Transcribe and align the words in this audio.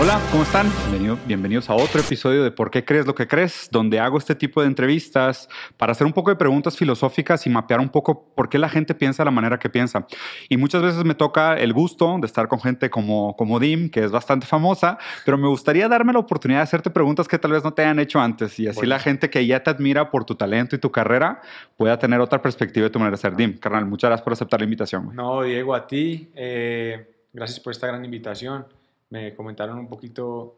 Hola, 0.00 0.20
¿cómo 0.30 0.44
están? 0.44 0.68
Bienvenido- 0.92 1.18
bienvenidos 1.26 1.68
a 1.68 1.74
otro 1.74 2.00
episodio 2.00 2.44
de 2.44 2.52
¿Por 2.52 2.70
qué 2.70 2.84
crees 2.84 3.04
lo 3.04 3.16
que 3.16 3.26
crees? 3.26 3.68
Donde 3.72 3.98
hago 3.98 4.16
este 4.16 4.36
tipo 4.36 4.60
de 4.60 4.68
entrevistas 4.68 5.48
para 5.76 5.90
hacer 5.90 6.06
un 6.06 6.12
poco 6.12 6.30
de 6.30 6.36
preguntas 6.36 6.76
filosóficas 6.76 7.44
y 7.48 7.50
mapear 7.50 7.80
un 7.80 7.88
poco 7.88 8.32
por 8.36 8.48
qué 8.48 8.58
la 8.58 8.68
gente 8.68 8.94
piensa 8.94 9.22
de 9.22 9.24
la 9.24 9.30
manera 9.32 9.58
que 9.58 9.68
piensa. 9.68 10.06
Y 10.48 10.56
muchas 10.56 10.82
veces 10.82 11.02
me 11.04 11.16
toca 11.16 11.54
el 11.58 11.72
gusto 11.72 12.16
de 12.20 12.26
estar 12.28 12.46
con 12.46 12.60
gente 12.60 12.90
como, 12.90 13.34
como 13.36 13.58
Dim, 13.58 13.90
que 13.90 14.04
es 14.04 14.12
bastante 14.12 14.46
famosa, 14.46 14.98
pero 15.24 15.36
me 15.36 15.48
gustaría 15.48 15.88
darme 15.88 16.12
la 16.12 16.20
oportunidad 16.20 16.60
de 16.60 16.64
hacerte 16.64 16.90
preguntas 16.90 17.26
que 17.26 17.36
tal 17.38 17.50
vez 17.50 17.64
no 17.64 17.72
te 17.72 17.82
hayan 17.82 17.98
hecho 17.98 18.20
antes 18.20 18.56
y 18.60 18.68
así 18.68 18.76
Bueno. 18.76 18.90
la 18.90 18.98
gente 19.00 19.30
que 19.30 19.44
ya 19.46 19.64
te 19.64 19.70
admira 19.70 20.12
por 20.12 20.24
tu 20.24 20.36
talento 20.36 20.76
y 20.76 20.78
tu 20.78 20.92
carrera 20.92 21.40
pueda 21.76 21.98
tener 21.98 22.20
otra 22.20 22.40
perspectiva 22.40 22.84
de 22.84 22.90
tu 22.90 23.00
manera 23.00 23.16
de 23.16 23.20
ser. 23.20 23.34
Dim, 23.34 23.58
carnal, 23.58 23.84
muchas 23.86 24.10
gracias 24.10 24.22
por 24.24 24.32
aceptar 24.32 24.60
la 24.60 24.64
invitación. 24.64 25.10
No, 25.16 25.42
Diego, 25.42 25.74
a 25.74 25.88
ti. 25.88 26.30
eh, 26.36 27.04
gracias 27.32 27.58
por 27.58 27.72
esta 27.72 27.88
gran 27.88 28.04
invitación. 28.04 28.64
Me 29.10 29.34
comentaron 29.34 29.78
un 29.78 29.88
poquito 29.88 30.56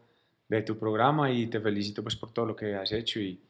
de 0.48 0.62
tu 0.62 0.78
programa 0.78 1.30
y 1.30 1.46
te 1.46 1.60
felicito 1.60 2.02
pues 2.02 2.16
por 2.16 2.32
todo 2.32 2.46
lo 2.46 2.56
que 2.56 2.74
has 2.74 2.90
hecho 2.92 3.20
y, 3.20 3.40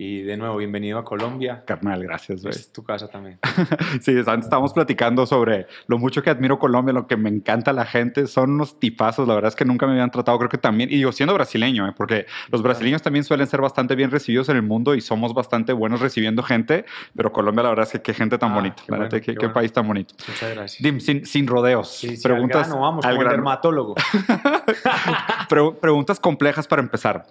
y 0.00 0.22
de 0.22 0.36
nuevo, 0.36 0.56
bienvenido 0.58 0.96
a 0.96 1.04
Colombia. 1.04 1.64
Carnal, 1.66 2.04
gracias. 2.04 2.44
Es 2.44 2.72
tu 2.72 2.84
casa 2.84 3.08
también. 3.08 3.40
Sí, 4.00 4.12
estábamos 4.16 4.72
platicando 4.72 5.26
sobre 5.26 5.66
lo 5.88 5.98
mucho 5.98 6.22
que 6.22 6.30
admiro 6.30 6.56
Colombia, 6.60 6.92
lo 6.94 7.08
que 7.08 7.16
me 7.16 7.28
encanta 7.28 7.72
la 7.72 7.84
gente. 7.84 8.28
Son 8.28 8.52
unos 8.52 8.78
tipazos, 8.78 9.26
la 9.26 9.34
verdad 9.34 9.48
es 9.48 9.56
que 9.56 9.64
nunca 9.64 9.86
me 9.86 9.92
habían 9.94 10.12
tratado, 10.12 10.38
creo 10.38 10.48
que 10.48 10.58
también, 10.58 10.88
y 10.92 11.00
yo 11.00 11.10
siendo 11.10 11.34
brasileño, 11.34 11.88
¿eh? 11.88 11.92
porque 11.96 12.26
los 12.52 12.62
brasileños 12.62 13.02
también 13.02 13.24
suelen 13.24 13.48
ser 13.48 13.60
bastante 13.60 13.96
bien 13.96 14.12
recibidos 14.12 14.48
en 14.50 14.56
el 14.56 14.62
mundo 14.62 14.94
y 14.94 15.00
somos 15.00 15.34
bastante 15.34 15.72
buenos 15.72 16.00
recibiendo 16.00 16.44
gente, 16.44 16.84
pero 17.16 17.32
Colombia, 17.32 17.64
la 17.64 17.70
verdad 17.70 17.86
es 17.86 17.92
que 17.92 18.00
qué 18.02 18.14
gente 18.14 18.38
tan 18.38 18.52
Ah, 18.52 18.54
bonita, 18.54 18.76
qué 18.86 18.92
la 18.92 18.98
neta, 18.98 19.08
bueno, 19.10 19.24
qué, 19.24 19.32
qué 19.32 19.32
qué 19.32 19.38
bueno. 19.46 19.52
país 19.54 19.72
tan 19.72 19.88
bonito. 19.88 20.14
Muchas 20.28 20.54
gracias. 20.54 20.80
Dim, 20.82 21.00
sin, 21.00 21.26
sin 21.26 21.46
rodeos, 21.48 21.88
Sí, 21.96 22.16
sí, 22.16 22.22
preguntas, 22.22 22.62
al 22.66 22.68
grano, 22.68 22.80
vamos, 22.82 23.04
al 23.04 23.10
como 23.16 23.22
el 23.22 23.28
grano. 23.28 23.36
dermatólogo. 23.42 23.94
Pre- 25.48 25.72
preguntas 25.80 26.20
complejas 26.20 26.68
para 26.68 26.82
empezar. 26.82 27.26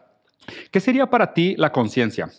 ¿Qué 0.72 0.80
sería 0.82 1.10
para 1.10 1.34
ti 1.34 1.56
la 1.58 1.72
conciencia? 1.72 2.30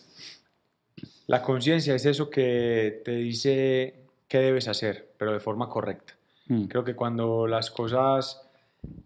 La 1.28 1.42
conciencia 1.42 1.94
es 1.94 2.06
eso 2.06 2.30
que 2.30 3.02
te 3.04 3.12
dice 3.12 3.94
qué 4.26 4.38
debes 4.38 4.66
hacer, 4.66 5.10
pero 5.18 5.32
de 5.32 5.40
forma 5.40 5.68
correcta. 5.68 6.14
Mm, 6.46 6.64
Creo 6.64 6.82
que 6.84 6.94
cuando 6.96 7.46
las 7.46 7.70
cosas 7.70 8.48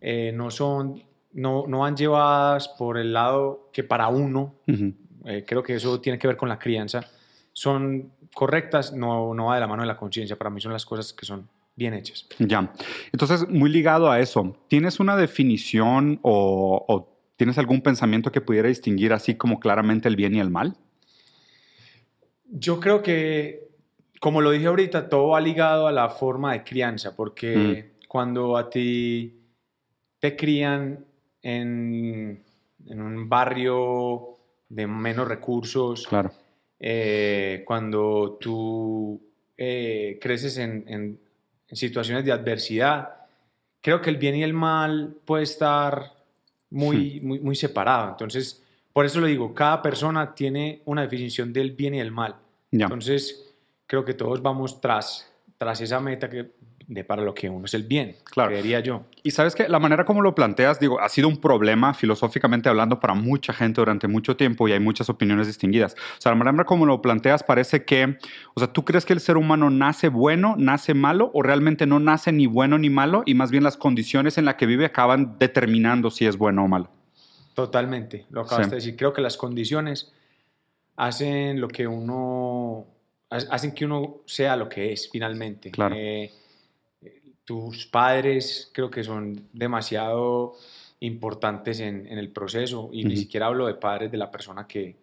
eh, 0.00 0.30
no 0.32 0.52
son, 0.52 1.02
no, 1.32 1.66
no 1.66 1.80
van 1.80 1.96
llevadas 1.96 2.68
por 2.68 2.96
el 2.96 3.12
lado 3.12 3.68
que 3.72 3.82
para 3.82 4.06
uno, 4.06 4.54
eh, 5.24 5.44
creo 5.44 5.64
que 5.64 5.74
eso 5.74 6.00
tiene 6.00 6.16
que 6.16 6.28
ver 6.28 6.36
con 6.36 6.48
la 6.48 6.60
crianza, 6.60 7.00
son 7.52 8.12
correctas, 8.32 8.92
no, 8.92 9.34
no 9.34 9.46
va 9.46 9.56
de 9.56 9.60
la 9.60 9.66
mano 9.66 9.82
de 9.82 9.88
la 9.88 9.96
conciencia. 9.96 10.36
Para 10.36 10.48
mí 10.48 10.60
son 10.60 10.72
las 10.72 10.86
cosas 10.86 11.12
que 11.12 11.26
son 11.26 11.48
bien 11.74 11.92
hechas. 11.92 12.28
Ya. 12.38 12.72
Entonces, 13.12 13.48
muy 13.48 13.68
ligado 13.68 14.08
a 14.08 14.20
eso, 14.20 14.56
¿tienes 14.68 15.00
una 15.00 15.16
definición 15.16 16.20
o, 16.22 16.84
o 16.86 17.08
tienes 17.36 17.58
algún 17.58 17.80
pensamiento 17.80 18.30
que 18.30 18.40
pudiera 18.40 18.68
distinguir 18.68 19.12
así 19.12 19.34
como 19.34 19.58
claramente 19.58 20.08
el 20.08 20.14
bien 20.14 20.36
y 20.36 20.38
el 20.38 20.50
mal? 20.50 20.76
Yo 22.54 22.78
creo 22.80 23.02
que, 23.02 23.68
como 24.20 24.40
lo 24.40 24.50
dije 24.50 24.66
ahorita, 24.66 25.08
todo 25.08 25.28
va 25.28 25.40
ligado 25.40 25.86
a 25.86 25.92
la 25.92 26.10
forma 26.10 26.52
de 26.52 26.62
crianza, 26.64 27.16
porque 27.16 27.92
cuando 28.08 28.56
a 28.58 28.68
ti 28.68 29.40
te 30.18 30.36
crían 30.36 31.04
en, 31.40 32.42
en 32.86 33.00
un 33.02 33.28
barrio 33.28 34.36
de 34.68 34.86
menos 34.86 35.26
recursos, 35.26 36.06
Claro. 36.06 36.30
eh, 36.78 37.62
cuando 37.66 38.36
tú 38.40 39.20
eh, 39.56 40.18
creces 40.20 40.58
en, 40.58 40.84
en- 40.88 41.18
en 41.68 41.76
situaciones 41.76 42.24
de 42.24 42.32
adversidad, 42.32 43.14
creo 43.80 44.00
que 44.02 44.10
el 44.10 44.18
bien 44.18 44.34
y 44.36 44.42
el 44.42 44.52
mal 44.52 45.16
puede 45.24 45.44
estar 45.44 46.12
muy, 46.70 47.18
muy, 47.22 47.40
muy 47.40 47.56
separado. 47.56 48.10
Entonces, 48.10 48.61
por 48.92 49.04
eso 49.04 49.20
lo 49.20 49.26
digo, 49.26 49.54
cada 49.54 49.82
persona 49.82 50.34
tiene 50.34 50.82
una 50.84 51.02
definición 51.02 51.52
del 51.52 51.72
bien 51.72 51.94
y 51.94 52.00
el 52.00 52.10
mal. 52.10 52.36
Entonces, 52.70 53.54
creo 53.86 54.04
que 54.04 54.14
todos 54.14 54.42
vamos 54.42 54.80
tras, 54.80 55.30
tras 55.58 55.80
esa 55.80 56.00
meta 56.00 56.28
que, 56.30 56.50
de 56.86 57.04
para 57.04 57.22
lo 57.22 57.34
que 57.34 57.48
uno 57.48 57.64
es 57.66 57.74
el 57.74 57.84
bien, 57.84 58.16
Claro. 58.24 58.50
creería 58.50 58.80
yo. 58.80 59.04
Y 59.22 59.30
sabes 59.30 59.54
que 59.54 59.68
la 59.68 59.78
manera 59.78 60.04
como 60.04 60.20
lo 60.20 60.34
planteas, 60.34 60.80
digo, 60.80 61.00
ha 61.00 61.08
sido 61.08 61.28
un 61.28 61.40
problema 61.40 61.94
filosóficamente 61.94 62.68
hablando 62.68 62.98
para 63.00 63.14
mucha 63.14 63.52
gente 63.52 63.80
durante 63.80 64.08
mucho 64.08 64.36
tiempo 64.36 64.68
y 64.68 64.72
hay 64.72 64.80
muchas 64.80 65.08
opiniones 65.08 65.46
distinguidas. 65.46 65.94
O 66.18 66.20
sea, 66.20 66.32
la 66.32 66.36
manera 66.36 66.64
como 66.64 66.86
lo 66.86 67.00
planteas 67.00 67.42
parece 67.42 67.84
que, 67.84 68.18
o 68.54 68.60
sea, 68.60 68.72
¿tú 68.72 68.84
crees 68.84 69.04
que 69.04 69.12
el 69.12 69.20
ser 69.20 69.36
humano 69.36 69.70
nace 69.70 70.08
bueno, 70.08 70.54
nace 70.58 70.94
malo 70.94 71.30
o 71.34 71.42
realmente 71.42 71.86
no 71.86 72.00
nace 72.00 72.32
ni 72.32 72.46
bueno 72.46 72.78
ni 72.78 72.90
malo 72.90 73.22
y 73.26 73.34
más 73.34 73.50
bien 73.50 73.62
las 73.64 73.76
condiciones 73.76 74.38
en 74.38 74.44
las 74.44 74.56
que 74.56 74.66
vive 74.66 74.84
acaban 74.86 75.38
determinando 75.38 76.10
si 76.10 76.26
es 76.26 76.36
bueno 76.36 76.64
o 76.64 76.68
malo? 76.68 76.90
Totalmente, 77.54 78.26
lo 78.30 78.42
acabas 78.42 78.66
Sí. 78.66 78.70
de 78.70 78.76
decir. 78.76 78.96
Creo 78.96 79.12
que 79.12 79.20
las 79.20 79.36
condiciones 79.36 80.12
hacen 80.96 81.60
lo 81.60 81.68
que 81.68 81.86
uno, 81.86 82.86
ha- 83.30 83.36
hacen 83.54 83.72
que 83.72 83.84
uno 83.84 84.20
sea 84.26 84.56
lo 84.56 84.68
que 84.68 84.92
es 84.92 85.08
finalmente. 85.10 85.70
Claro. 85.70 85.94
Eh, 85.98 86.30
tus 87.44 87.86
padres 87.86 88.70
creo 88.72 88.90
que 88.90 89.02
son 89.02 89.48
demasiado 89.52 90.54
importantes 91.00 91.80
en, 91.80 92.06
en 92.06 92.18
el 92.18 92.30
proceso 92.30 92.88
y 92.92 93.04
ni 93.04 93.14
Ujú. 93.14 93.22
siquiera 93.22 93.46
hablo 93.46 93.66
de 93.66 93.74
padres 93.74 94.12
de 94.12 94.16
la 94.18 94.30
persona 94.30 94.66
que, 94.68 94.94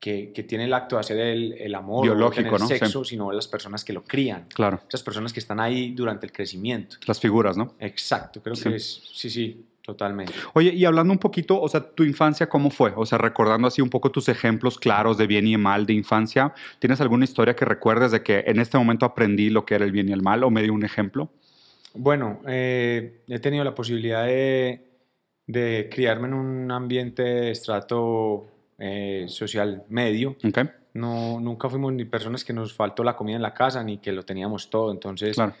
que, 0.00 0.32
que 0.32 0.42
tiene 0.44 0.64
el 0.64 0.72
acto 0.72 0.96
de 0.96 1.00
hacer 1.00 1.18
el, 1.18 1.52
el 1.52 1.74
amor 1.74 2.04
Biológico, 2.04 2.40
o 2.48 2.56
tener 2.56 2.60
¿no? 2.60 2.66
Sí. 2.68 2.78
sexo, 2.78 3.04
sino 3.04 3.30
las 3.32 3.46
personas 3.46 3.84
que 3.84 3.92
lo 3.92 4.02
crían, 4.04 4.46
Claro. 4.54 4.80
esas 4.88 5.02
personas 5.02 5.32
que 5.32 5.40
están 5.40 5.60
ahí 5.60 5.90
durante 5.92 6.24
el 6.24 6.32
crecimiento. 6.32 6.96
Las 7.06 7.20
figuras, 7.20 7.56
¿no? 7.58 7.74
Exacto, 7.80 8.40
creo 8.42 8.56
Sí. 8.56 8.70
que 8.70 8.76
es, 8.76 9.02
sí, 9.12 9.28
sí, 9.28 9.66
totalmente. 9.88 10.34
Oye, 10.52 10.74
y 10.74 10.84
hablando 10.84 11.14
un 11.14 11.18
poquito, 11.18 11.58
o 11.58 11.66
sea, 11.66 11.80
tu 11.80 12.04
infancia, 12.04 12.46
¿cómo 12.46 12.68
fue? 12.68 12.92
O 12.94 13.06
sea, 13.06 13.16
recordando 13.16 13.68
así 13.68 13.80
un 13.80 13.88
poco 13.88 14.10
tus 14.10 14.28
ejemplos 14.28 14.78
claros 14.78 15.16
de 15.16 15.26
bien 15.26 15.46
y 15.46 15.56
mal 15.56 15.86
de 15.86 15.94
infancia, 15.94 16.52
¿tienes 16.78 17.00
alguna 17.00 17.24
historia 17.24 17.56
que 17.56 17.64
recuerdes 17.64 18.12
de 18.12 18.22
que 18.22 18.44
en 18.46 18.60
este 18.60 18.76
momento 18.76 19.06
aprendí 19.06 19.48
lo 19.48 19.64
que 19.64 19.76
era 19.76 19.86
el 19.86 19.92
bien 19.92 20.10
y 20.10 20.12
el 20.12 20.20
mal 20.20 20.44
o 20.44 20.50
me 20.50 20.62
dio 20.62 20.74
un 20.74 20.84
ejemplo? 20.84 21.30
Bueno, 21.94 22.42
eh, 22.46 23.22
he 23.26 23.38
tenido 23.38 23.64
la 23.64 23.74
posibilidad 23.74 24.26
de, 24.26 24.90
de 25.46 25.88
criarme 25.90 26.28
en 26.28 26.34
un 26.34 26.70
ambiente 26.70 27.22
de 27.22 27.50
estrato 27.52 28.46
eh, 28.76 29.24
social 29.28 29.84
medio. 29.88 30.36
¿Ok? 30.46 30.58
No, 30.92 31.40
nunca 31.40 31.70
fuimos 31.70 31.94
ni 31.94 32.04
personas 32.04 32.44
que 32.44 32.52
nos 32.52 32.74
faltó 32.74 33.02
la 33.02 33.16
comida 33.16 33.36
en 33.36 33.42
la 33.42 33.54
casa 33.54 33.82
ni 33.82 33.96
que 33.96 34.12
lo 34.12 34.22
teníamos 34.22 34.68
todo. 34.68 34.92
Entonces, 34.92 35.34
Claro. 35.34 35.54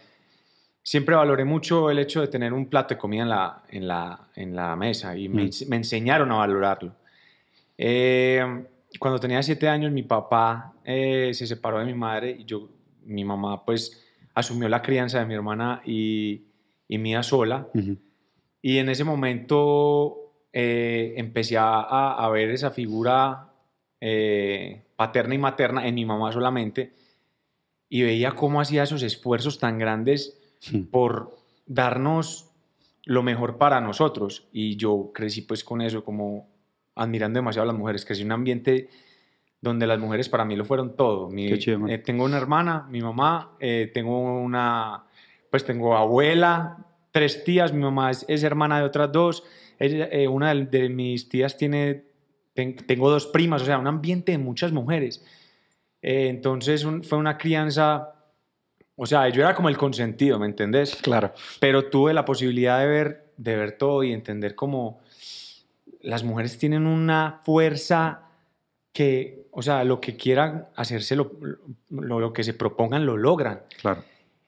Siempre 0.88 1.14
valoré 1.14 1.44
mucho 1.44 1.90
el 1.90 1.98
hecho 1.98 2.22
de 2.22 2.28
tener 2.28 2.54
un 2.54 2.64
plato 2.66 2.94
de 2.94 2.98
comida 2.98 3.22
en 3.22 3.28
la, 3.28 3.62
en 3.68 3.86
la, 3.88 4.28
en 4.36 4.56
la 4.56 4.74
mesa 4.74 5.14
y 5.14 5.28
me, 5.28 5.44
Mm. 5.44 5.50
me 5.68 5.76
enseñaron 5.76 6.32
a 6.32 6.36
valorarlo. 6.36 6.94
Eh, 7.76 8.64
cuando 8.98 9.20
tenía 9.20 9.42
siete 9.42 9.68
años, 9.68 9.92
mi 9.92 10.02
papá 10.02 10.72
eh, 10.84 11.32
se 11.34 11.46
separó 11.46 11.78
de 11.80 11.84
mi 11.84 11.92
madre 11.94 12.30
y 12.40 12.44
yo, 12.46 12.70
mi 13.04 13.22
mamá, 13.22 13.64
pues 13.66 14.02
asumió 14.34 14.66
la 14.68 14.80
crianza 14.80 15.18
de 15.18 15.26
mi 15.26 15.34
hermana 15.34 15.82
y, 15.84 16.44
y 16.88 16.96
mía 16.96 17.22
sola. 17.22 17.66
Y 18.62 18.78
en 18.78 18.88
ese 18.88 19.04
momento 19.04 20.32
eh, 20.54 21.12
empecé 21.18 21.58
a, 21.58 21.80
a- 21.80 22.24
a 22.24 22.28
ver 22.30 22.48
esa 22.50 22.70
figura 22.70 23.48
eh, 24.00 24.86
paterna 24.96 25.34
y 25.34 25.38
materna 25.38 25.86
en 25.86 25.94
mi 25.94 26.04
mamá 26.06 26.32
solamente 26.32 26.94
y 27.90 28.02
veía 28.02 28.32
cómo 28.32 28.60
hacía 28.60 28.84
esos 28.84 29.02
esfuerzos 29.02 29.58
tan 29.58 29.78
grandes 29.78 30.37
Sí. 30.60 30.80
por 30.90 31.36
darnos 31.66 32.50
lo 33.04 33.22
mejor 33.22 33.58
para 33.58 33.80
nosotros. 33.80 34.48
Y 34.52 34.76
yo 34.76 35.10
crecí 35.14 35.42
pues 35.42 35.64
con 35.64 35.80
eso, 35.80 36.04
como 36.04 36.48
admirando 36.94 37.38
demasiado 37.38 37.68
a 37.68 37.72
las 37.72 37.78
mujeres. 37.78 38.04
Crecí 38.04 38.22
en 38.22 38.28
un 38.28 38.32
ambiente 38.32 38.88
donde 39.60 39.86
las 39.86 39.98
mujeres 39.98 40.28
para 40.28 40.44
mí 40.44 40.56
lo 40.56 40.64
fueron 40.64 40.94
todo. 40.96 41.28
Mi- 41.30 41.48
Qué 41.48 41.58
chido, 41.58 41.86
eh, 41.88 41.98
tengo 41.98 42.24
una 42.24 42.36
hermana, 42.36 42.86
mi 42.90 43.00
mamá, 43.00 43.56
eh, 43.60 43.90
tengo 43.92 44.40
una, 44.40 45.04
pues 45.50 45.64
tengo 45.64 45.96
abuela, 45.96 46.86
tres 47.10 47.42
tías, 47.44 47.72
mi 47.72 47.80
mamá 47.82 48.10
es, 48.10 48.24
es 48.28 48.42
hermana 48.44 48.78
de 48.78 48.84
otras 48.84 49.10
dos, 49.10 49.42
ella- 49.78 50.08
eh, 50.12 50.28
una 50.28 50.54
de, 50.54 50.64
de 50.66 50.88
mis 50.88 51.28
tías 51.28 51.56
tiene, 51.56 52.04
ten- 52.54 52.76
tengo 52.76 53.10
dos 53.10 53.26
primas, 53.26 53.62
o 53.62 53.64
sea, 53.64 53.78
un 53.78 53.86
ambiente 53.86 54.32
de 54.32 54.38
muchas 54.38 54.70
mujeres. 54.72 55.24
Eh, 56.02 56.28
entonces 56.28 56.84
un- 56.84 57.02
fue 57.02 57.18
una 57.18 57.36
crianza, 57.38 58.12
o 59.00 59.06
sea, 59.06 59.28
yo 59.30 59.40
era 59.42 59.54
como 59.54 59.68
el 59.70 59.78
consentido, 59.78 60.38
¿me 60.38 60.46
entendés? 60.46 60.96
Claro. 60.96 61.32
pero 61.60 61.86
tuve 61.88 62.12
la 62.12 62.24
posibilidad 62.24 62.80
de 62.80 62.86
ver, 62.86 63.32
de 63.36 63.56
ver 63.56 63.72
todo 63.78 64.02
y 64.02 64.12
entender 64.12 64.54
cómo 64.54 65.00
las 66.02 66.22
mujeres 66.24 66.58
tienen 66.58 66.86
una 66.86 67.40
fuerza 67.44 68.22
que, 68.92 69.46
o 69.52 69.62
sea, 69.62 69.84
lo 69.84 70.00
que 70.00 70.16
quieran 70.16 70.66
hacerse, 70.76 71.14
lo, 71.16 71.32
lo, 71.90 72.20
lo 72.20 72.32
que 72.32 72.42
se 72.44 72.54
propongan, 72.54 73.06
lo 73.06 73.16
logran. 73.16 73.60
Claro. 73.80 74.02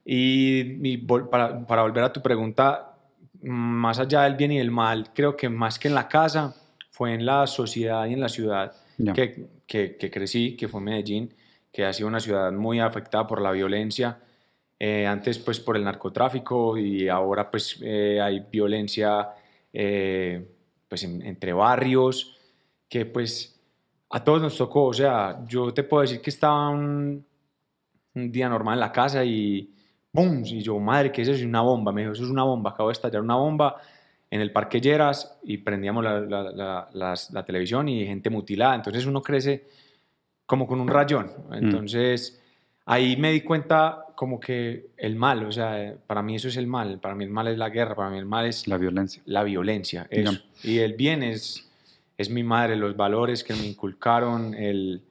Y, 0.05 0.61
y 0.89 1.07
vol- 1.07 1.29
para, 1.29 1.67
para 1.67 1.83
volver 1.83 2.05
a 2.05 2.13
tu 2.13 2.21
pregunta, 2.21 2.95
más 3.43 3.99
allá 3.99 4.23
del 4.23 4.35
bien 4.35 4.53
y 4.53 4.59
del 4.59 4.71
mal, 4.71 5.11
creo 5.15 5.37
que 5.37 5.49
más 5.49 5.79
que 5.79 5.89
en 5.89 5.95
la 5.95 6.09
casa, 6.09 6.55
fue 6.91 7.15
en 7.15 7.25
la 7.25 7.47
sociedad 7.47 8.07
y 8.07 8.13
en 8.15 8.21
la 8.21 8.29
ciudad 8.29 8.73
Ya. 8.99 9.13
que, 9.13 9.47
que, 9.67 9.97
que 9.97 10.11
crecí, 10.11 10.57
que 10.57 10.69
fue 10.69 10.81
Medellín, 10.81 11.33
que 11.73 11.85
ha 11.85 11.93
sido 11.93 12.09
una 12.09 12.21
ciudad 12.21 12.51
muy 12.53 12.81
afectada 12.81 13.27
por 13.27 13.41
la 13.41 13.53
violencia, 13.53 14.19
eh, 14.83 15.07
antes 15.07 15.39
pues 15.39 15.61
por 15.61 15.77
el 15.77 15.85
narcotráfico 15.85 16.79
y 16.79 17.07
ahora 17.07 17.51
pues 17.51 17.79
eh, 17.83 18.19
hay 18.19 18.41
violencia 18.51 19.29
eh, 19.71 20.43
pues 20.89 21.05
entre 21.05 21.53
barrios, 21.53 22.39
que 22.89 23.05
pues 23.05 23.61
a 24.09 24.25
todos 24.25 24.41
nos 24.41 24.57
tocó, 24.57 24.87
o 24.87 24.93
sea, 24.95 25.45
yo 25.47 25.75
te 25.75 25.85
puedo 25.85 26.01
decir 26.01 26.23
que 26.23 26.31
estaba 26.31 26.71
un, 26.71 27.23
un 28.15 28.33
día 28.33 28.49
normal 28.49 28.75
en 28.75 28.81
la 28.81 28.91
casa 28.91 29.23
y 29.23 29.71
¡pum! 30.11 30.43
Y 30.47 30.63
yo, 30.63 30.79
madre, 30.79 31.13
¿qué 31.13 31.23
es 31.23 31.29
eso? 31.29 31.47
una 31.47 31.61
bomba. 31.61 31.93
Me 31.93 32.01
dijo, 32.01 32.15
eso 32.15 32.25
es 32.25 32.31
una 32.31 32.45
bomba, 32.45 32.71
acabo 32.71 32.89
de 32.89 32.95
estallar 32.95 33.21
una 33.21 33.37
bomba 33.37 33.77
en 34.31 34.41
el 34.41 34.51
Parque 34.51 34.81
Lleras 34.81 35.39
y 35.43 35.59
prendíamos 35.59 36.03
la, 36.03 36.21
la, 36.21 37.15
la, 37.31 37.45
televisión 37.45 37.87
y 37.89 38.07
gente 38.07 38.31
mutilada. 38.31 38.75
Entonces 38.75 39.05
uno 39.05 39.21
crece 39.21 39.67
como 40.47 40.67
con 40.67 40.81
un 40.81 40.89
rayón. 40.89 41.31
Mm. 41.51 42.40
Ahí 42.87 43.17
me 43.17 43.33
di 43.33 43.43
cuenta 43.43 44.07
como 44.17 44.41
que 44.41 44.91
el 44.97 45.17
mal, 45.17 45.45
o 45.45 45.53
sea, 45.53 45.95
para 46.07 46.23
mí 46.23 46.37
eso 46.37 46.49
es 46.49 46.57
el 46.57 46.67
mal. 46.67 46.99
Para 47.01 47.15
mí 47.15 47.25
el 47.25 47.31
mal 47.31 47.49
es 47.49 47.57
la 47.57 47.71
guerra, 47.71 47.95
para 47.95 48.11
mí 48.11 48.19
el 48.19 48.27
mal 48.27 48.47
es... 48.47 48.67
La 48.67 48.79
violencia. 48.79 49.23
La 49.27 49.43
violencia, 49.45 50.09
Y 50.63 50.79
el 50.79 50.95
bien 50.95 51.23
es, 51.23 51.71
es 52.19 52.31
mi 52.31 52.43
madre, 52.43 52.77
los 52.77 52.97
valores 52.97 53.45
que 53.45 53.55
me 53.55 53.67
inculcaron, 53.67 54.55
el... 54.55 55.03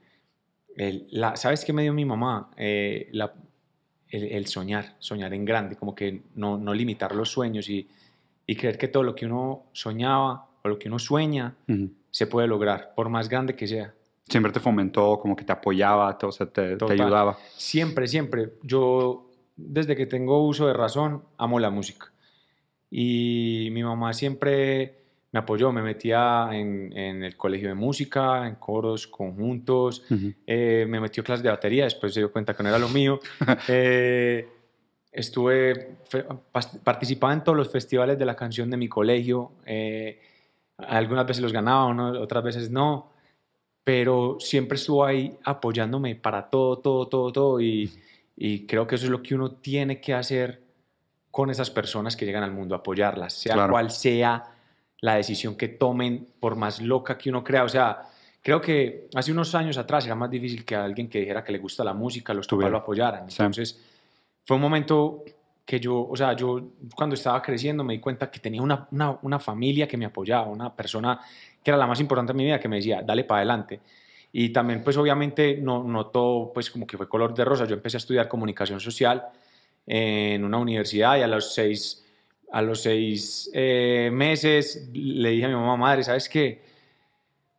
el 0.76 1.08
la, 1.12 1.36
¿Sabes 1.38 1.64
qué 1.64 1.74
me 1.74 1.84
dio 1.84 1.94
mi 1.94 2.06
mamá? 2.06 2.52
Eh, 2.58 3.10
la, 3.12 3.34
el, 4.10 4.48
soñar, 4.48 4.96
soñar 5.00 5.34
en 5.34 5.46
grande, 5.46 5.76
como 5.76 5.96
que 5.96 6.22
no, 6.36 6.58
no 6.58 6.74
limitar 6.74 7.16
los 7.16 7.30
sueños 7.30 7.70
y, 7.70 7.88
y, 8.46 8.56
creer 8.56 8.78
que 8.78 8.88
todo 8.88 9.04
lo 9.04 9.16
que 9.16 9.26
uno 9.26 9.66
soñaba 9.72 10.48
o 10.64 10.70
lo 10.70 10.80
que 10.80 10.88
uno 10.88 11.00
sueña 11.00 11.56
se 12.12 12.28
puede 12.28 12.48
lograr, 12.48 12.94
por 12.96 13.10
más 13.10 13.30
grande 13.30 13.56
que 13.56 13.68
sea. 13.68 13.94
Siempre 14.30 14.52
te 14.52 14.60
fomentó, 14.60 15.20
como 15.20 15.36
que 15.36 15.44
te 15.44 15.52
apoyaba, 15.52 16.18
te, 16.18 16.26
o 16.26 16.32
sea, 16.32 16.48
te, 16.48 16.76
te 16.76 16.94
ayudaba. 16.94 17.38
Siempre, 17.58 18.08
siempre. 18.08 18.54
Yo, 18.64 19.30
desde 19.56 19.96
que 19.96 20.06
tengo 20.06 20.46
uso 20.46 20.68
de 20.68 20.74
razón, 20.74 21.24
amo 21.38 21.60
la 21.60 21.70
música. 21.70 22.12
Y 22.92 23.70
mi 23.72 23.84
mamá 23.84 24.14
siempre 24.14 25.00
me 25.32 25.40
apoyó, 25.40 25.72
me 25.72 25.82
metía 25.82 26.50
en, 26.52 26.92
en, 26.98 27.24
el 27.24 27.38
colegio 27.38 27.70
de 27.70 27.76
música, 27.76 28.48
en 28.48 28.56
coros, 28.56 29.08
conjuntos, 29.08 30.04
eh, 30.48 30.86
me 30.88 31.00
metió 31.00 31.24
clases 31.24 31.44
de 31.44 31.50
batería, 31.50 31.84
después 31.84 32.14
se 32.14 32.22
dio 32.22 32.32
cuenta 32.32 32.56
que 32.56 32.64
no 32.64 32.70
era 32.70 32.80
lo 32.80 32.90
mío. 32.90 33.20
eh, 33.68 34.48
estuve, 35.12 35.98
participaba 36.84 37.34
en 37.34 37.44
todos 37.44 37.58
los 37.58 37.72
festivales 37.72 38.18
de 38.18 38.26
la 38.26 38.36
canción 38.36 38.70
de 38.72 38.78
mi 38.78 38.88
colegio, 38.88 39.52
eh, 39.66 40.20
algunas 40.78 41.28
veces 41.28 41.44
los 41.44 41.54
ganaba, 41.54 41.86
otras 42.20 42.44
veces 42.44 42.72
no, 42.72 43.12
pero 43.84 44.38
siempre 44.40 44.76
estuvo 44.76 45.06
ahí 45.06 45.38
apoyándome 45.44 46.16
para 46.16 46.50
todo, 46.50 46.78
todo, 46.78 47.08
todo, 47.08 47.32
todo, 47.32 47.62
y, 47.62 47.92
y 48.36 48.66
creo 48.66 48.88
que 48.88 48.96
eso 48.96 49.06
es 49.06 49.12
lo 49.12 49.22
que 49.24 49.36
uno 49.36 49.52
tiene 49.52 50.00
que 50.00 50.14
hacer 50.14 50.62
con 51.32 51.50
esas 51.50 51.70
personas 51.70 52.16
que 52.16 52.26
llegan 52.26 52.44
al 52.44 52.52
mundo, 52.52 52.76
apoyarlas, 52.76 53.34
sea 53.34 53.68
cual 53.68 53.92
sea 53.92 54.44
la 55.02 55.16
decisión 55.16 55.56
que 55.56 55.68
tomen, 55.68 56.28
por 56.40 56.56
más 56.56 56.82
loca 56.82 57.18
que 57.18 57.30
uno 57.30 57.44
crea. 57.44 57.64
O 57.64 57.70
sea, 57.70 58.04
creo 58.42 58.60
que 58.60 59.08
hace 59.16 59.32
unos 59.32 59.56
años 59.56 59.78
atrás 59.78 60.06
era 60.06 60.16
más 60.16 60.30
difícil 60.30 60.66
que 60.66 60.76
alguien 60.76 61.10
que 61.10 61.20
dijera 61.20 61.44
que 61.44 61.52
le 61.52 61.60
gusta 61.60 61.84
la 61.84 61.94
música, 61.94 62.34
los 62.34 62.48
papás 62.48 62.72
lo 62.72 62.78
apoyaran. 62.78 63.24
Entonces, 63.30 63.80
fue 64.46 64.56
un 64.56 64.62
momento 64.62 65.24
que 65.70 65.80
yo, 65.80 66.08
o 66.10 66.16
sea, 66.16 66.36
yo 66.36 66.72
cuando 66.96 67.14
estaba 67.14 67.40
creciendo 67.44 67.84
me 67.84 67.94
di 67.94 68.00
cuenta 68.00 68.32
que 68.32 68.40
tenía 68.40 68.60
una, 68.60 68.88
una, 69.22 69.38
familia 69.38 69.88
que 69.88 69.98
me 69.98 70.06
apoyaba, 70.06 70.48
una 70.48 70.76
persona 70.76 71.20
que 71.64 71.70
era 71.70 71.78
la 71.78 71.86
más 71.86 72.00
importante 72.00 72.32
en 72.32 72.38
mi 72.38 72.46
vida, 72.46 72.60
que 72.60 72.68
me 72.68 72.78
decía, 72.78 73.04
dale 73.04 73.24
para 73.24 73.42
adelante. 73.42 73.80
Y 74.34 74.50
también, 74.50 74.84
pues 74.84 74.98
obviamente, 74.98 75.60
no, 75.62 75.84
no 75.84 76.08
todo, 76.08 76.52
pues 76.52 76.72
como 76.72 76.88
que 76.88 76.98
fue 76.98 77.08
color 77.08 77.36
de 77.36 77.46
rosa. 77.46 77.66
Yo 77.66 77.76
empecé 77.76 77.98
a 77.98 78.00
estudiar 78.00 78.28
comunicación 78.28 78.80
social 78.80 79.28
en 79.86 80.44
una 80.44 80.58
universidad 80.58 81.20
y 81.20 81.22
a 81.22 81.28
los 81.28 81.54
seis 81.54 82.04
a 82.52 82.64
los 82.64 82.82
seis 82.82 83.52
eh, 83.54 84.10
meses 84.12 84.90
le 84.92 85.30
dije 85.30 85.46
a 85.46 85.50
mi 85.50 85.54
mamá, 85.54 85.78
madre, 85.78 86.02
¿sabes 86.02 86.28
qué? 86.28 86.64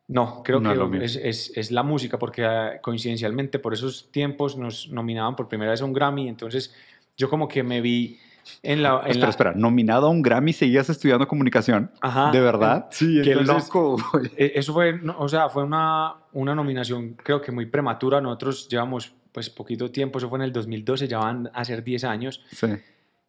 No, 0.09 0.43
creo 0.43 0.61
que 0.61 1.05
es, 1.05 1.15
es, 1.15 1.53
es, 1.55 1.71
la 1.71 1.85
música, 1.85 2.19
porque 2.19 2.45
ah, 2.45 2.81
coincidencialmente 2.83 3.61
por 3.61 3.73
esos 3.73 4.11
tiempos 4.11 4.57
nos 4.57 4.91
nominaban 4.91 5.37
por 5.37 5.47
primera 5.47 5.71
vez 5.71 5.81
a 5.81 5.85
un 5.85 5.93
Grammy, 5.93 6.29
entonces 6.29 6.75
yo 7.21 7.29
como 7.29 7.47
que 7.47 7.63
me 7.63 7.83
vi 7.83 8.19
en 8.63 8.83
la... 8.83 9.03
espera, 9.07 9.29
espera, 9.29 9.53
nominado 9.55 10.07
a 10.07 10.11
un 10.11 10.23
Grammy, 10.23 10.55
seguías 10.55 10.89
estudiando 10.89 11.29
comunicación. 11.29 11.91
Ajá. 12.01 12.31
¿De 12.31 12.41
verdad? 12.41 12.87
Sí, 12.91 13.21
qué 13.23 13.35
loco. 13.35 13.99
E, 14.37 14.53
eso 14.55 14.73
fue, 14.73 14.99
o 15.19 15.29
sea, 15.29 15.51
fue 15.51 15.63
una, 15.65 16.15
una 16.33 16.55
nominación 16.55 17.15
creo 17.23 17.43
que 17.43 17.53
muy 17.53 17.67
prematura, 17.67 18.23
nosotros 18.23 18.69
llevamos 18.69 19.13
pues 19.33 19.51
poquito 19.51 19.91
tiempo, 19.91 20.19
eso 20.19 20.31
fue 20.31 20.39
en 20.39 20.45
el 20.45 20.53
2012, 20.53 21.07
ya 21.07 21.19
van 21.19 21.51
a 21.53 21.63
ser 21.65 21.85
10 21.85 22.05
años. 22.05 22.43
Sí. 22.51 22.69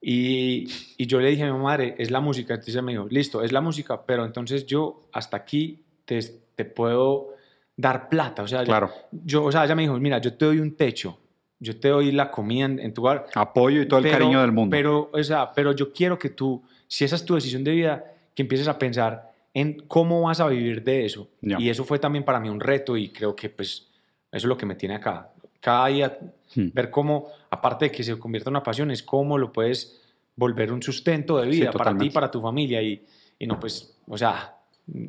Y, 0.02 0.68
y, 0.98 1.06
yo 1.06 1.20
le 1.20 1.30
dije 1.30 1.44
a 1.44 1.54
mi 1.54 1.60
madre, 1.60 1.96
es 2.00 2.10
la 2.10 2.22
música. 2.22 2.54
Entonces 2.54 2.74
ella 2.74 2.82
me 2.82 2.94
dijo, 2.94 3.08
listo, 3.10 3.44
es 3.44 3.52
la 3.52 3.62
música, 3.62 4.04
pero 4.06 4.26
entonces 4.26 4.66
yo 4.66 5.02
hasta 5.12 5.38
aquí 5.38 5.84
te, 6.06 6.20
te 6.56 6.64
puedo 6.64 7.36
dar 7.76 8.08
plata. 8.08 8.42
O 8.42 8.48
sea, 8.48 8.64
claro. 8.64 8.90
yo, 9.12 9.44
o 9.44 9.52
sea, 9.52 9.66
ella 9.66 9.76
me 9.76 9.84
dijo, 9.84 10.00
mira, 10.00 10.20
yo 10.20 10.34
te 10.34 10.46
doy 10.46 10.60
un 10.60 10.76
techo, 10.76 11.20
yo 11.62 11.80
te 11.80 11.88
doy 11.88 12.12
la 12.12 12.30
comida 12.30 12.66
en, 12.66 12.94
tu 12.94 13.02
hogar. 13.02 13.28
Apoyo 13.34 13.82
y 13.82 13.88
todo 13.88 14.00
el 14.00 14.12
cariño 14.12 14.42
del 14.42 14.52
mundo. 14.52 14.72
Pero, 14.72 15.10
o 15.14 15.24
sea, 15.24 15.54
pero 15.54 15.72
yo 15.72 15.94
quiero 15.94 16.20
que 16.20 16.30
tú, 16.30 16.62
si 16.88 17.06
esa 17.06 17.16
es 17.16 17.24
tu 17.24 17.36
decisión 17.36 17.64
de 17.64 17.72
vida, 17.72 18.04
que 18.36 18.42
empieces 18.42 18.68
a 18.68 18.78
pensar 18.78 19.32
en 19.54 19.82
cómo 19.88 20.24
vas 20.24 20.42
a 20.42 20.48
vivir 20.48 20.84
de 20.84 21.06
eso. 21.06 21.30
Y 21.42 21.70
eso 21.70 21.86
fue 21.86 22.00
también 22.00 22.26
para 22.26 22.40
mí 22.40 22.50
un 22.50 22.60
reto 22.60 22.98
y 22.98 23.10
creo 23.10 23.36
que 23.36 23.50
pues 23.50 23.88
eso 24.32 24.46
es 24.46 24.46
lo 24.46 24.58
que 24.58 24.66
me 24.66 24.76
tiene 24.76 24.96
acá 24.96 25.30
cada 25.62 25.88
día 25.88 26.20
hmm. 26.56 26.70
ver 26.74 26.90
cómo, 26.90 27.28
aparte 27.50 27.86
de 27.86 27.92
que 27.92 28.04
se 28.04 28.20
convierta 28.20 28.50
en 28.50 28.56
una 28.56 28.64
pasión, 28.64 28.92
es 28.92 29.02
cómo 29.02 29.38
lo 29.38 29.54
puedes 29.54 30.02
volver 30.36 30.74
un 30.74 30.82
sustento 30.82 31.38
de 31.38 31.48
vida 31.48 31.72
para 31.72 31.96
ti 31.96 32.08
y 32.08 32.10
para 32.10 32.30
tu 32.30 32.42
familia. 32.42 32.82
Y, 32.82 33.06
y, 33.40 33.48
no, 33.48 33.60
pues, 33.60 33.96
o 34.08 34.18
sea, 34.18 34.58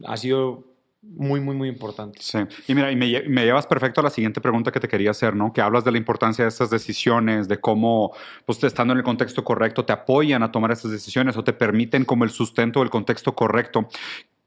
ha 0.05 0.17
sido 0.17 0.65
muy, 1.03 1.41
muy, 1.41 1.57
muy 1.57 1.69
importante. 1.69 2.19
Sí. 2.23 2.39
Y 2.69 2.75
mira, 2.75 2.91
y 2.93 2.97
me, 2.97 3.23
me, 3.29 3.45
llevas 3.45 3.67
perfecto 3.67 4.01
a 4.01 4.05
la 4.05 4.11
siguiente 4.11 4.41
pregunta 4.41 4.71
que 4.71 4.79
te 4.79 4.87
quería 4.87 5.11
hacer, 5.11 5.35
¿no? 5.35 5.53
Que 5.53 5.61
hablas 5.61 5.85
de 5.85 5.91
la 5.91 5.99
importancia 5.99 6.45
de 6.45 6.49
estas 6.49 6.71
decisiones, 6.71 7.49
de 7.49 7.61
cómo, 7.61 8.15
pues, 8.47 8.63
estando 8.63 8.93
en 8.93 8.99
el 8.99 9.05
contexto 9.05 9.43
correcto, 9.43 9.85
te 9.85 9.93
apoyan 9.93 10.43
a 10.45 10.53
tomar 10.53 10.71
estas 10.71 10.93
decisiones 10.93 11.37
o 11.37 11.43
te 11.43 11.53
permiten 11.53 12.05
como 12.05 12.25
el 12.25 12.31
sustento 12.31 12.81
del 12.81 12.91
contexto 12.91 13.35
correcto. 13.35 13.89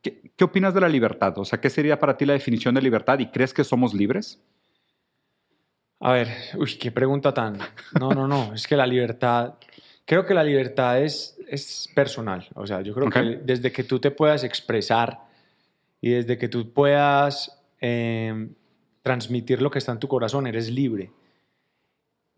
¿Qué, 0.01 0.21
¿Qué 0.35 0.43
opinas 0.45 0.73
de 0.73 0.81
la 0.81 0.87
libertad? 0.87 1.37
O 1.37 1.45
sea, 1.45 1.59
¿qué 1.59 1.69
sería 1.69 1.99
para 1.99 2.15
ti 2.15 2.25
la 2.25 2.33
definición 2.33 2.73
de 2.73 2.81
libertad? 2.81 3.19
¿Y 3.19 3.27
crees 3.27 3.53
que 3.53 3.65
somos 3.65 3.93
libres? 3.93 4.41
A 5.99 6.13
ver, 6.13 6.29
uy, 6.55 6.77
qué 6.77 6.91
pregunta 6.91 7.33
tan... 7.33 7.57
No, 7.99 8.11
no, 8.11 8.27
no, 8.27 8.53
es 8.53 8.65
que 8.65 8.77
la 8.77 8.87
libertad, 8.87 9.55
creo 10.05 10.25
que 10.25 10.33
la 10.33 10.43
libertad 10.43 11.01
es, 11.01 11.37
es 11.49 11.89
personal, 11.93 12.47
o 12.53 12.65
sea, 12.65 12.81
yo 12.81 12.93
creo 12.93 13.09
que 13.09 13.39
desde 13.43 13.71
que 13.71 13.83
tú 13.83 13.99
te 13.99 14.11
puedas 14.11 14.43
expresar 14.43 15.24
y 16.05 16.11
desde 16.11 16.37
que 16.37 16.49
tú 16.49 16.71
puedas 16.71 17.59
em, 17.81 18.53
transmitir 19.01 19.59
lo 19.59 19.71
que 19.71 19.79
está 19.79 19.91
en 19.91 19.97
tu 19.97 20.07
corazón, 20.07 20.45
eres 20.45 20.69
libre. 20.69 21.09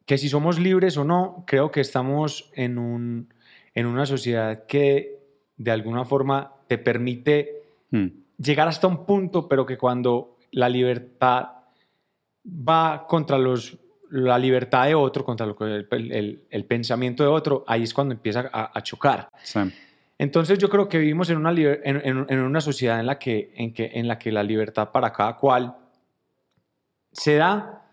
Que 0.05 0.17
si 0.17 0.29
somos 0.29 0.57
libres 0.57 0.95
o 0.95 1.03
no, 1.03 1.43
creo 1.45 1.69
que 1.69 1.81
estamos 1.81 2.50
en, 2.53 2.77
un, 2.77 3.27
en 3.74 3.86
una 3.86 4.05
sociedad 4.05 4.65
que 4.67 5.19
de 5.57 5.71
alguna 5.71 6.05
forma 6.05 6.53
te 6.69 6.77
permite 6.77 7.63
hmm. 7.91 8.07
llegar 8.38 8.69
hasta 8.69 8.88
un 8.88 9.05
punto, 9.05 9.50
pero 9.50 9.65
que 9.65 9.77
cuando 9.77 10.38
la 10.51 10.69
libertad 10.69 11.47
va 12.47 13.05
contra 13.05 13.38
los, 13.38 13.77
la 14.09 14.39
libertad 14.39 14.86
de 14.86 14.95
otro, 14.95 15.25
contra 15.25 15.45
el, 15.45 16.41
el, 16.50 16.65
pensamiento 16.65 17.21
de 17.21 17.29
otro, 17.29 17.65
ahí 17.67 17.83
es 17.83 17.93
cuando 17.93 18.13
empieza 18.13 18.50
a, 18.50 18.81
chocar. 18.81 19.29
Entonces 20.19 20.57
yo 20.57 20.69
creo 20.69 20.89
que 20.89 20.97
vivimos 20.97 21.29
en 21.29 21.38
una, 21.38 21.51
en, 21.51 22.25
en, 22.27 22.39
una 22.39 22.62
sociedad 22.62 23.00
en 23.00 23.05
la, 23.05 23.19
que, 23.19 23.53
en, 23.55 23.74
que, 23.74 23.91
en 23.93 24.07
la 24.07 24.17
que 24.17 24.31
la 24.31 24.43
libertad 24.43 24.89
para 24.91 25.13
cada 25.13 25.38
cual 25.38 25.75
se 27.12 27.36
da, 27.36 27.86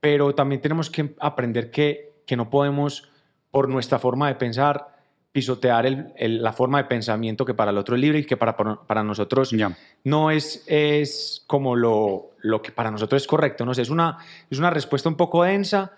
pero 0.00 0.34
también 0.34 0.60
tenemos 0.60 0.88
que 0.88 1.14
aprender 1.20 1.70
que, 1.70 2.22
que 2.26 2.36
no 2.36 2.48
podemos, 2.48 3.10
por 3.50 3.68
nuestra 3.68 3.98
forma 3.98 4.28
de 4.28 4.36
pensar, 4.36 5.00
pisotear 5.32 5.86
el, 5.86 6.42
la 6.42 6.52
forma 6.52 6.78
de 6.78 6.84
pensamiento 6.84 7.44
que 7.44 7.54
para 7.54 7.70
el 7.70 7.78
otro 7.78 7.94
es 7.94 8.00
libre 8.00 8.18
y 8.20 8.24
que 8.24 8.36
para, 8.36 8.56
para 8.56 9.04
nosotros 9.04 9.54
no 10.02 10.30
es, 10.30 10.64
es 10.66 11.44
como 11.46 11.76
lo, 11.76 12.30
lo, 12.40 12.62
que 12.62 12.72
para 12.72 12.90
nosotros 12.90 13.22
es 13.22 13.28
correcto. 13.28 13.64
¿no? 13.64 13.72
es, 13.72 13.90
una, 13.90 14.18
es 14.50 14.58
una 14.58 14.70
respuesta 14.70 15.08
un 15.08 15.16
poco 15.16 15.44
densa, 15.44 15.92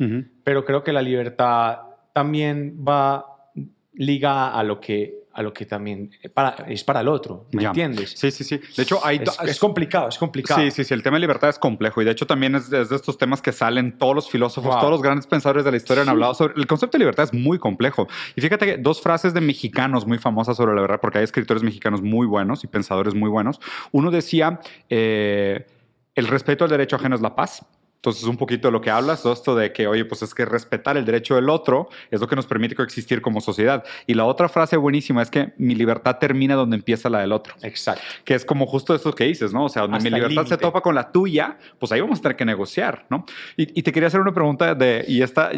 pero 0.45 0.64
creo 0.64 0.83
que 0.83 0.92
la 0.92 1.02
libertad 1.02 1.78
también 2.12 2.85
va 2.87 3.50
ligada 3.95 4.59
a 4.59 4.62
lo 4.64 4.81
que 4.81 5.22
a 5.35 5.43
lo 5.43 5.53
que 5.53 5.67
también 5.67 6.11
para, 6.35 6.51
es 6.69 6.85
para 6.85 7.01
el 7.01 7.09
otro, 7.09 7.47
¿me 7.53 7.65
entiendes? 7.65 8.12
Sí, 8.17 8.31
sí, 8.31 8.45
sí. 8.45 8.61
De 8.77 8.83
hecho, 8.83 9.05
hay 9.05 9.21
es, 9.45 9.59
complicado, 9.59 10.09
es 10.09 10.19
complicado. 10.19 10.61
Sí, 10.61 10.71
sí, 10.71 10.85
sí, 10.85 10.95
el 10.95 11.03
tema 11.03 11.17
de 11.17 11.21
libertad 11.21 11.49
es 11.49 11.59
complejo 11.59 12.03
y 12.03 12.05
de 12.05 12.11
hecho 12.11 12.27
también 12.27 12.55
es, 12.55 12.69
de 12.71 12.83
estos 12.83 13.17
temas 13.17 13.41
que 13.41 13.53
salen 13.53 13.97
todos 13.99 14.15
los 14.15 14.31
filósofos, 14.31 14.79
todos 14.79 14.91
los 14.91 15.03
grandes 15.03 15.27
pensadores 15.27 15.65
de 15.65 15.71
la 15.71 15.77
historia 15.77 16.03
han 16.03 16.09
hablado 16.09 16.35
sobre. 16.35 16.55
El 16.57 16.67
concepto 16.67 16.99
de 16.99 17.01
libertad 17.01 17.25
es 17.25 17.33
muy 17.33 17.59
complejo. 17.59 18.09
Y 18.37 18.41
fíjate 18.41 18.67
que 18.67 18.77
dos 18.77 19.01
frases 19.01 19.33
de 19.35 19.41
mexicanos 19.41 20.07
muy 20.07 20.19
famosas 20.19 20.57
sobre 20.57 20.75
la 20.75 20.83
verdad, 20.83 21.01
porque 21.01 21.19
hay 21.19 21.25
escritores 21.25 21.62
mexicanos 21.62 22.03
muy 22.03 22.27
buenos 22.27 22.65
y 22.65 22.67
pensadores 22.67 23.15
muy 23.15 23.31
buenos. 23.31 23.61
Uno 23.91 24.11
decía, 24.11 24.61
eh, 24.91 25.67
el 26.15 26.27
respeto 26.27 26.65
al 26.65 26.71
derecho 26.71 26.97
ajeno 26.97 27.15
es 27.15 27.23
la 27.23 27.35
paz 27.35 27.65
Entonces, 28.02 28.25
un 28.25 28.37
poquito 28.37 28.66
de 28.66 28.73
lo 28.73 28.80
que 28.80 28.90
hablas, 28.90 29.23
todo 29.23 29.32
esto 29.32 29.54
de 29.54 29.73
que, 29.73 29.87
oye, 29.87 30.04
pues 30.04 30.23
es 30.23 30.35
que 30.35 30.44
respetar 30.44 30.97
el 30.97 31.04
derecho 31.04 31.37
del 31.37 31.49
otro 31.49 31.88
es 32.11 32.21
lo 32.21 32.26
que 32.26 32.35
nos 32.35 32.47
permite 32.47 32.75
coexistir 32.75 33.23
como 33.23 33.40
sociedad. 33.40 33.85
Y 34.09 34.14
la 34.14 34.25
otra 34.25 34.49
frase 34.49 34.76
buenísima 34.76 35.23
es 35.23 35.30
que 35.30 35.52
mi 35.56 35.76
libertad 35.76 36.18
termina 36.18 36.56
donde 36.56 36.75
empieza 36.75 37.09
la 37.09 37.21
del 37.21 37.30
otro. 37.30 37.54
Exacto. 37.62 38.02
Que 38.25 38.35
es 38.35 38.44
como 38.44 38.66
justo 38.66 38.92
eso 38.92 39.14
que 39.14 39.23
dices, 39.23 39.52
¿no? 39.52 39.66
O 39.66 39.68
sea, 39.68 39.82
donde 39.82 39.99
Hasta 39.99 40.11
mi 40.11 40.16
libertad 40.16 40.47
se 40.47 40.56
topa 40.56 40.80
con 40.80 40.97
la 40.97 41.12
tuya, 41.12 41.59
pues 41.78 41.92
ahí 41.92 42.00
vamos 42.00 42.18
a 42.18 42.23
tener 42.23 42.37
que 42.37 42.44
negociar, 42.44 43.06
¿no? 43.09 43.25
Y, 43.56 43.78
y 43.78 43.85
te 43.85 43.92
quería 43.92 44.09
hacer 44.09 44.21
una 44.21 44.35
pregunta 44.35 44.75
de, 44.75 45.04
y 45.06 45.23
esta 45.23 45.52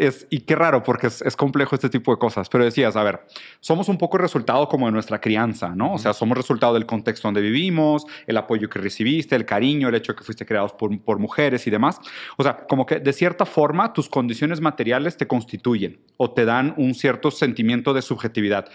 es, 0.00 0.26
y 0.30 0.40
qué 0.40 0.56
raro, 0.56 0.82
porque 0.82 1.08
es, 1.08 1.20
es 1.22 1.36
complejo 1.36 1.74
este 1.74 1.90
tipo 1.90 2.10
de 2.10 2.18
cosas, 2.18 2.48
pero 2.48 2.64
decías, 2.64 2.96
a 2.96 3.02
ver, 3.02 3.20
somos 3.60 3.88
un 3.88 3.98
poco 3.98 4.16
el 4.16 4.22
resultado 4.22 4.66
como 4.66 4.86
de 4.86 4.92
nuestra 4.92 5.20
crianza, 5.20 5.74
¿no? 5.74 5.92
O 5.94 5.98
sea, 5.98 6.14
somos 6.14 6.36
resultado 6.36 6.74
del 6.74 6.86
contexto 6.86 7.28
donde 7.28 7.42
vivimos, 7.42 8.06
el 8.26 8.36
apoyo 8.38 8.70
que 8.70 8.78
recibiste, 8.78 9.36
el 9.36 9.44
cariño, 9.44 9.88
el 9.88 9.94
hecho 9.94 10.12
de 10.12 10.18
que 10.18 10.24
fuiste 10.24 10.46
creados 10.46 10.72
por, 10.72 10.98
por 11.02 11.18
mujeres 11.18 11.66
y 11.66 11.70
demás. 11.70 12.00
O 12.38 12.42
sea, 12.42 12.66
como 12.66 12.86
que 12.86 12.98
de 12.98 13.12
cierta 13.12 13.44
forma 13.44 13.92
tus 13.92 14.08
condiciones 14.08 14.60
materiales 14.60 15.16
te 15.16 15.26
constituyen 15.26 16.00
o 16.16 16.30
te 16.30 16.46
dan 16.46 16.74
un 16.78 16.94
cierto 16.94 17.30
sentimiento 17.30 17.92
de 17.92 18.00
subjetividad. 18.00 18.70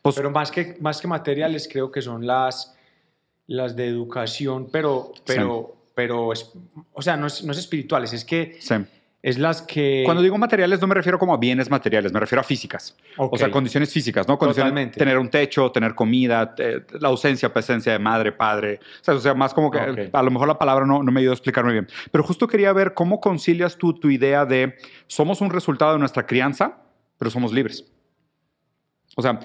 Pues, 0.00 0.16
Pero 0.16 0.30
más 0.30 0.50
que, 0.50 0.76
más 0.80 1.00
que 1.00 1.08
materiales, 1.08 1.68
creo 1.70 1.90
que 1.90 2.00
son 2.00 2.26
las, 2.26 2.74
las 3.46 3.76
de 3.76 3.86
educación, 3.86 4.68
pero, 4.72 5.12
pero, 5.26 5.76
pero 5.94 6.32
es, 6.32 6.50
o 6.92 7.02
sea, 7.02 7.16
no 7.16 7.26
es, 7.26 7.44
no 7.44 7.52
es 7.52 7.58
espirituales, 7.58 8.12
es 8.14 8.24
que 8.24 8.56
sí. 8.60 8.74
Es 9.22 9.38
las 9.38 9.60
que... 9.60 10.02
Cuando 10.04 10.22
digo 10.22 10.38
materiales 10.38 10.80
no 10.80 10.86
me 10.86 10.94
refiero 10.94 11.18
como 11.18 11.34
a 11.34 11.36
bienes 11.36 11.70
materiales, 11.70 12.12
me 12.12 12.20
refiero 12.20 12.40
a 12.40 12.44
físicas. 12.44 12.96
O 13.18 13.36
sea, 13.36 13.50
condiciones 13.50 13.92
físicas, 13.92 14.26
¿no? 14.26 14.38
Condiciones, 14.38 14.70
Totalmente. 14.72 14.98
tener 14.98 15.18
un 15.18 15.28
techo, 15.28 15.70
tener 15.70 15.94
comida, 15.94 16.54
eh, 16.58 16.80
la 16.98 17.08
ausencia, 17.08 17.52
presencia 17.52 17.92
de 17.92 17.98
madre, 17.98 18.32
padre. 18.32 18.80
O 19.00 19.04
sea, 19.04 19.14
o 19.14 19.20
sea, 19.20 19.34
más 19.34 19.52
como 19.52 19.70
que 19.70 20.10
a 20.12 20.22
lo 20.22 20.30
mejor 20.30 20.48
la 20.48 20.58
palabra 20.58 20.86
no, 20.86 21.02
no 21.02 21.12
me 21.12 21.20
ayudó 21.20 21.32
a 21.32 21.34
explicar 21.34 21.64
muy 21.64 21.74
bien. 21.74 21.88
Pero 22.10 22.24
justo 22.24 22.48
quería 22.48 22.72
ver 22.72 22.94
cómo 22.94 23.20
concilias 23.20 23.76
tú 23.76 23.92
tu 23.92 24.08
idea 24.10 24.46
de 24.46 24.76
somos 25.06 25.40
un 25.42 25.50
resultado 25.50 25.92
de 25.92 25.98
nuestra 25.98 26.26
crianza, 26.26 26.78
pero 27.18 27.30
somos 27.30 27.52
libres. 27.52 27.84
O 29.16 29.22
sea, 29.22 29.38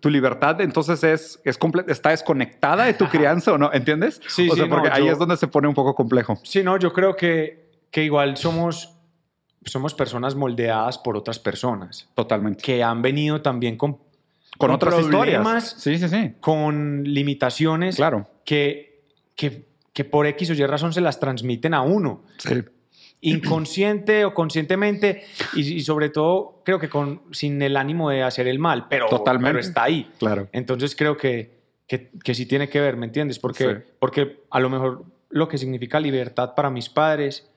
tu 0.00 0.10
libertad 0.10 0.60
entonces 0.60 1.02
es, 1.02 1.40
es 1.44 1.58
está 1.88 2.10
desconectada 2.10 2.84
de 2.84 2.94
tu 2.94 3.06
crianza 3.10 3.52
o 3.52 3.58
no, 3.58 3.72
¿entiendes? 3.72 4.20
Sí, 4.28 4.48
o 4.48 4.54
sea, 4.54 4.64
sí, 4.64 4.70
no, 4.70 4.76
porque 4.76 4.90
ahí 4.92 5.06
yo- 5.06 5.12
es 5.12 5.18
donde 5.18 5.36
se 5.36 5.48
pone 5.48 5.66
un 5.66 5.74
poco 5.74 5.94
complejo. 5.94 6.38
Sí, 6.44 6.62
no, 6.62 6.78
yo 6.78 6.92
creo 6.92 7.16
que, 7.16 7.70
que 7.90 8.04
igual 8.04 8.36
somos, 8.36 8.95
somos 9.66 9.94
personas 9.94 10.34
moldeadas 10.34 10.98
por 10.98 11.16
otras 11.16 11.38
personas 11.38 12.08
Totalmente. 12.14 12.62
que 12.62 12.82
han 12.82 13.02
venido 13.02 13.42
también 13.42 13.76
con, 13.76 13.98
Con, 14.58 14.70
otras 14.70 14.94
problemas, 14.94 15.74
historias. 15.76 15.82
Sí, 15.82 15.98
sí, 15.98 16.08
sí. 16.08 16.32
con 16.40 17.02
limitaciones 17.04 17.96
Claro. 17.96 18.28
que, 18.44 19.02
que, 19.34 19.66
que 19.92 20.04
por 20.04 20.26
X 20.26 20.50
o 20.50 20.54
Y 20.54 20.64
razón 20.66 20.92
se 20.92 21.00
las 21.00 21.18
transmiten 21.20 21.74
a 21.74 21.82
uno. 21.82 22.22
Sí. 22.38 22.62
inconsciente 23.22 24.24
o 24.24 24.34
conscientemente 24.34 25.24
y, 25.54 25.60
y 25.74 25.80
sobre 25.80 26.10
todo 26.10 26.62
creo 26.64 26.78
que 26.78 26.88
con, 26.88 27.22
sin 27.32 27.60
el 27.62 27.76
ánimo 27.76 28.10
de 28.10 28.22
hacer 28.22 28.46
el 28.46 28.58
mal, 28.58 28.86
pero, 28.88 29.08
Totalmente. 29.08 29.48
pero 29.50 29.60
está 29.60 29.84
ahí. 29.84 30.10
Claro. 30.18 30.48
Entonces 30.52 30.94
creo 30.94 31.16
que, 31.16 31.56
que, 31.88 32.10
que 32.22 32.34
sí 32.34 32.46
tiene 32.46 32.68
que 32.68 32.80
ver, 32.80 32.96
¿me 32.96 33.06
entiendes? 33.06 33.38
Porque, 33.38 33.64
Sí. 33.64 33.92
porque 33.98 34.44
a 34.50 34.60
lo 34.60 34.68
mejor 34.70 35.04
lo 35.30 35.48
que 35.48 35.58
significa 35.58 35.98
libertad 35.98 36.54
para 36.54 36.70
mis 36.70 36.88
padres 36.88 37.50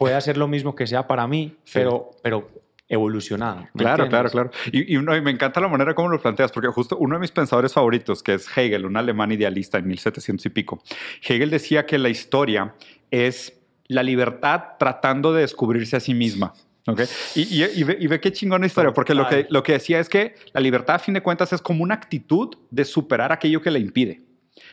puede 0.00 0.14
hacer 0.14 0.38
lo 0.38 0.48
mismo 0.48 0.74
que 0.74 0.86
sea 0.86 1.06
para 1.06 1.26
mí, 1.26 1.56
Sí. 1.64 1.72
pero, 1.74 2.10
pero 2.22 2.50
evolucionado. 2.88 3.68
¿me 3.74 3.82
Claro, 3.84 4.08
claro, 4.08 4.28
entiendes? 4.28 4.32
claro. 4.32 4.50
Y, 4.72 4.94
y 4.94 4.96
uno- 4.96 5.14
y 5.14 5.20
me 5.20 5.30
encanta 5.30 5.60
la 5.60 5.68
manera 5.68 5.94
como 5.94 6.08
lo 6.08 6.18
planteas, 6.20 6.50
porque 6.52 6.68
justo 6.68 6.96
uno 6.98 7.16
de 7.16 7.20
mis 7.20 7.30
pensadores 7.30 7.74
favoritos, 7.74 8.22
que 8.22 8.32
es 8.34 8.48
Hegel, 8.56 8.86
un 8.86 8.96
alemán 8.96 9.30
idealista 9.30 9.76
en 9.78 9.86
1700 9.86 10.46
y 10.46 10.48
pico, 10.48 10.82
Hegel 11.22 11.50
decía 11.50 11.84
que 11.84 11.98
la 11.98 12.08
historia 12.08 12.74
es 13.10 13.52
la 13.88 14.02
libertad 14.02 14.62
tratando 14.78 15.34
de 15.34 15.42
descubrirse 15.42 15.96
a 15.96 16.00
sí 16.00 16.14
misma. 16.14 16.54
¿ok? 16.86 17.02
Y, 17.34 17.42
y- 17.62 17.64
y 17.76 17.82
ve, 17.84 17.98
y 18.00 18.06
ve 18.06 18.20
qué 18.20 18.32
chingona 18.32 18.64
historia, 18.66 18.92
porque 18.94 19.14
lo 19.14 19.28
que, 19.28 19.46
lo 19.50 19.62
que 19.62 19.72
decía 19.72 20.00
es 20.00 20.08
que 20.08 20.34
la 20.54 20.60
libertad, 20.62 20.96
a 20.96 20.98
fin 20.98 21.12
de 21.12 21.20
cuentas, 21.22 21.52
es 21.52 21.60
como 21.60 21.84
una 21.84 21.94
actitud 21.94 22.56
de 22.70 22.84
superar 22.86 23.32
aquello 23.32 23.60
que 23.60 23.70
la 23.70 23.78
impide. 23.78 24.22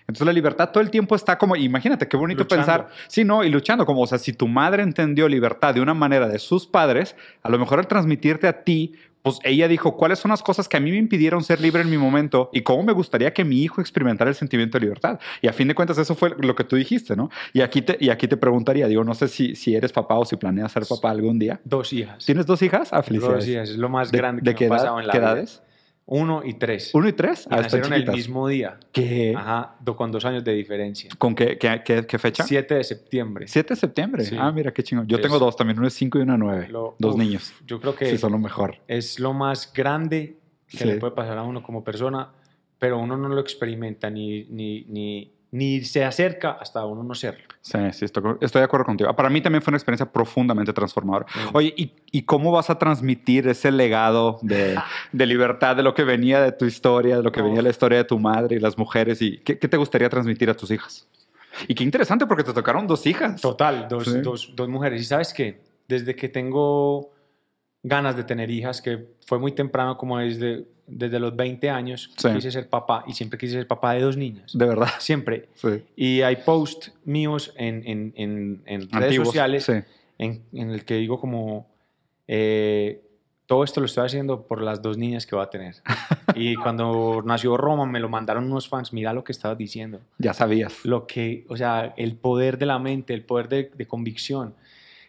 Entonces 0.02 0.26
la 0.26 0.34
libertad 0.34 0.70
todo 0.72 0.82
el 0.82 0.90
tiempo 0.90 1.16
está 1.16 1.38
como, 1.38 1.56
imagínate, 1.56 2.08
qué 2.08 2.18
bonito 2.18 2.44
Luchando. 2.44 2.66
pensar, 2.66 2.88
sí, 3.08 3.24
no, 3.24 3.44
y 3.44 3.50
luchando, 3.50 3.86
como, 3.86 4.02
o 4.02 4.08
sea, 4.08 4.18
si 4.18 4.34
tu 4.34 4.48
madre 4.48 4.84
entendió 4.84 5.28
libertad 5.28 5.74
de 5.74 5.82
una 5.82 5.94
manera 5.94 6.28
de 6.28 6.40
sus 6.40 6.66
padres, 6.68 7.16
a 7.44 7.50
lo 7.50 7.60
mejor 7.60 7.80
al 7.80 7.88
transmitirte 7.88 8.48
a 8.48 8.64
ti, 8.64 8.94
pues 9.22 9.40
ella 9.44 9.68
dijo, 9.68 9.98
¿cuáles 9.98 10.20
son 10.20 10.32
las 10.32 10.42
cosas 10.42 10.70
que 10.70 10.78
a 10.78 10.80
mí 10.80 10.90
me 10.90 10.98
impidieron 10.98 11.44
ser 11.44 11.60
libre 11.60 11.82
en 11.82 11.90
mi 11.90 11.98
momento 11.98 12.50
y 12.54 12.62
cómo 12.62 12.84
me 12.84 12.94
gustaría 12.94 13.34
que 13.34 13.44
mi 13.44 13.62
hijo 13.62 13.82
experimentara 13.82 14.30
el 14.30 14.36
sentimiento 14.36 14.78
de 14.80 14.86
libertad? 14.86 15.20
Y 15.42 15.48
a 15.48 15.54
fin 15.54 15.68
de 15.68 15.76
cuentas 15.76 15.98
eso 15.98 16.16
fue 16.16 16.34
lo 16.40 16.56
que 16.56 16.64
tú 16.64 16.78
dijiste, 16.78 17.16
¿no? 17.18 17.30
Y 17.52 17.60
aquí 17.62 17.82
te, 17.82 17.98
y 18.00 18.10
aquí 18.10 18.28
te 18.30 18.38
preguntaría, 18.38 18.88
digo, 18.88 19.04
no 19.04 19.14
sé 19.14 19.28
si, 19.28 19.54
si 19.56 19.76
eres 19.76 19.92
papá 19.92 20.16
o 20.18 20.24
si 20.24 20.38
planeas 20.38 20.72
ser 20.72 20.86
papá 20.88 21.10
algún 21.10 21.40
día. 21.40 21.60
Dos 21.66 21.92
hijas. 21.92 22.26
¿Tienes 22.26 22.46
dos 22.46 22.62
hijas? 22.62 22.94
Ah, 22.94 22.98
Dos 22.98 23.06
felicidades. 23.08 23.48
hijas, 23.50 23.70
es 23.72 23.78
lo 23.78 23.90
más 23.90 24.12
¿De, 24.12 24.18
grande 24.18 24.42
de 24.44 24.52
que 24.56 24.60
qué, 24.60 24.70
me 24.70 24.76
ha 24.76 24.78
edad- 24.78 24.84
pasado 24.86 25.00
en 25.02 25.08
la 25.08 25.12
qué 25.14 25.20
vida. 25.20 25.34
Uno 26.10 26.42
y 26.44 26.54
tres. 26.54 26.92
¿Uno 26.96 27.10
y 27.10 27.14
tres? 27.14 27.46
Y 27.52 27.54
Ah, 27.54 27.62
nacieron 27.64 27.92
el 27.92 28.10
mismo 28.10 28.48
día. 28.48 28.80
¿Qué? 28.94 29.34
Ajá, 29.36 29.76
do- 29.82 29.96
con 29.98 30.10
dos 30.10 30.24
años 30.24 30.42
de 30.44 30.54
diferencia. 30.54 31.10
¿Con 31.18 31.36
qué, 31.36 31.58
qué, 31.58 31.82
qué- 31.84 32.06
qué 32.08 32.18
fecha? 32.18 32.46
7 32.46 32.76
de 32.76 32.84
septiembre. 32.86 33.46
7 33.48 33.74
de 33.74 33.80
septiembre. 33.80 34.24
Sí. 34.24 34.38
Ah, 34.40 34.50
mira 34.54 34.74
qué 34.74 34.84
chingón. 34.84 35.06
Yo 35.08 35.18
Es- 35.18 35.22
tengo 35.24 35.38
dos 35.38 35.58
también, 35.58 35.78
uno 35.78 35.88
es 35.88 35.94
5 35.94 36.18
y 36.18 36.22
uno 36.22 36.34
es 36.36 36.40
9. 36.40 36.68
Lo- 36.70 36.96
dos 36.98 37.16
uf, 37.16 37.20
niños. 37.20 37.54
Yo 37.66 37.82
creo 37.82 37.94
que 37.94 38.06
Sí, 38.10 38.18
son 38.18 38.32
lo 38.32 38.40
mejor. 38.40 38.78
es 38.88 39.20
lo 39.20 39.34
más 39.34 39.72
grande 39.74 40.38
que 40.70 40.78
Sí. 40.78 40.86
le 40.86 40.96
puede 40.96 41.12
pasar 41.14 41.38
a 41.38 41.44
uno 41.44 41.62
como 41.62 41.84
persona, 41.84 42.30
pero 42.80 43.00
uno 43.00 43.18
no 43.18 43.28
lo 43.28 43.42
experimenta 43.42 44.10
ni, 44.10 44.46
ni, 44.46 44.86
ni, 44.86 45.34
ni 45.52 45.82
se 45.84 46.04
acerca 46.04 46.52
hasta 46.60 46.86
uno 46.86 47.04
no 47.04 47.16
serlo. 47.16 47.44
Sí, 47.62 47.78
sí, 47.94 48.06
estoy, 48.06 48.24
estoy 48.42 48.60
de 48.60 48.66
acuerdo 48.66 48.86
contigo. 48.86 49.16
Para 49.16 49.30
mí 49.30 49.40
también 49.42 49.62
fue 49.62 49.72
una 49.72 49.78
experiencia 49.78 50.06
profundamente 50.12 50.74
transformadora. 50.74 51.26
Mm. 51.34 51.56
Oye, 51.56 51.74
¿y, 51.78 51.92
y 52.12 52.24
cómo 52.24 52.52
vas 52.52 52.70
a 52.70 52.78
transmitir 52.78 53.48
ese 53.48 53.72
legado 53.72 54.40
de, 54.42 54.76
de 55.12 55.26
libertad, 55.26 55.76
de 55.76 55.84
lo 55.84 55.94
que 55.94 56.04
venía 56.04 56.42
de 56.42 56.52
tu 56.52 56.66
historia, 56.66 57.18
de 57.18 57.24
lo 57.24 57.32
que 57.32 57.40
No. 57.40 57.46
venía 57.46 57.60
de 57.60 57.64
la 57.64 57.70
historia 57.70 58.00
de 58.00 58.04
tu 58.04 58.20
madre 58.20 58.58
y 58.58 58.60
las 58.60 58.78
mujeres? 58.78 59.22
y 59.22 59.38
¿qué, 59.40 59.58
qué 59.58 59.68
te 59.68 59.78
gustaría 59.78 60.10
transmitir 60.10 60.50
a 60.50 60.54
tus 60.54 60.70
hijas? 60.72 61.08
Y 61.68 61.74
qué 61.76 61.84
interesante 61.84 62.26
porque 62.28 62.44
te 62.44 62.54
tocaron 62.54 62.86
dos 62.86 63.06
hijas. 63.08 63.42
Total, 63.42 63.88
dos, 63.90 64.04
Sí. 64.06 64.20
dos, 64.22 64.54
dos 64.56 64.70
mujeres. 64.70 65.02
Y 65.02 65.06
sabes 65.06 65.34
qué, 65.34 65.62
desde 65.88 66.16
que 66.16 66.30
tengo 66.30 67.12
ganas 67.84 68.16
de 68.16 68.24
tener 68.24 68.52
hijas, 68.52 68.82
que 68.82 69.08
fue 69.26 69.40
muy 69.40 69.54
temprano, 69.54 69.98
como 69.98 70.20
desde, 70.20 70.66
desde 70.88 71.20
los 71.20 71.36
20 71.36 71.70
años, 71.70 72.12
Sí. 72.18 72.30
quise 72.34 72.50
ser 72.52 72.70
papá 72.70 73.04
y 73.08 73.14
siempre 73.14 73.38
quise 73.38 73.54
ser 73.54 73.68
papá 73.68 73.94
de 73.94 74.02
dos 74.02 74.16
niñas. 74.18 74.58
De 74.58 74.66
verdad. 74.66 74.90
Siempre. 75.00 75.50
Sí. 75.56 75.84
Y 75.96 76.22
hay 76.22 76.38
posts 76.38 76.94
míos 77.06 77.54
en, 77.58 77.84
en, 77.86 78.14
en, 78.16 78.62
en 78.66 78.82
redes 78.90 78.94
Antiguos. 79.04 79.28
sociales 79.28 79.66
Sí. 79.66 79.74
en, 80.18 80.42
el 80.72 80.86
que 80.86 80.96
digo 80.96 81.20
como, 81.20 81.68
eh, 82.28 83.04
todo 83.46 83.64
esto 83.64 83.80
lo 83.80 83.86
estoy 83.86 84.06
haciendo 84.06 84.46
por 84.46 84.62
las 84.62 84.82
dos 84.82 84.98
niñas 84.98 85.26
que 85.26 85.36
va 85.36 85.44
a 85.44 85.50
tener. 85.50 85.76
y 86.36 86.56
cuando 86.56 87.22
nació 87.26 87.56
Roma 87.58 87.86
me 87.86 88.00
lo 88.00 88.10
mandaron 88.10 88.46
unos 88.46 88.68
fans, 88.68 88.92
mira 88.94 89.14
lo 89.14 89.24
que 89.24 89.32
estabas 89.32 89.58
diciendo. 89.58 90.02
Ya 90.18 90.34
sabías. 90.34 90.84
Lo 90.86 91.08
que, 91.08 91.46
o 91.50 91.56
sea, 91.58 91.94
el 91.98 92.16
poder 92.18 92.58
de 92.58 92.66
la 92.66 92.80
mente, 92.80 93.14
el 93.14 93.24
poder 93.24 93.48
de, 93.50 93.72
de 93.76 93.88
convicción. 93.88 94.54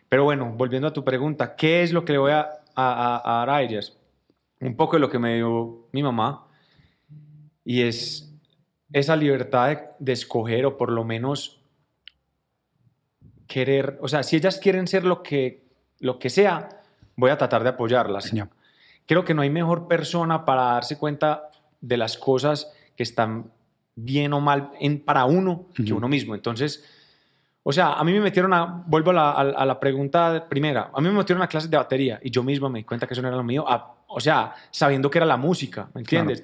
Pero 0.08 0.24
bueno, 0.24 0.54
volviendo 0.56 0.88
a 0.88 0.92
tu 0.92 1.04
pregunta, 1.04 1.54
¿qué 1.56 1.82
es 1.82 1.92
lo 1.92 2.04
que 2.04 2.12
le 2.12 2.18
voy 2.18 2.32
a, 2.32 2.40
a- 2.40 3.16
a- 3.16 3.22
a 3.24 3.38
dar 3.40 3.50
a 3.50 3.62
ellas? 3.62 3.94
Un 4.60 4.76
poco 4.76 4.96
de 4.96 5.00
lo 5.00 5.10
que 5.10 5.18
me 5.18 5.36
dio 5.36 5.88
mi 5.92 6.02
mamá 6.02 6.46
y 7.64 7.82
es 7.82 8.32
esa 8.92 9.16
libertad 9.16 9.68
de, 9.68 9.80
de 9.98 10.12
escoger 10.12 10.66
o 10.66 10.76
por 10.76 10.90
lo 10.90 11.04
menos 11.04 11.60
querer, 13.48 13.98
o 14.00 14.08
sea, 14.08 14.22
si 14.22 14.36
ellas 14.36 14.58
quieren 14.58 14.86
ser 14.86 15.04
lo 15.04 15.22
que, 15.22 15.64
lo 15.98 16.18
que 16.18 16.30
sea, 16.30 16.68
voy 17.16 17.30
a 17.30 17.38
tratar 17.38 17.64
de 17.64 17.70
apoyarlas. 17.70 18.24
Señor. 18.24 18.50
Creo 19.06 19.24
que 19.24 19.34
no 19.34 19.42
hay 19.42 19.50
mejor 19.50 19.88
persona 19.88 20.44
para 20.44 20.64
darse 20.64 20.98
cuenta 20.98 21.50
de 21.80 21.96
las 21.96 22.16
cosas 22.18 22.72
que 22.94 23.02
están 23.02 23.50
bien 23.96 24.32
o 24.32 24.40
mal 24.40 24.70
en, 24.78 25.00
para 25.00 25.24
uno 25.24 25.66
que 25.74 25.92
uno 25.92 26.08
mismo. 26.08 26.34
Entonces, 26.34 26.84
o 27.62 27.72
sea, 27.72 27.94
a 27.94 28.04
mí 28.04 28.12
me 28.12 28.20
metieron 28.20 28.52
a, 28.54 28.82
vuelvo 28.86 29.10
a 29.10 29.14
la, 29.14 29.30
a- 29.32 29.40
a 29.40 29.66
la 29.66 29.78
pregunta 29.80 30.46
primera, 30.48 30.90
a 30.94 31.00
mí 31.00 31.08
me 31.08 31.14
metieron 31.14 31.42
a 31.42 31.46
clases 31.48 31.70
de 31.70 31.76
batería 31.76 32.18
y 32.22 32.30
yo 32.30 32.42
mismo 32.42 32.68
me 32.70 32.78
di 32.78 32.84
cuenta 32.84 33.06
que 33.06 33.14
eso 33.14 33.22
no 33.22 33.28
era 33.28 33.36
lo 33.36 33.42
mío, 33.44 33.64
a- 33.68 33.94
o 34.06 34.20
sea, 34.20 34.54
sabiendo 34.70 35.10
que 35.10 35.18
era 35.18 35.26
la 35.26 35.36
música, 35.36 35.88
¿me 35.94 36.00
entiendes? 36.00 36.42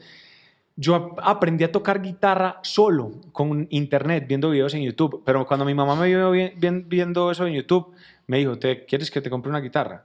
Yo 0.77 0.95
ap- 0.97 1.19
aprendí 1.23 1.63
a 1.65 1.71
tocar 1.73 2.03
guitarra 2.03 2.59
solo, 2.63 3.13
con 3.33 3.67
internet, 3.71 4.25
viendo 4.27 4.51
videos 4.51 4.75
en 4.75 4.83
YouTube, 4.83 5.23
pero 5.25 5.47
cuando 5.47 5.65
mi 5.65 5.73
mamá 5.75 5.95
me 5.95 6.09
vio 6.09 6.31
vi- 6.33 6.53
vi- 6.57 6.83
viendo 6.87 7.31
eso 7.31 7.47
en 7.47 7.55
YouTube, 7.55 7.95
me 8.27 8.39
dijo, 8.39 8.59
¿te, 8.59 8.85
¿quieres 8.85 9.11
que 9.11 9.21
te 9.21 9.31
compre 9.31 9.51
una 9.51 9.61
guitarra? 9.61 10.05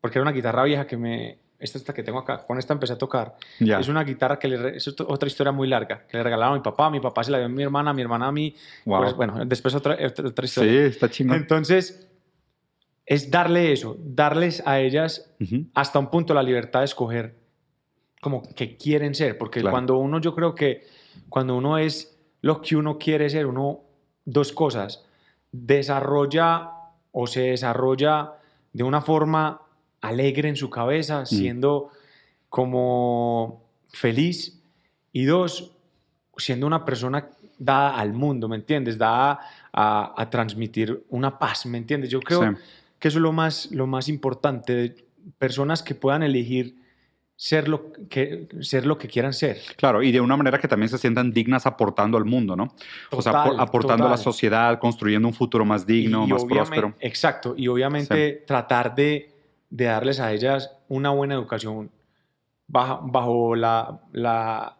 Porque 0.00 0.18
era 0.18 0.22
una 0.22 0.32
guitarra 0.32 0.64
vieja 0.64 0.86
que 0.86 0.96
me... 0.96 1.38
Esta 1.62 1.78
esta 1.78 1.94
que 1.94 2.02
tengo 2.02 2.18
acá, 2.18 2.44
con 2.46 2.58
esta 2.58 2.72
empecé 2.74 2.94
a 2.94 2.98
tocar. 2.98 3.36
Ya. 3.60 3.78
Es 3.78 3.88
una 3.88 4.02
guitarra 4.04 4.38
que 4.38 4.48
le... 4.48 4.76
Es 4.76 4.88
ot- 4.88 5.06
otra 5.08 5.28
historia 5.28 5.52
muy 5.52 5.68
larga, 5.68 6.06
que 6.08 6.16
le 6.16 6.22
regalaron 6.24 6.54
a 6.54 6.56
mi 6.58 6.62
papá, 6.62 6.90
mi 6.90 6.98
papá 7.00 7.22
se 7.22 7.30
la 7.30 7.38
dio 7.38 7.46
a 7.46 7.48
mi 7.48 7.62
hermana, 7.62 7.92
mi 7.92 8.02
hermana 8.02 8.26
a 8.28 8.32
mí. 8.32 8.54
Wow. 8.84 9.00
Pues, 9.02 9.14
bueno, 9.14 9.44
después 9.46 9.74
otra, 9.74 9.94
otra 10.04 10.28
otra 10.28 10.46
sí, 10.46 10.50
historia. 10.50 10.86
está 10.86 11.08
chingón. 11.08 11.36
Entonces, 11.36 12.08
es 13.06 13.30
darle 13.30 13.72
eso, 13.72 13.96
darles 14.00 14.62
a 14.66 14.80
ellas 14.80 15.30
Ujú. 15.40 15.66
hasta 15.74 15.98
un 15.98 16.08
punto 16.10 16.34
la 16.34 16.42
libertad 16.42 16.80
de 16.80 16.86
escoger 16.86 17.34
como 18.20 18.42
que 18.54 18.76
quieren 18.76 19.14
ser, 19.14 19.36
porque 19.38 19.60
Claro. 19.60 19.72
cuando 19.74 19.98
uno, 19.98 20.20
yo 20.20 20.34
creo 20.34 20.54
que 20.54 20.86
cuando 21.28 21.56
uno 21.56 21.78
es 21.78 22.16
lo 22.40 22.60
que 22.60 22.76
uno 22.76 22.98
quiere 22.98 23.28
ser, 23.30 23.46
uno, 23.46 23.80
dos 24.24 24.52
cosas, 24.52 25.04
desarrolla 25.52 26.70
o 27.12 27.26
se 27.26 27.40
desarrolla 27.42 28.34
de 28.72 28.82
una 28.84 29.00
forma 29.00 29.60
alegre 30.02 30.50
en 30.50 30.56
su 30.56 30.68
cabeza, 30.68 31.24
siendo 31.24 31.90
como 32.50 33.64
feliz, 33.88 34.62
y 35.12 35.24
dos, 35.24 35.72
siendo 36.36 36.66
una 36.66 36.84
persona 36.84 37.28
dada 37.58 37.98
al 37.98 38.12
mundo, 38.12 38.48
¿me 38.48 38.56
entiendes? 38.56 38.98
Dada 38.98 39.40
a, 39.72 40.28
transmitir 40.30 41.04
una 41.08 41.38
paz, 41.38 41.64
¿me 41.66 41.78
entiendes? 41.78 42.10
Yo 42.10 42.20
creo 42.20 42.56
que 42.98 43.08
eso 43.08 43.18
es 43.18 43.22
lo 43.22 43.32
más, 43.32 43.70
lo 43.70 43.86
más 43.86 44.08
importante, 44.08 44.94
personas 45.38 45.82
que 45.82 45.94
puedan 45.94 46.22
elegir 46.22 46.76
ser 47.36 47.68
lo, 47.68 47.92
que, 48.08 48.46
ser 48.60 48.86
lo 48.86 48.98
que 48.98 49.08
quieran 49.08 49.32
ser. 49.32 49.58
Claro, 49.76 50.02
y 50.02 50.12
de 50.12 50.20
una 50.20 50.36
manera 50.36 50.58
que 50.58 50.68
también 50.68 50.88
se 50.88 50.98
sientan 50.98 51.32
dignas 51.32 51.66
aportando 51.66 52.16
al 52.16 52.24
mundo, 52.24 52.54
¿no? 52.54 52.74
o 53.10 53.20
sea, 53.20 53.42
aportando 53.58 54.06
a 54.06 54.10
la 54.10 54.16
sociedad, 54.16 54.78
construyendo 54.78 55.26
un 55.26 55.34
futuro 55.34 55.64
más 55.64 55.84
digno, 55.84 56.26
más 56.26 56.44
próspero. 56.44 56.94
Exacto, 57.00 57.54
y 57.56 57.66
obviamente 57.66 58.44
tratar 58.46 58.94
de, 58.94 59.31
de, 59.72 59.84
darles 59.84 60.20
a 60.20 60.32
ellas 60.32 60.70
una 60.88 61.10
buena 61.10 61.34
educación 61.34 61.90
bajo, 62.66 63.00
bajo 63.04 63.56
la, 63.56 64.00
la 64.12 64.76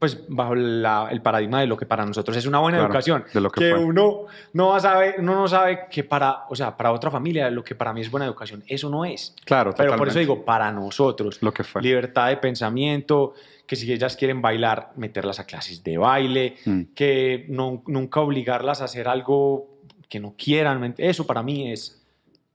pues 0.00 0.18
bajo 0.28 0.54
el 0.54 1.20
paradigma 1.22 1.60
de 1.60 1.66
lo 1.66 1.76
que 1.76 1.84
para 1.84 2.06
nosotros 2.06 2.34
es 2.34 2.46
una 2.46 2.58
buena 2.58 2.78
educación. 2.78 3.22
De 3.34 3.40
lo 3.40 3.50
que, 3.50 3.74
uno 3.74 4.24
no 4.54 4.80
sabe, 4.80 5.16
uno 5.18 5.34
no 5.34 5.46
sabe 5.46 5.88
que 5.90 6.04
para, 6.04 6.46
o 6.48 6.56
sea, 6.56 6.74
para 6.74 6.90
otra 6.90 7.10
familia 7.10 7.50
lo 7.50 7.62
que 7.62 7.74
para 7.74 7.92
mí 7.92 8.00
es 8.00 8.10
buena 8.10 8.24
educación, 8.24 8.64
eso 8.66 8.88
no 8.88 9.04
es. 9.04 9.36
Claro, 9.44 9.74
Pero 9.76 9.96
por 9.96 10.08
eso 10.08 10.18
digo, 10.18 10.42
para 10.42 10.72
nosotros. 10.72 11.42
Lo 11.42 11.52
que 11.52 11.64
fue. 11.64 11.82
Libertad 11.82 12.28
de 12.28 12.38
pensamiento, 12.38 13.34
que 13.66 13.76
si 13.76 13.92
ellas 13.92 14.16
quieren 14.16 14.40
bailar, 14.40 14.92
meterlas 14.96 15.38
a 15.38 15.44
clases 15.44 15.84
de 15.84 15.98
baile, 15.98 16.56
mm. 16.64 16.82
que 16.94 17.44
no, 17.50 17.82
nunca 17.86 18.20
obligarlas 18.20 18.80
a 18.80 18.84
hacer 18.84 19.06
algo 19.06 19.80
que 20.08 20.18
no 20.18 20.34
quieran. 20.34 20.94
Eso 20.96 21.26
para 21.26 21.42
mí 21.42 21.70
es, 21.70 21.99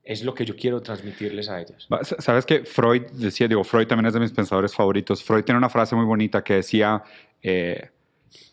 es 0.06 0.24
lo 0.24 0.36
que 0.36 0.46
yo 0.46 0.56
quiero 0.56 0.82
transmitirles 0.82 1.50
a 1.50 1.60
ellas. 1.60 1.88
Sabes 2.20 2.46
que 2.46 2.64
Freud 2.64 3.04
decía, 3.14 3.48
digo, 3.48 3.64
Freud 3.64 3.88
también 3.88 4.06
es 4.06 4.14
de 4.14 4.20
mis 4.20 4.32
pensadores 4.32 4.74
favoritos. 4.74 5.24
Freud 5.24 5.44
tiene 5.44 5.58
una 5.58 5.70
frase 5.70 5.96
muy 5.96 6.06
bonita 6.06 6.44
que 6.44 6.54
decía, 6.56 7.04
eh, 7.42 7.90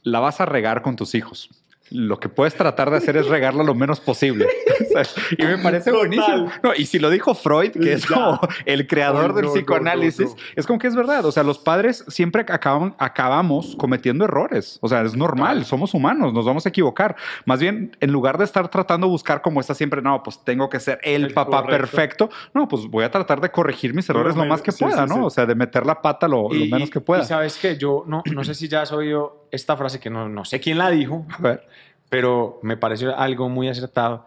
la 0.02 0.20
vas 0.20 0.40
a 0.40 0.46
regar 0.46 0.80
con 0.80 0.96
tus 0.96 1.14
hijos 1.14 1.61
lo 1.92 2.18
que 2.18 2.28
puedes 2.28 2.54
tratar 2.54 2.90
de 2.90 2.96
hacer 2.96 3.16
es 3.16 3.26
regarla 3.26 3.62
lo 3.62 3.74
menos 3.74 4.00
posible. 4.00 4.46
y 5.38 5.44
me 5.44 5.58
parece 5.58 5.92
buenísimo. 5.92 6.50
No, 6.62 6.74
y 6.74 6.86
si 6.86 6.98
lo 6.98 7.10
dijo 7.10 7.34
Freud, 7.34 7.72
que 7.72 7.92
es 7.92 8.06
como 8.06 8.40
el 8.64 8.86
creador 8.86 9.34
del 9.34 9.46
psicoanálisis, 9.46 10.34
es 10.56 10.66
como 10.66 10.78
que 10.78 10.86
es 10.86 10.96
verdad. 10.96 11.24
O 11.24 11.32
sea, 11.32 11.42
los 11.42 11.58
padres 11.58 12.04
siempre 12.08 12.44
acaban, 12.48 12.94
acabamos 12.98 13.76
cometiendo 13.76 14.24
errores. 14.24 14.78
O 14.80 14.88
sea, 14.88 15.02
es 15.02 15.16
normal, 15.16 15.64
somos 15.64 15.94
humanos, 15.94 16.32
nos 16.32 16.44
vamos 16.44 16.66
a 16.66 16.70
equivocar. 16.70 17.16
Más 17.44 17.60
bien, 17.60 17.96
en 18.00 18.12
lugar 18.12 18.38
de 18.38 18.44
estar 18.44 18.68
tratando 18.68 19.06
de 19.06 19.10
buscar 19.10 19.42
como 19.42 19.60
está 19.60 19.74
siempre, 19.74 20.02
no, 20.02 20.22
pues 20.22 20.42
tengo 20.44 20.68
que 20.68 20.80
ser 20.80 20.98
el, 21.02 21.32
papá 21.32 21.64
perfecto, 21.64 22.30
no, 22.54 22.68
pues 22.68 22.86
voy 22.86 23.04
a 23.04 23.10
tratar 23.10 23.40
de 23.40 23.50
corregir 23.50 23.94
mis 23.94 24.08
errores 24.10 24.36
lo, 24.36 24.44
más 24.44 24.62
que 24.62 24.72
pueda, 24.72 25.06
¿no? 25.06 25.26
O 25.26 25.30
sea, 25.30 25.46
de 25.46 25.54
meter 25.54 25.86
la 25.86 26.00
pata 26.00 26.28
lo, 26.28 26.48
menos 26.48 26.90
que 26.90 27.00
pueda. 27.00 27.22
Y 27.22 27.26
sabes 27.26 27.56
que 27.56 27.76
yo 27.76 28.04
no, 28.06 28.22
no 28.32 28.44
sé 28.44 28.54
si 28.54 28.68
ya 28.68 28.82
has 28.82 28.92
oído 28.92 29.46
esta 29.50 29.76
frase 29.76 30.00
que 30.00 30.10
no, 30.10 30.28
no 30.28 30.44
sé 30.44 30.60
quién 30.60 30.78
la 30.78 30.90
dijo. 30.90 31.26
A 31.30 31.42
ver 31.42 31.66
pero 32.12 32.58
me 32.60 32.76
parece 32.76 33.06
algo 33.06 33.48
muy 33.48 33.68
acertado, 33.68 34.26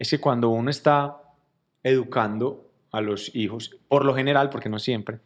es 0.00 0.10
que 0.10 0.18
cuando 0.18 0.48
uno 0.48 0.68
está 0.68 1.18
educando 1.84 2.68
a 2.90 3.00
los 3.00 3.32
hijos, 3.36 3.76
por 3.86 4.04
lo 4.04 4.16
general, 4.16 4.50
porque 4.50 4.68
no 4.68 4.80
siempre, 4.80 5.20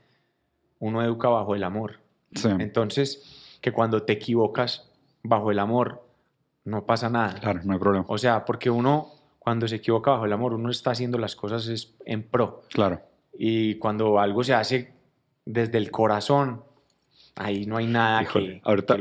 uno 0.81 1.03
educa 1.03 1.31
bajo 1.31 1.55
el 1.55 1.65
amor. 1.65 2.01
Entonces, 2.59 3.57
que 3.63 3.73
cuando 3.73 4.03
te 4.03 4.13
equivocas 4.13 4.93
bajo 5.23 5.51
el 5.51 5.59
amor, 5.59 6.07
no 6.65 6.85
pasa 6.85 7.09
nada. 7.09 7.41
Claro, 7.41 7.63
no 7.65 7.73
hay 7.73 7.79
problema. 7.79 8.05
O 8.07 8.19
sea, 8.19 8.45
porque 8.45 8.69
uno, 8.69 9.09
cuando 9.39 9.67
se 9.67 9.77
equivoca 9.77 10.11
bajo 10.11 10.27
el 10.27 10.33
amor, 10.35 10.53
uno 10.53 10.69
está 10.69 10.91
haciendo 10.91 11.17
las 11.17 11.35
cosas 11.35 11.95
en 12.05 12.23
pro. 12.23 12.65
Claro. 12.69 13.01
Y 13.33 13.77
cuando 13.77 14.19
algo 14.19 14.45
se 14.45 14.53
hace 14.53 14.93
desde 15.47 15.79
el 15.79 15.91
corazón, 15.91 16.65
ahí 17.35 17.65
no 17.65 17.79
hay 17.79 17.87
nada 17.87 18.27
que, 18.27 18.61
ahorita, 18.63 18.99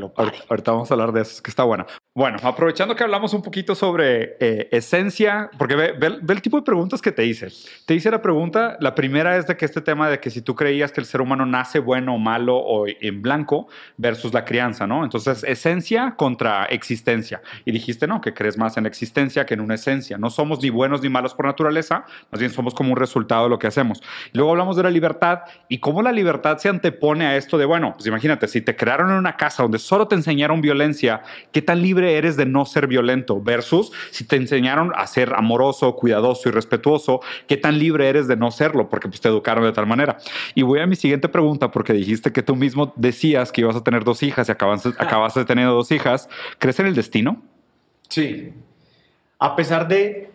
ahorita, 0.48 0.72
vamos 0.72 0.90
a 0.90 0.94
hablar 0.94 1.12
de 1.12 1.20
eso, 1.20 1.42
que 1.42 1.50
está 1.50 1.64
bueno. 1.64 1.84
Bueno, 2.16 2.38
aprovechando 2.44 2.94
que 2.94 3.02
hablamos 3.02 3.34
un 3.34 3.42
poquito 3.42 3.74
sobre 3.74 4.36
eh, 4.38 4.68
esencia, 4.70 5.50
porque 5.58 5.74
ve, 5.74 5.96
el 6.28 6.42
tipo 6.42 6.56
de 6.56 6.62
preguntas 6.62 7.02
que 7.02 7.10
te 7.10 7.26
hice. 7.26 7.48
Te 7.86 7.94
hice 7.96 8.08
la 8.08 8.22
pregunta, 8.22 8.76
la 8.78 8.94
primera 8.94 9.36
es 9.36 9.48
de 9.48 9.56
que 9.56 9.64
este 9.64 9.80
tema 9.80 10.08
de 10.08 10.20
que 10.20 10.30
si 10.30 10.40
tú 10.40 10.54
creías 10.54 10.92
que 10.92 11.00
el 11.00 11.08
ser 11.08 11.20
humano 11.20 11.44
nace 11.44 11.80
bueno 11.80 12.14
o 12.14 12.18
malo 12.18 12.56
o 12.56 12.86
en 12.86 13.20
blanco 13.20 13.66
versus 13.96 14.32
la 14.32 14.44
crianza, 14.44 14.86
¿no? 14.86 15.02
Entonces, 15.02 15.42
esencia 15.42 16.14
contra 16.16 16.66
existencia. 16.66 17.42
Y 17.64 17.72
dijiste, 17.72 18.06
no, 18.06 18.20
que 18.20 18.32
crees 18.32 18.58
más 18.58 18.76
en 18.76 18.84
la 18.84 18.90
existencia 18.90 19.44
que 19.44 19.54
en 19.54 19.60
una 19.60 19.74
esencia. 19.74 20.16
No 20.16 20.30
somos 20.30 20.62
ni 20.62 20.70
buenos 20.70 21.02
ni 21.02 21.08
malos 21.08 21.34
por 21.34 21.46
naturaleza, 21.46 22.04
más 22.30 22.38
bien 22.38 22.52
somos 22.52 22.74
como 22.74 22.92
un 22.92 22.96
resultado 22.96 23.42
de 23.42 23.50
lo 23.50 23.58
que 23.58 23.66
hacemos. 23.66 24.00
Luego 24.32 24.52
hablamos 24.52 24.76
de 24.76 24.84
la 24.84 24.90
libertad 24.90 25.40
y 25.68 25.78
cómo 25.78 26.00
la 26.00 26.12
libertad 26.12 26.58
se 26.58 26.68
antepone 26.68 27.26
a 27.26 27.36
esto 27.36 27.58
de, 27.58 27.64
bueno, 27.64 27.92
pues 27.94 28.06
imagínate, 28.06 28.46
si 28.46 28.60
te 28.60 28.76
crearon 28.76 29.10
en 29.10 29.16
una 29.16 29.36
casa 29.36 29.64
donde 29.64 29.80
solo 29.80 30.06
te 30.06 30.14
enseñaron 30.14 30.60
violencia, 30.60 31.20
¿qué 31.50 31.60
tan 31.60 31.82
libre 31.82 32.03
eres 32.12 32.36
de 32.36 32.46
no 32.46 32.66
ser 32.66 32.86
violento 32.86 33.40
versus 33.40 33.92
si 34.10 34.24
te 34.24 34.36
enseñaron 34.36 34.92
a 34.94 35.06
ser 35.06 35.34
amoroso, 35.34 35.96
cuidadoso 35.96 36.48
y 36.48 36.52
respetuoso, 36.52 37.20
qué 37.46 37.56
tan 37.56 37.78
libre 37.78 38.08
eres 38.08 38.28
de 38.28 38.36
no 38.36 38.50
serlo 38.50 38.88
porque 38.88 39.08
pues, 39.08 39.20
te 39.20 39.28
educaron 39.28 39.64
de 39.64 39.72
tal 39.72 39.86
manera. 39.86 40.18
Y 40.54 40.62
voy 40.62 40.80
a 40.80 40.86
mi 40.86 40.96
siguiente 40.96 41.28
pregunta 41.28 41.70
porque 41.70 41.92
dijiste 41.92 42.32
que 42.32 42.42
tú 42.42 42.56
mismo 42.56 42.92
decías 42.96 43.52
que 43.52 43.62
ibas 43.62 43.76
a 43.76 43.84
tener 43.84 44.04
dos 44.04 44.22
hijas 44.22 44.48
y 44.48 44.52
acabaste, 44.52 44.90
acabaste 44.98 45.40
de 45.40 45.46
tener 45.46 45.66
dos 45.66 45.90
hijas. 45.90 46.28
¿Crees 46.58 46.78
en 46.80 46.86
el 46.86 46.94
destino? 46.94 47.42
Sí. 48.08 48.52
A 49.38 49.56
pesar 49.56 49.88
de, 49.88 50.30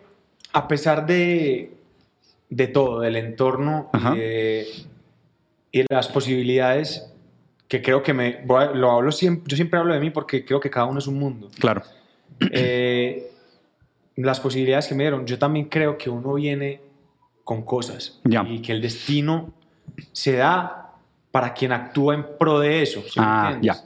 a 0.52 0.68
pesar 0.68 1.06
de, 1.06 1.72
de 2.48 2.66
todo, 2.66 3.00
del 3.00 3.16
entorno 3.16 3.90
y 5.72 5.84
las 5.88 6.08
posibilidades, 6.08 7.09
que 7.70 7.80
creo 7.80 8.02
que 8.02 8.12
me, 8.12 8.44
lo 8.74 8.90
hablo 8.90 9.12
siempre, 9.12 9.44
yo 9.46 9.54
siempre 9.54 9.78
hablo 9.78 9.94
de 9.94 10.00
mí 10.00 10.10
porque 10.10 10.44
creo 10.44 10.58
que 10.58 10.68
cada 10.68 10.86
uno 10.86 10.98
es 10.98 11.06
un 11.06 11.20
mundo. 11.20 11.48
Claro. 11.56 11.82
Eh, 12.40 13.30
las 14.16 14.40
posibilidades 14.40 14.88
que 14.88 14.96
me 14.96 15.04
dieron, 15.04 15.24
yo 15.24 15.38
también 15.38 15.66
creo 15.66 15.96
que 15.96 16.10
uno 16.10 16.34
viene 16.34 16.80
con 17.44 17.62
cosas 17.62 18.20
y 18.24 18.60
que 18.60 18.72
el 18.72 18.82
destino 18.82 19.52
se 20.10 20.32
da 20.32 20.94
para 21.30 21.54
quien 21.54 21.70
actúa 21.70 22.14
en 22.14 22.26
pro 22.40 22.58
de 22.58 22.82
eso. 22.82 23.04
ah, 23.18 23.56
ya. 23.62 23.76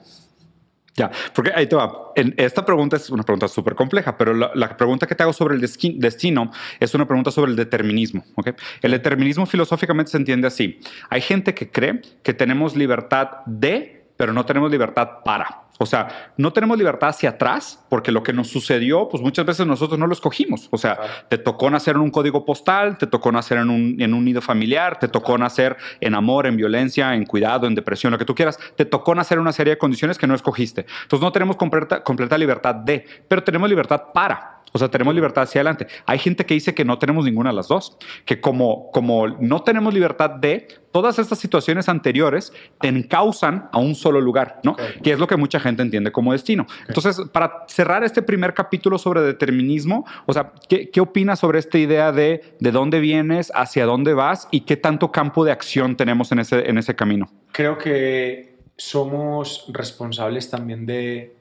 Ya, 0.97 1.11
porque 1.35 1.51
ahí 1.55 1.67
te 1.67 1.75
va. 1.75 2.13
esta 2.15 2.65
pregunta 2.65 2.97
es 2.97 3.11
una 3.11 3.25
pregunta 3.25 3.49
súper 3.49 3.75
compleja, 3.75 4.17
pero 4.17 4.33
la, 4.33 4.77
pregunta 4.77 5.09
que 5.09 5.17
te 5.17 5.25
hago 5.25 5.33
sobre 5.33 5.57
el 5.57 5.61
destino 5.61 6.53
es 6.79 6.95
una 6.95 7.05
pregunta 7.05 7.33
sobre 7.33 7.51
el 7.51 7.57
determinismo. 7.57 8.25
¿okay? 8.37 8.55
El 8.81 8.93
determinismo 8.93 9.45
filosóficamente 9.45 10.13
se 10.13 10.19
entiende 10.19 10.47
así. 10.47 10.79
Hay 11.11 11.21
gente 11.21 11.53
que 11.53 11.71
cree 11.71 12.01
que 12.23 12.33
tenemos 12.33 12.77
libertad 12.77 13.29
de, 13.47 14.07
pero 14.17 14.33
no 14.33 14.47
tenemos 14.47 14.71
libertad 14.71 15.09
para. 15.25 15.64
O 15.79 15.87
sea, 15.87 16.33
no 16.37 16.53
tenemos 16.53 16.79
libertad 16.79 17.09
hacia 17.09 17.31
atrás 17.31 17.85
porque 17.89 18.13
lo 18.13 18.23
que 18.23 18.33
nos 18.33 18.49
sucedió, 18.49 19.09
pues 19.09 19.23
muchas 19.23 19.45
veces 19.45 19.67
nosotros 19.67 19.99
no 19.99 20.07
lo 20.07 20.13
escogimos. 20.13 20.69
O 20.71 20.79
sea, 20.79 21.27
te 21.29 21.37
tocó 21.37 21.69
nacer 21.69 21.97
en 21.97 22.03
un 22.03 22.11
código 22.11 22.45
postal, 22.45 22.97
te 22.97 23.07
tocó 23.07 23.33
nacer 23.33 23.59
en 23.59 23.71
un, 23.71 23.97
en 24.01 24.15
un 24.15 24.25
nido 24.25 24.41
familiar, 24.41 24.99
te 24.99 25.09
tocó 25.09 25.37
nacer 25.37 25.77
en 26.01 26.15
amor, 26.15 26.47
en 26.47 26.57
violencia, 26.57 27.15
en 27.15 27.25
cuidado, 27.25 27.67
en 27.67 27.75
depresión, 27.75 28.13
lo 28.13 28.19
que 28.19 28.25
tú 28.25 28.35
quieras. 28.35 28.59
Te 28.77 28.85
tocó 28.85 29.15
nacer 29.15 29.37
en 29.37 29.43
una 29.43 29.53
serie 29.53 29.73
de 29.73 29.79
condiciones 29.79 30.17
que 30.17 30.27
no 30.27 30.35
escogiste. 30.35 30.87
Entonces 31.03 31.25
no 31.25 31.33
tenemos 31.33 31.57
completa, 31.57 32.05
completa 32.05 32.39
libertad 32.39 32.75
de, 32.77 33.05
pero 33.27 33.43
tenemos 33.43 33.69
libertad 33.69 34.05
para. 34.15 34.55
O 34.77 34.79
sea, 34.79 34.89
tenemos 34.89 35.15
libertad 35.15 35.45
hacia 35.45 35.61
adelante. 35.61 35.87
Hay 36.05 36.19
gente 36.19 36.45
que 36.45 36.55
dice 36.55 36.75
que 36.75 36.85
no 36.85 36.99
tenemos 36.99 37.25
ninguna 37.25 37.51
de 37.51 37.57
las 37.57 37.69
dos, 37.69 37.97
que 38.25 38.41
como, 38.41 38.91
como 38.91 39.29
no 39.29 39.63
tenemos 39.63 39.95
libertad 39.95 40.31
de, 40.31 40.67
todas 40.95 41.19
estas 41.19 41.41
situaciones 41.41 41.89
anteriores 41.89 42.53
te 42.81 42.87
encausan 42.87 43.69
a 43.73 43.79
un 43.79 43.97
solo 43.97 44.21
lugar, 44.21 44.61
¿no? 44.63 44.77
Que 45.03 45.13
es 45.13 45.19
lo 45.19 45.27
que 45.27 45.37
mucha 45.37 45.59
gente 45.65 45.83
entiende 45.83 46.13
como 46.13 46.33
destino. 46.33 46.67
Entonces, 46.87 47.21
para 47.33 47.65
cerrar 47.69 48.05
este 48.05 48.23
primer 48.23 48.55
capítulo 48.55 48.99
sobre 48.99 49.21
determinismo, 49.23 50.07
o 50.27 50.33
sea, 50.33 50.53
¿qué, 50.69 50.91
¿qué, 50.91 51.01
opinas 51.01 51.41
sobre 51.41 51.59
esta 51.59 51.79
idea 51.79 52.13
de 52.13 52.43
de 52.61 52.71
dónde 52.71 53.01
vienes, 53.01 53.51
hacia 53.55 53.87
dónde 53.87 54.15
vas 54.15 54.49
y 54.51 54.61
qué 54.61 54.77
tanto 54.77 55.11
campo 55.11 55.45
de 55.45 55.53
acción 55.53 55.97
tenemos 55.97 56.31
en 56.33 56.39
ese, 56.39 56.69
en 56.69 56.79
ese 56.79 56.95
camino? 56.95 57.29
Creo 57.53 57.77
que 57.79 58.55
somos 58.77 59.67
responsables 59.73 60.51
también 60.51 60.87
de 60.87 61.35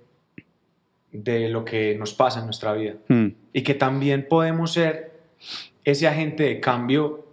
de 1.14 1.48
lo 1.48 1.64
que 1.64 1.96
nos 1.96 2.14
pasa 2.14 2.40
en 2.40 2.46
nuestra 2.46 2.74
vida. 2.74 2.96
Mm. 3.08 3.28
Y 3.54 3.62
que 3.62 3.76
también 3.76 4.28
podemos 4.28 4.74
ser 4.74 5.14
ese 5.86 6.08
agente 6.08 6.44
de 6.44 6.60
cambio 6.60 7.28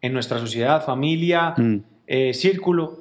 en 0.00 0.12
nuestra 0.12 0.38
sociedad, 0.38 0.84
familia, 0.84 1.54
mm. 1.56 1.76
eh, 2.06 2.32
círculo, 2.32 3.00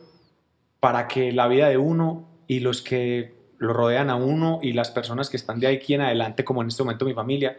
para 0.79 1.07
que 1.07 1.31
la 1.31 1.47
vida 1.47 1.69
de 1.69 1.77
uno 1.77 2.26
y 2.47 2.59
los 2.59 2.81
que 2.81 3.35
lo 3.59 3.73
rodean 3.73 4.09
a 4.09 4.15
uno 4.15 4.59
y 4.61 4.73
las 4.73 4.91
personas 4.91 5.29
que 5.29 5.37
están 5.37 5.59
de 5.59 5.67
aquí 5.67 5.93
en 5.93 6.01
adelante, 6.01 6.43
como 6.43 6.61
en 6.61 6.69
este 6.69 6.83
momento 6.83 7.05
mi 7.05 7.13
familia, 7.13 7.57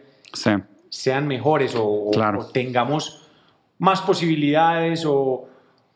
sean 0.89 1.27
mejores 1.27 1.75
o, 1.75 2.11
tengamos 2.53 3.27
más 3.77 4.01
posibilidades 4.01 5.05
o, 5.05 5.47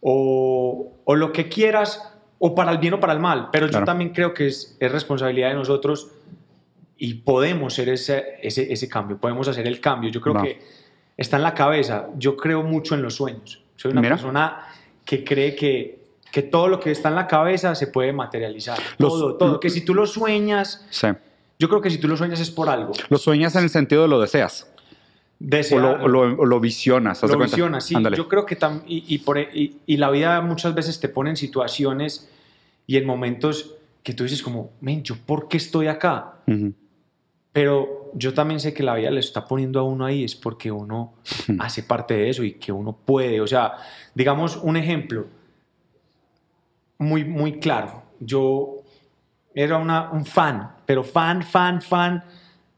o, 0.02 1.16
lo 1.16 1.32
que 1.32 1.50
quieras, 1.50 2.14
o 2.40 2.54
para 2.56 2.72
el 2.72 2.78
bien 2.78 2.94
o 2.94 3.00
para 3.00 3.14
el 3.14 3.20
mal. 3.20 3.50
Pero 3.52 3.68
yo 3.68 3.84
también 3.84 4.12
creo 4.12 4.34
que 4.34 4.48
es, 4.48 4.78
es 4.80 4.92
responsabilidad 4.92 5.50
de 5.50 5.56
nosotros 5.56 6.12
y 6.98 7.16
podemos 7.16 7.74
ser 7.74 7.90
ese, 7.90 8.40
ese, 8.42 8.72
ese, 8.72 8.88
cambio, 8.88 9.18
podemos 9.18 9.48
hacer 9.48 9.68
el 9.68 9.80
cambio. 9.80 10.10
Yo 10.10 10.22
creo 10.22 10.42
que 10.42 10.60
está 11.18 11.38
en 11.38 11.44
la 11.44 11.54
cabeza. 11.54 12.10
Yo 12.18 12.38
creo 12.38 12.64
mucho 12.64 12.96
en 12.96 13.02
los 13.02 13.16
sueños. 13.16 13.64
Soy 13.76 13.92
una 13.92 14.02
Mira. 14.02 14.16
persona 14.16 14.68
que 15.06 15.24
cree 15.24 15.56
que, 15.56 16.03
que 16.34 16.42
todo 16.42 16.68
lo 16.68 16.80
que 16.80 16.90
está 16.90 17.10
en 17.10 17.16
la 17.16 17.28
cabeza 17.28 17.76
se 17.76 17.86
puede 17.86 18.12
materializar. 18.12 18.80
Los- 18.98 19.14
todo, 19.14 19.36
todo. 19.36 19.60
Que 19.60 19.70
si 19.70 19.82
tú 19.86 19.94
lo 19.94 20.08
sueñas, 20.08 20.84
Sí. 20.90 21.08
yo 21.60 21.70
creo 21.70 21.80
que 21.80 21.92
si 21.92 22.00
tú 22.00 22.08
lo 22.08 22.18
sueñas 22.18 22.40
es 22.40 22.50
por 22.50 22.70
algo. 22.70 22.92
Lo 23.10 23.20
sueñas 23.20 23.56
en 23.56 23.64
el 23.66 23.70
sentido 23.70 24.02
de 24.02 24.08
lo 24.08 24.20
deseas. 24.20 24.68
Desear, 25.38 25.82
lo, 25.82 25.92
o 26.04 26.08
lo- 26.08 26.22
o 26.42 26.46
lo 26.46 26.60
visionas. 26.60 27.24
¿haz 27.24 27.30
de 27.30 27.38
lo 27.38 27.44
visionas, 27.44 27.86
sí. 27.86 27.94
Ándale. 27.96 28.18
Yo 28.18 28.28
creo 28.28 28.48
que 28.48 28.58
tam- 28.58 28.82
y, 28.88 29.04
y, 29.14 29.20
por, 29.20 29.38
e, 29.38 29.48
y, 29.54 29.78
y 29.86 29.98
la 29.98 30.10
vida 30.10 30.42
muchas 30.42 30.74
veces 30.74 31.00
te 31.00 31.08
pone 31.08 31.30
en 31.30 31.36
situaciones 31.38 32.30
y 32.88 32.98
en 32.98 33.06
momentos 33.06 33.76
que 34.02 34.14
tú 34.14 34.24
dices 34.24 34.42
como, 34.42 34.72
men, 34.82 35.04
¿yo 35.04 35.16
por 35.28 35.48
qué 35.48 35.58
estoy 35.58 35.86
acá? 35.88 36.34
Ujú. 36.48 36.74
Pero 37.52 38.10
yo 38.16 38.34
también 38.34 38.60
sé 38.60 38.74
que 38.74 38.82
la 38.82 38.96
vida 38.96 39.12
le 39.12 39.20
está 39.20 39.46
poniendo 39.48 39.80
a 39.80 39.84
uno 39.84 40.06
ahí 40.06 40.24
es 40.24 40.34
porque 40.36 40.72
uno 40.72 41.14
hace 41.60 41.84
parte 41.84 42.16
de 42.16 42.30
eso 42.32 42.44
y 42.44 42.54
que 42.54 42.72
uno 42.72 42.92
puede. 43.06 43.40
O 43.40 43.46
sea, 43.46 43.74
digamos 44.16 44.58
un 44.58 44.78
ejemplo 44.78 45.28
muy, 46.98 47.24
muy 47.26 47.60
claro. 47.60 48.04
Yo 48.20 48.84
era 49.54 49.78
una, 49.78 50.12
un 50.12 50.26
fan, 50.26 50.72
pero 50.86 51.04
fan, 51.04 51.44
fan, 51.44 51.82
fan 51.82 52.24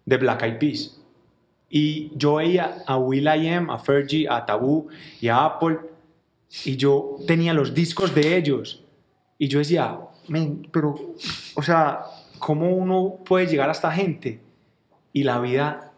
de 0.06 0.17
Black 0.17 0.43
Eyed 0.43 0.58
Peas. 0.60 1.01
Y 1.69 2.12
yo 2.15 2.36
veía 2.36 2.78
a 2.86 2.97
Will 2.97 3.25
I 3.28 3.49
Am, 3.49 3.69
a 3.69 3.80
Fergie, 3.80 4.28
a 4.30 4.45
Taboo 4.45 4.88
y 5.19 5.28
a 5.28 5.43
Apple 5.45 5.78
y 6.63 6.78
yo 6.78 7.17
tenía 7.28 7.54
los 7.54 7.73
discos 7.73 8.13
de 8.15 8.38
ellos. 8.38 8.84
Y 9.38 9.47
yo 9.47 9.60
decía, 9.60 9.97
men, 10.28 10.67
pero, 10.71 10.95
o 11.56 11.62
sea, 11.62 12.04
¿cómo 12.39 12.69
uno 12.69 13.17
puede 13.25 13.47
llegar 13.47 13.67
a 13.69 13.73
esta 13.73 13.91
gente? 13.91 14.39
Y 15.12 15.23
la 15.23 15.39
vida, 15.39 15.91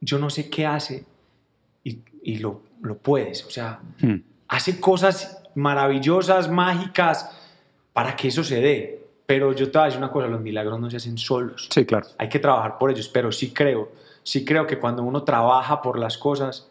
yo 0.00 0.18
no 0.18 0.28
sé 0.30 0.50
qué 0.50 0.66
hace 0.66 1.04
y, 1.84 2.00
y 2.22 2.36
lo, 2.38 2.60
lo 2.82 2.98
puedes. 2.98 3.44
O 3.46 3.50
sea, 3.50 3.80
Mm. 4.00 4.16
hace 4.48 4.78
cosas 4.80 5.41
maravillosas, 5.54 6.50
mágicas, 6.50 7.30
para 7.92 8.16
que 8.16 8.28
eso 8.28 8.44
se 8.44 8.60
dé. 8.60 9.06
Pero 9.26 9.52
yo 9.52 9.70
te 9.70 9.78
voy 9.78 9.82
a 9.82 9.84
decir 9.86 9.98
una 9.98 10.10
cosa, 10.10 10.26
los 10.28 10.40
milagros 10.40 10.78
no 10.80 10.90
se 10.90 10.96
hacen 10.96 11.16
solos. 11.16 11.68
Sí, 11.70 11.84
claro. 11.84 12.06
Hay 12.18 12.28
que 12.28 12.38
trabajar 12.38 12.78
por 12.78 12.90
ellos, 12.90 13.08
pero 13.08 13.32
sí 13.32 13.52
creo, 13.52 13.92
sí 14.22 14.44
creo 14.44 14.66
que 14.66 14.78
cuando 14.78 15.02
uno 15.02 15.22
trabaja 15.22 15.80
por 15.80 15.98
las 15.98 16.18
cosas, 16.18 16.68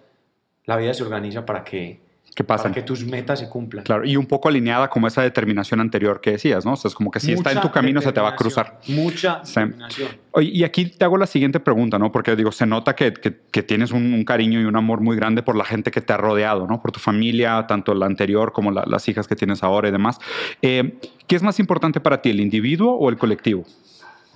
la 0.65 0.77
vida 0.77 0.93
se 0.93 1.03
organiza 1.03 1.45
para 1.45 1.63
que, 1.63 1.99
¿Qué 2.33 2.45
para 2.45 2.63
pasa? 2.63 2.73
que 2.73 2.81
tus 2.81 3.05
metas 3.05 3.39
se 3.39 3.49
cumplan. 3.49 3.83
Claro, 3.83 4.05
y 4.05 4.15
un 4.15 4.25
poco 4.25 4.47
alineada 4.47 4.89
como 4.89 5.05
esa 5.07 5.21
determinación 5.21 5.81
anterior 5.81 6.21
que 6.21 6.31
decías, 6.31 6.65
¿no? 6.65 6.73
O 6.73 6.75
sea, 6.77 6.87
es 6.87 6.95
como 6.95 7.11
que 7.11 7.19
si 7.19 7.33
está 7.33 7.51
en 7.51 7.59
tu 7.59 7.69
camino 7.71 7.99
se 8.01 8.13
te 8.13 8.21
va 8.21 8.29
a 8.29 8.35
cruzar. 8.37 8.79
Mucha 8.87 9.43
Sí. 9.43 9.55
determinación. 9.59 10.09
Y 10.39 10.63
aquí 10.63 10.85
te 10.85 11.03
hago 11.03 11.17
la 11.17 11.27
siguiente 11.27 11.59
pregunta, 11.59 11.99
¿no? 11.99 12.09
Porque 12.09 12.35
digo, 12.37 12.53
se 12.53 12.65
nota 12.65 12.95
que, 12.95 13.11
que- 13.11 13.37
que 13.51 13.63
tienes 13.63 13.91
un, 13.91 14.13
un 14.13 14.23
cariño 14.23 14.61
y 14.61 14.63
un 14.63 14.77
amor 14.77 15.01
muy 15.01 15.17
grande 15.17 15.43
por 15.43 15.57
la 15.57 15.65
gente 15.65 15.91
que 15.91 15.99
te 15.99 16.13
ha 16.13 16.17
rodeado, 16.17 16.67
¿no? 16.67 16.81
Por 16.81 16.93
tu 16.93 17.01
familia, 17.01 17.65
tanto 17.67 17.93
la 17.93 18.05
anterior 18.05 18.53
como 18.53 18.71
la- 18.71 18.85
las 18.87 19.09
hijas 19.09 19.27
que 19.27 19.35
tienes 19.35 19.61
ahora 19.61 19.89
y 19.89 19.91
demás. 19.91 20.17
Eh, 20.61 20.99
¿Qué 21.27 21.35
es 21.35 21.43
más 21.43 21.59
importante 21.59 21.99
para 21.99 22.21
ti, 22.21 22.29
el 22.29 22.39
individuo 22.39 22.93
o 22.95 23.09
el 23.09 23.17
colectivo? 23.17 23.65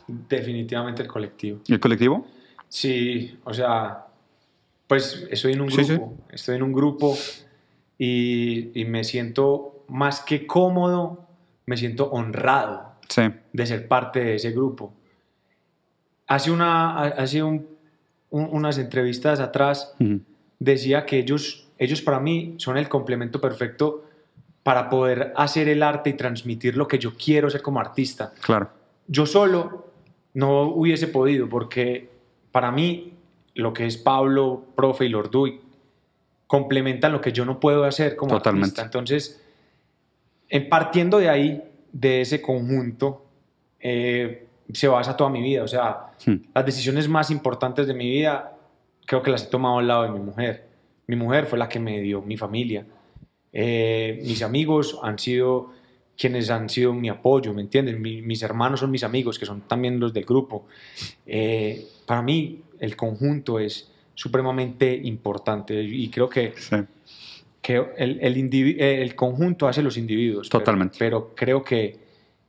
Definitivamente 0.08 1.01
el 1.01 1.08
colectivo. 1.08 1.62
¿El 1.67 1.79
colectivo? 1.79 2.27
Sí, 2.67 3.39
o 3.43 3.53
sea, 3.53 4.05
pues 4.88 5.25
estoy 5.31 5.53
en 5.53 5.62
un 5.62 5.71
Sí, 5.71 5.84
grupo, 5.84 6.17
estoy 6.29 6.58
en 6.58 6.63
un 6.63 6.73
grupo 6.73 7.15
y, 7.97 8.79
y 8.79 8.86
me 8.86 9.03
siento 9.03 9.84
más 9.88 10.21
que 10.21 10.45
cómodo, 10.47 11.25
me 11.65 11.77
siento 11.77 12.10
honrado 12.12 12.93
Sí. 13.08 13.21
de 13.53 13.65
ser 13.65 13.88
parte 13.88 14.19
de 14.19 14.36
ese 14.36 14.51
grupo. 14.51 14.93
Hace, 16.27 16.51
una, 16.51 16.99
hace 17.01 17.43
un- 17.43 17.67
un- 18.31 18.49
unas 18.51 18.77
entrevistas 18.77 19.39
atrás 19.39 19.93
Ujú. 19.99 20.21
decía 20.60 21.05
que 21.05 21.19
ellos, 21.19 21.67
ellos 21.77 22.01
para 22.01 22.19
mí 22.19 22.55
son 22.58 22.77
el 22.77 22.89
complemento 22.89 23.39
perfecto 23.39 24.03
para 24.63 24.89
poder 24.89 25.31
hacer 25.36 25.67
el 25.69 25.84
arte 25.84 26.10
y 26.10 26.13
transmitir 26.13 26.75
lo 26.75 26.88
que 26.88 26.97
yo 26.97 27.13
quiero 27.15 27.49
ser 27.51 27.62
como 27.62 27.79
artista. 27.79 28.34
Claro. 28.41 28.69
Yo 29.08 29.27
solo 29.27 29.91
no 30.34 30.63
hubiese 30.63 31.08
podido 31.08 31.47
porque 31.47 32.10
para 32.51 32.71
mí 32.71 33.13
lo 33.53 33.71
que 33.73 33.86
es 33.86 33.97
Pablo, 33.97 34.63
profe 34.75 35.05
y 35.05 35.10
Lorduy 35.10 35.62
complementan 36.47 37.12
lo 37.12 37.21
que 37.21 37.31
yo 37.31 37.45
no 37.45 37.60
puedo 37.60 37.84
hacer 37.86 38.15
como 38.15 38.36
Totalmente. 38.36 38.65
artista. 38.65 38.81
Entonces, 38.84 39.41
en 40.49 40.69
partiendo 40.69 41.17
de 41.17 41.29
ahí, 41.29 41.63
de 41.91 42.21
ese 42.21 42.41
conjunto, 42.41 43.25
eh, 43.79 44.45
se 44.73 44.88
basa 44.88 45.15
toda 45.17 45.29
mi 45.29 45.41
vida. 45.41 45.63
O 45.63 45.67
sea, 45.67 46.08
Hmm. 46.25 46.36
las 46.53 46.65
decisiones 46.65 47.08
más 47.08 47.29
importantes 47.31 47.88
de 47.88 47.93
mi 47.93 48.10
vida 48.10 48.55
creo 49.05 49.21
que 49.21 49.31
las 49.31 49.43
he 49.43 49.47
tomado 49.47 49.79
al 49.79 49.88
lado 49.88 50.03
de 50.03 50.10
mi 50.10 50.19
mujer. 50.19 50.65
Mi 51.08 51.15
mujer 51.15 51.45
fue 51.45 51.60
la 51.60 51.69
que 51.69 51.79
me 51.79 51.99
dio 52.01 52.21
mi 52.21 52.38
familia. 52.38 52.86
Eh, 53.53 54.19
mis 54.23 54.41
amigos 54.41 54.99
han 55.03 55.17
sido 55.19 55.71
quienes 56.17 56.49
han 56.49 56.69
sido 56.69 56.93
mi 56.93 57.10
apoyo, 57.10 57.53
¿me 57.53 57.62
entienden? 57.62 58.01
Mi- 58.01 58.21
mis 58.21 58.41
hermanos 58.41 58.79
son 58.79 58.89
mis 58.91 59.03
amigos, 59.03 59.38
que 59.38 59.45
son 59.45 59.62
también 59.62 59.99
los 59.99 60.13
del 60.13 60.25
grupo. 60.25 60.65
Eh, 61.25 61.86
para 62.05 62.21
mí, 62.21 62.62
el 62.79 62.95
conjunto 62.95 63.60
es 63.60 63.91
supremamente 64.15 64.93
importante 65.04 65.80
y 65.84 66.10
creo 66.10 66.30
que, 66.30 66.54
Sí. 66.58 66.78
que 67.62 67.84
el, 67.97 68.19
el, 68.21 68.54
eh, 68.54 69.01
el 69.01 69.15
conjunto 69.15 69.67
hace 69.67 69.82
los 69.84 69.97
individuos. 69.97 70.49
pero- 70.49 70.60
Totalmente. 70.63 70.95
Pero, 70.97 71.34
creo 71.36 71.62
que, 71.63 71.97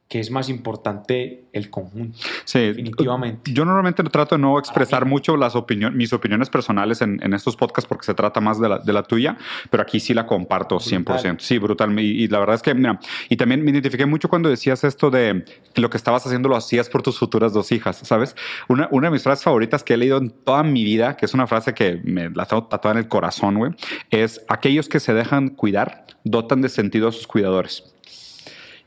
que 0.09 0.21
es 0.21 0.31
más 0.31 0.49
importante 0.49 1.45
el 1.53 1.69
conjunto. 1.69 2.16
Sí, 2.45 2.61
Definitivamente. 2.61 3.53
Yo 3.53 3.64
normalmente 3.64 4.05
trato 4.05 4.37
de 4.37 4.40
no 4.40 4.59
expresar 4.59 5.05
mucho 5.05 5.37
las 5.37 5.57
opinión, 5.57 5.97
mis 5.97 6.12
opiniones 6.12 6.49
personales 6.49 7.03
en, 7.03 7.21
en 7.23 7.35
estos 7.35 7.57
podcasts 7.57 7.88
porque 7.88 8.07
se 8.07 8.14
trata 8.14 8.40
más 8.40 8.61
de 8.61 8.69
la, 8.69 8.79
de 8.79 8.92
la 8.92 9.03
tuya, 9.03 9.37
pero 9.69 9.83
aquí 9.83 9.99
sí 9.99 10.14
la 10.14 10.27
comparto 10.27 10.77
100%. 10.77 11.05
Brutal. 11.05 11.37
Sí, 11.40 11.59
brutal. 11.59 11.99
Y, 11.99 12.23
y 12.23 12.29
la 12.29 12.38
verdad 12.38 12.55
es 12.55 12.62
que, 12.62 12.73
mira, 12.75 13.01
y 13.29 13.37
también 13.37 13.64
me 13.64 13.73
identifiqué 13.73 14.07
mucho 14.07 14.29
cuando 14.29 14.49
decías 14.49 14.85
esto 14.85 15.11
de 15.11 15.45
que 15.75 15.81
lo 15.81 15.90
que 15.90 15.97
estabas 15.97 16.25
haciendo 16.25 16.49
lo 16.49 16.57
hacías 16.57 16.88
por 16.88 17.03
tus 17.03 17.19
futuras 17.19 17.53
dos 17.53 17.73
hijas, 17.73 17.99
¿sabes? 18.05 18.37
Una, 18.69 18.88
una 18.92 19.09
de 19.09 19.12
mis 19.12 19.23
frases 19.25 19.45
favoritas 19.45 19.83
que 19.83 19.95
he 19.95 19.97
leído 19.97 20.19
en 20.19 20.31
toda 20.31 20.62
mi 20.62 20.85
vida, 20.85 21.16
que 21.16 21.27
es 21.27 21.35
una 21.35 21.49
frase 21.49 21.75
que 21.75 22.01
me 22.05 22.31
la 22.31 22.47
tengo 22.47 22.64
tatuada 22.64 22.99
en 22.99 23.05
el 23.05 23.09
corazón, 23.09 23.57
güey, 23.57 23.73
es 24.11 24.45
aquellos 24.49 24.88
que 24.88 25.01
se 25.01 25.14
dejan 25.14 25.49
cuidar 25.49 26.07
dotan 26.23 26.61
de 26.61 26.69
sentido 26.69 27.09
a 27.09 27.12
sus 27.12 27.27
cuidadores. 27.27 27.95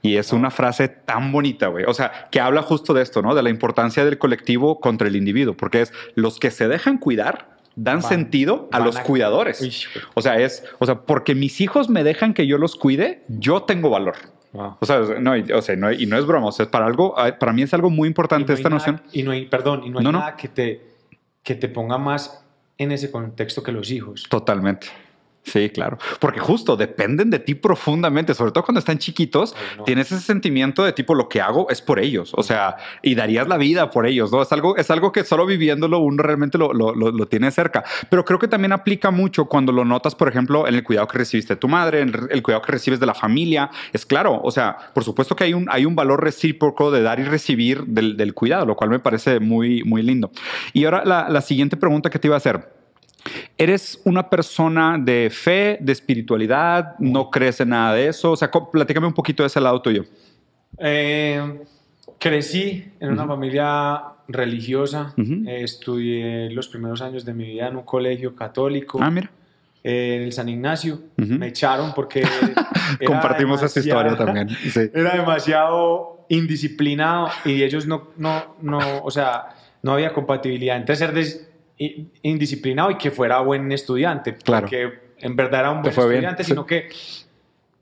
Y 0.01 0.15
es 0.15 0.31
una 0.31 0.49
frase 0.49 0.88
tan 0.88 1.31
bonita, 1.31 1.67
güey. 1.67 1.83
O 1.85 1.93
sea, 1.93 2.29
que 2.31 2.39
habla 2.39 2.62
justo 2.62 2.93
de 2.93 3.01
esto, 3.03 3.21
¿no? 3.21 3.35
De 3.35 3.43
la 3.43 3.49
importancia 3.49 4.05
del 4.05 4.17
colectivo 4.17 4.79
contra 4.79 5.07
el 5.07 5.15
individuo, 5.17 5.55
porque 5.55 5.81
es 5.81 5.93
los 6.15 6.39
que 6.39 6.51
se 6.51 6.67
dejan 6.67 6.97
cuidar 6.97 7.57
dan 7.75 8.01
Van- 8.01 8.09
sentido 8.09 8.67
a 8.71 8.79
los 8.79 8.95
a- 8.97 9.03
cuidadores. 9.03 9.62
Uy, 9.62 9.73
O 10.13 10.21
sea, 10.21 10.38
es, 10.39 10.63
o 10.79 10.85
sea, 10.85 11.01
porque 11.01 11.35
mis 11.35 11.62
hijos 11.62 11.89
me 11.89 12.03
dejan 12.03 12.33
que 12.33 12.45
yo 12.47 12.57
los 12.57 12.75
cuide, 12.75 13.23
yo 13.27 13.63
tengo 13.63 13.89
valor. 13.89 14.15
wow. 14.53 14.75
O 14.79 14.85
sea, 14.85 14.99
no, 15.19 15.33
o 15.55 15.62
sea, 15.62 15.75
no, 15.75 15.91
y 15.91 16.05
no 16.05 16.17
es 16.17 16.25
broma, 16.25 16.47
o 16.47 16.51
sea, 16.51 16.63
es 16.65 16.69
para 16.71 16.85
algo, 16.85 17.15
para 17.39 17.53
mí 17.53 17.62
es 17.62 17.73
algo 17.73 17.89
muy 17.89 18.07
importante 18.07 18.51
no 18.51 18.53
esta 18.57 18.69
nada- 18.69 18.79
noción. 18.79 19.01
Y 19.13 19.23
no 19.23 19.31
hay, 19.31 19.45
perdón, 19.47 19.83
y 19.85 19.89
no 19.91 19.99
hay 19.99 20.03
no. 20.05 20.12
nada 20.13 20.35
que 20.35 20.47
te, 20.47 20.81
que 21.43 21.55
te 21.55 21.67
ponga 21.69 21.97
más 21.97 22.43
en 22.77 22.91
ese 22.91 23.12
contexto 23.12 23.63
que 23.63 23.71
los 23.71 23.91
hijos. 23.91 24.23
Totalmente. 24.29 24.88
Sí, 25.43 25.69
claro. 25.69 25.97
Porque 26.19 26.39
justo 26.39 26.75
dependen 26.75 27.30
de 27.30 27.39
ti 27.39 27.56
profundamente, 27.56 28.34
sobre 28.34 28.52
todo 28.52 28.63
cuando 28.65 28.80
están 28.80 28.97
chiquitos, 28.99 29.56
Ay, 29.56 29.78
no. 29.78 29.84
tienes 29.84 30.12
ese 30.12 30.21
sentimiento 30.21 30.84
de 30.84 30.91
tipo 30.93 31.15
lo 31.15 31.28
que 31.30 31.41
hago 31.41 31.69
es 31.69 31.82
por 31.82 31.99
ellos, 31.99 32.34
o 32.36 32.43
sea, 32.43 32.75
y 33.02 33.15
darías 33.15 33.47
la 33.47 33.58
vida 33.58 33.89
por 33.89 34.06
ellos, 34.06 34.32
¿no? 34.32 34.41
Es 34.41 34.52
algo, 34.52 34.75
es 34.78 34.91
algo 34.91 35.12
que 35.12 35.23
solo 35.23 35.45
viviéndolo 35.45 35.99
uno 35.99 36.21
realmente 36.21 36.58
lo, 36.58 36.73
lo, 36.73 36.93
lo, 36.93 37.12
lo 37.12 37.28
tiene 37.28 37.49
cerca. 37.52 37.84
Pero 38.10 38.25
creo 38.25 38.38
que 38.38 38.47
también 38.47 38.73
aplica 38.73 39.12
mucho 39.12 39.45
cuando 39.45 39.71
lo 39.71 39.86
notas, 39.86 40.13
por 40.13 40.28
ejemplo, 40.28 40.67
en 40.67 40.75
el 40.75 40.84
cuidado 40.84 41.08
que 41.08 41.17
recibiste 41.17 41.54
de 41.56 41.60
tu 41.60 41.67
madre, 41.67 42.02
en 42.02 42.13
el 42.30 42.43
cuidado 42.43 42.62
que 42.62 42.71
recibes 42.73 42.99
de 42.99 43.06
la 43.06 43.15
familia. 43.15 43.71
Es 43.93 44.06
claro, 44.06 44.39
o 44.43 44.52
sea, 44.52 44.78
por 44.93 45.04
supuesto 45.04 45.36
que 45.36 45.45
hay 45.45 45.54
un, 45.54 45.67
hay 45.71 45.86
un 45.86 45.95
valor 45.95 46.23
recíproco 46.23 46.91
de 46.91 47.02
dar 47.02 47.19
y 47.19 47.23
recibir 47.23 47.84
del, 47.86 48.17
del 48.17 48.34
cuidado, 48.34 48.65
lo 48.65 48.75
cual 48.75 48.89
me 48.89 48.99
parece 48.99 49.39
muy, 49.39 49.84
muy 49.84 50.04
lindo. 50.04 50.32
Y 50.73 50.86
ahora 50.86 51.04
la, 51.06 51.30
la 51.30 51.41
siguiente 51.41 51.78
pregunta 51.78 52.10
que 52.10 52.19
te 52.19 52.28
iba 52.28 52.36
a 52.36 52.38
hacer. 52.38 52.78
¿Eres 53.58 53.99
una 54.05 54.29
persona 54.29 54.97
de 54.99 55.29
fe, 55.32 55.77
de 55.82 55.91
espiritualidad? 55.91 56.95
¿No 56.99 57.29
crees 57.29 57.60
en 57.60 57.69
nada 57.69 57.93
de 57.93 58.08
eso? 58.08 58.32
O 58.32 58.36
sea, 58.36 58.49
platícame 58.49 59.08
un 59.08 59.13
poquito 59.13 59.43
de 59.43 59.47
ese 59.47 59.60
lado 59.60 59.82
tuyo. 59.82 60.05
Eh, 60.77 61.62
crecí 62.19 62.86
en 62.99 63.12
una 63.12 63.23
Ujú. 63.23 63.32
familia 63.34 64.01
religiosa. 64.27 65.13
Eh, 65.17 65.62
estudié 65.63 66.49
los 66.51 66.67
primeros 66.69 67.01
años 67.01 67.25
de 67.25 67.34
mi 67.34 67.45
vida 67.45 67.67
en 67.67 67.75
un 67.77 67.84
colegio 67.84 68.36
católico. 68.36 68.99
Ah, 69.01 69.10
mira. 69.10 69.29
eh, 69.84 70.15
en 70.17 70.21
el 70.23 70.34
San 70.34 70.49
Ignacio. 70.49 70.99
Me 71.17 71.47
echaron 71.47 71.93
porque... 71.93 72.21
Compartimos 73.05 73.62
esa 73.63 73.79
historia 73.79 74.15
también. 74.17 74.49
Sí. 74.49 74.89
Era 74.93 75.15
demasiado 75.15 76.25
indisciplinado 76.29 77.29
y 77.45 77.63
ellos 77.63 77.88
no, 77.88 78.10
no, 78.17 78.55
no, 78.62 78.79
o 79.03 79.10
sea, 79.12 79.49
no 79.82 79.93
había 79.93 80.12
compatibilidad 80.13 80.75
entre 80.77 80.95
ser 80.95 81.13
indisciplinado 82.21 82.91
y 82.91 82.95
que 82.97 83.09
fuera 83.11 83.39
buen 83.39 83.71
estudiante. 83.71 84.35
Claro. 84.35 84.63
Porque 84.67 84.99
en 85.19 85.35
verdad 85.35 85.61
era 85.61 85.71
un 85.71 85.81
buen 85.81 85.93
bien, 85.95 85.99
estudiante, 86.09 86.43
sí. 86.43 86.51
sino 86.51 86.65
que 86.65 86.89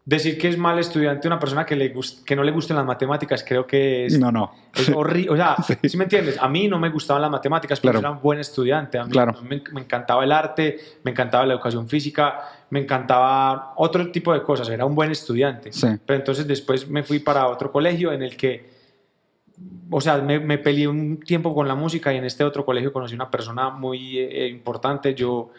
decir 0.05 0.37
que 0.37 0.47
es 0.47 0.57
mal 0.57 0.79
estudiante 0.79 1.27
una 1.27 1.37
persona 1.37 1.65
que, 1.65 1.75
le 1.75 1.93
que 2.25 2.35
no 2.35 2.43
le 2.43 2.51
gusten 2.51 2.77
las 2.77 2.85
matemáticas, 2.85 3.43
creo 3.45 3.67
que 3.67 4.05
es, 4.05 4.17
No, 4.17 4.31
no. 4.31 4.53
es 4.73 4.87
horrible. 4.89 5.31
O 5.31 5.35
sea, 5.35 5.55
Sí. 5.67 5.73
¿sí 5.89 5.97
me 5.97 6.05
entiendes? 6.05 6.37
A 6.41 6.47
mí 6.47 6.67
no 6.69 6.79
me 6.79 6.89
gustaban 6.89 7.21
las 7.21 7.31
matemáticas, 7.31 7.79
pero 7.81 7.93
Claro. 7.93 7.99
era 8.07 8.11
un 8.11 8.21
buen 8.21 8.39
estudiante. 8.39 8.97
A 8.99 9.03
mí, 9.03 9.11
Claro. 9.11 9.33
me, 9.43 9.61
me 9.73 9.81
encantaba 9.81 10.23
el 10.23 10.31
arte, 10.31 10.77
me 11.03 11.11
encantaba 11.11 11.45
la 11.45 11.53
educación 11.55 11.89
física, 11.89 12.39
me 12.69 12.79
encantaba 12.79 13.73
otro 13.75 14.09
tipo 14.11 14.31
de 14.33 14.43
cosas. 14.43 14.69
Era 14.69 14.85
un 14.85 14.95
buen 14.95 15.11
estudiante. 15.11 15.73
Sí. 15.73 15.87
Pero 16.05 16.19
entonces 16.19 16.47
después 16.47 16.87
me 16.87 17.03
fui 17.03 17.19
para 17.19 17.47
otro 17.47 17.71
colegio 17.71 18.13
en 18.13 18.21
el 18.21 18.37
que, 18.37 18.76
o 19.89 20.01
sea, 20.01 20.17
me, 20.17 20.39
me 20.39 20.57
peleé 20.57 20.87
un 20.87 21.19
tiempo 21.19 21.53
con 21.55 21.67
la 21.67 21.75
música 21.75 22.13
y 22.13 22.17
en 22.17 22.25
este 22.25 22.43
otro 22.43 22.65
colegio 22.65 22.91
conocí 22.93 23.15
una 23.15 23.31
persona 23.31 23.69
muy 23.69 24.17
eh, 24.19 24.47
importante. 24.49 25.13
Yo, 25.15 25.49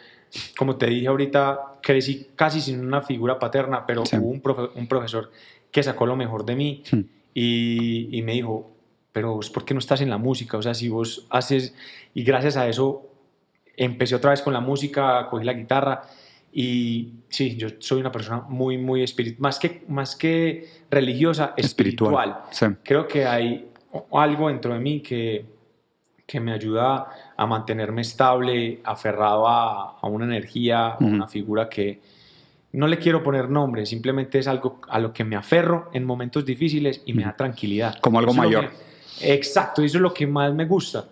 como 0.56 0.76
te 0.76 0.86
dije 0.86 1.08
ahorita, 1.08 1.78
crecí 1.82 2.28
casi 2.36 2.60
sin 2.60 2.84
una 2.84 3.02
figura 3.02 3.38
paterna, 3.38 3.84
pero 3.86 4.04
Sí. 4.06 4.16
hubo 4.16 4.28
un, 4.28 4.42
profe- 4.42 4.70
un 4.74 4.86
profesor 4.86 5.30
que 5.70 5.82
sacó 5.82 6.06
lo 6.06 6.16
mejor 6.16 6.44
de 6.44 6.56
mí 6.56 6.82
Hmm. 6.92 7.00
y, 7.34 8.08
y 8.18 8.22
me 8.22 8.32
dijo, 8.32 8.70
pero 9.12 9.34
vos, 9.34 9.50
¿por 9.50 9.64
qué 9.64 9.74
no 9.74 9.80
estás 9.80 10.00
en 10.00 10.10
la 10.10 10.18
música? 10.18 10.56
O 10.58 10.62
sea, 10.62 10.74
si 10.74 10.88
vos 10.88 11.26
haces, 11.30 11.74
y 12.14 12.22
gracias 12.22 12.56
a 12.56 12.68
eso 12.68 13.04
empecé 13.76 14.14
otra 14.14 14.30
vez 14.30 14.42
con 14.42 14.52
la 14.52 14.60
música, 14.60 15.26
cogí 15.30 15.44
la 15.44 15.52
guitarra 15.54 16.02
y 16.52 17.12
sí, 17.28 17.56
yo 17.56 17.68
soy 17.78 18.00
una 18.00 18.10
persona 18.12 18.40
muy, 18.48 18.78
muy 18.78 19.02
espiritual, 19.02 19.40
más 19.42 19.58
que, 19.58 19.82
más 19.88 20.16
que 20.16 20.66
religiosa, 20.90 21.54
espiritual. 21.56 22.40
Sí. 22.50 22.66
Creo 22.82 23.06
que 23.06 23.24
hay 23.26 23.66
algo 24.12 24.48
dentro 24.48 24.74
de 24.74 24.80
mí 24.80 25.00
que, 25.00 25.44
que 26.26 26.40
me 26.40 26.52
ayuda 26.52 27.06
a 27.36 27.46
mantenerme 27.46 28.02
estable, 28.02 28.80
aferrado 28.84 29.48
a, 29.48 29.98
a 30.00 30.06
una 30.06 30.24
energía, 30.24 30.88
a 30.88 30.94
Ujú. 30.96 31.06
una 31.06 31.28
figura 31.28 31.68
que 31.68 32.00
no 32.72 32.86
le 32.86 32.98
quiero 32.98 33.22
poner 33.22 33.48
nombre, 33.48 33.86
simplemente 33.86 34.38
es 34.38 34.46
algo 34.46 34.80
a 34.90 34.98
lo 34.98 35.12
que 35.12 35.24
me 35.24 35.36
aferro 35.36 35.88
en 35.94 36.04
momentos 36.04 36.44
difíciles 36.44 37.02
y 37.06 37.14
me 37.14 37.22
da 37.24 37.34
tranquilidad. 37.34 37.98
Como 38.00 38.18
algo 38.18 38.32
Eso 38.32 38.42
mayor. 38.42 38.68
que- 38.70 39.32
exacto, 39.34 39.82
eso 39.82 39.96
es 39.98 40.02
lo 40.02 40.12
que 40.12 40.26
más 40.26 40.52
me 40.54 40.66
gusta 40.66 41.06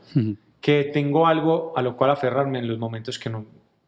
que 0.61 0.91
tengo 0.93 1.27
algo 1.27 1.73
a 1.77 1.83
lo 1.83 1.97
cual 1.97 2.11
aferrarme 2.11 2.59
en 2.59 2.69
los 2.69 2.79
momentos 2.79 3.19
que 3.19 3.31
no, 3.31 3.45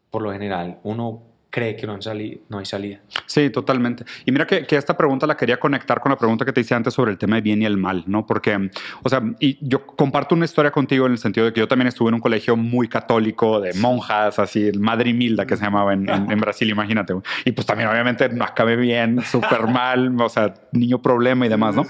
por 0.09 0.21
lo 0.21 0.31
general, 0.31 0.79
uno 0.83 1.21
cree 1.51 1.75
que 1.75 1.87
no, 1.87 1.93
han 1.93 2.01
sali- 2.01 2.41
no 2.49 2.59
hay 2.59 2.65
salida. 2.65 2.99
Sí, 3.25 3.49
totalmente. 3.49 4.05
Y 4.25 4.31
mira 4.31 4.45
que, 4.45 4.65
que 4.67 4.75
esta 4.75 4.95
pregunta 4.95 5.25
la 5.25 5.35
quería 5.35 5.59
conectar 5.59 5.99
con 5.99 6.11
la 6.11 6.17
pregunta 6.17 6.45
que 6.45 6.53
te 6.53 6.61
hice 6.61 6.75
antes 6.75 6.93
sobre 6.93 7.11
el 7.11 7.17
tema 7.17 7.37
de 7.37 7.41
bien 7.41 7.61
y 7.61 7.65
el 7.65 7.75
mal, 7.77 8.03
¿no? 8.05 8.25
Porque, 8.27 8.69
o 9.03 9.09
sea, 9.09 9.21
y 9.39 9.57
yo 9.67 9.85
comparto 9.85 10.35
una 10.35 10.45
historia 10.45 10.69
contigo 10.71 11.07
en 11.07 11.13
el 11.13 11.17
sentido 11.17 11.47
de 11.47 11.53
que 11.53 11.59
yo 11.59 11.67
también 11.67 11.87
estuve 11.87 12.09
en 12.09 12.15
un 12.15 12.21
colegio 12.21 12.55
muy 12.55 12.87
católico, 12.87 13.59
de 13.59 13.73
monjas, 13.73 14.37
así, 14.37 14.67
el 14.67 14.79
Madre 14.79 15.11
Milda 15.13 15.45
que 15.47 15.57
se 15.57 15.63
llamaba 15.63 15.93
en, 15.93 16.07
en- 16.09 16.31
en 16.31 16.39
Brasil, 16.39 16.69
imagínate. 16.69 17.13
Y 17.45 17.51
pues 17.51 17.65
también, 17.65 17.89
obviamente, 17.89 18.29
no 18.29 18.43
acabé 18.45 18.75
bien, 18.75 19.21
súper 19.23 19.67
mal, 19.67 20.15
o 20.21 20.29
sea, 20.29 20.53
niño 20.71 21.01
problema 21.01 21.45
y 21.45 21.49
demás, 21.49 21.75
¿no? 21.75 21.83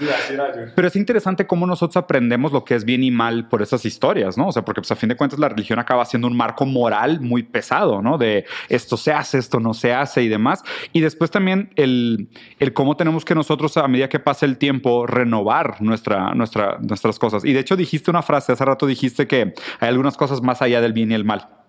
Pero 0.74 0.88
es 0.88 0.96
interesante 0.96 1.46
cómo 1.46 1.66
nosotros 1.66 1.96
aprendemos 1.98 2.52
lo 2.52 2.64
que 2.64 2.74
es 2.74 2.84
bien 2.84 3.02
y 3.02 3.10
mal 3.10 3.48
por 3.48 3.60
esas 3.60 3.84
historias, 3.84 4.38
¿no? 4.38 4.48
O 4.48 4.52
sea, 4.52 4.64
porque 4.64 4.80
pues 4.80 4.90
a 4.90 4.96
fin 4.96 5.08
de 5.10 5.16
cuentas 5.16 5.38
la 5.38 5.48
religión 5.50 5.78
acaba 5.78 6.04
siendo 6.06 6.28
un 6.28 6.36
marco 6.36 6.64
moral 6.64 7.20
muy 7.20 7.42
pesado, 7.42 8.00
¿no? 8.00 8.16
De 8.16 8.46
esto 8.68 8.96
se 8.96 9.12
hace, 9.12 9.38
esto 9.50 9.58
no 9.58 9.74
se 9.74 9.92
hace 9.92 10.22
y 10.22 10.28
demás. 10.28 10.62
Y 10.92 11.00
después 11.00 11.32
también 11.32 11.70
el, 11.74 12.28
el 12.60 12.72
cómo 12.72 12.96
tenemos 12.96 13.24
que 13.24 13.34
nosotros 13.34 13.76
a 13.76 13.88
medida 13.88 14.08
que 14.08 14.20
pasa 14.20 14.46
el 14.46 14.58
tiempo 14.58 15.06
renovar 15.06 15.82
nuestra, 15.82 16.34
nuestra, 16.34 16.78
nuestras 16.80 17.18
cosas. 17.18 17.44
Y 17.44 17.52
de 17.52 17.60
hecho 17.60 17.76
dijiste 17.76 18.10
una 18.10 18.22
frase, 18.22 18.52
hace 18.52 18.64
rato 18.64 18.86
dijiste 18.86 19.26
que 19.26 19.52
hay 19.80 19.88
algunas 19.88 20.16
cosas 20.16 20.40
más 20.40 20.62
allá 20.62 20.80
del 20.80 20.92
bien 20.92 21.10
y 21.10 21.14
el 21.14 21.24
mal. 21.24 21.59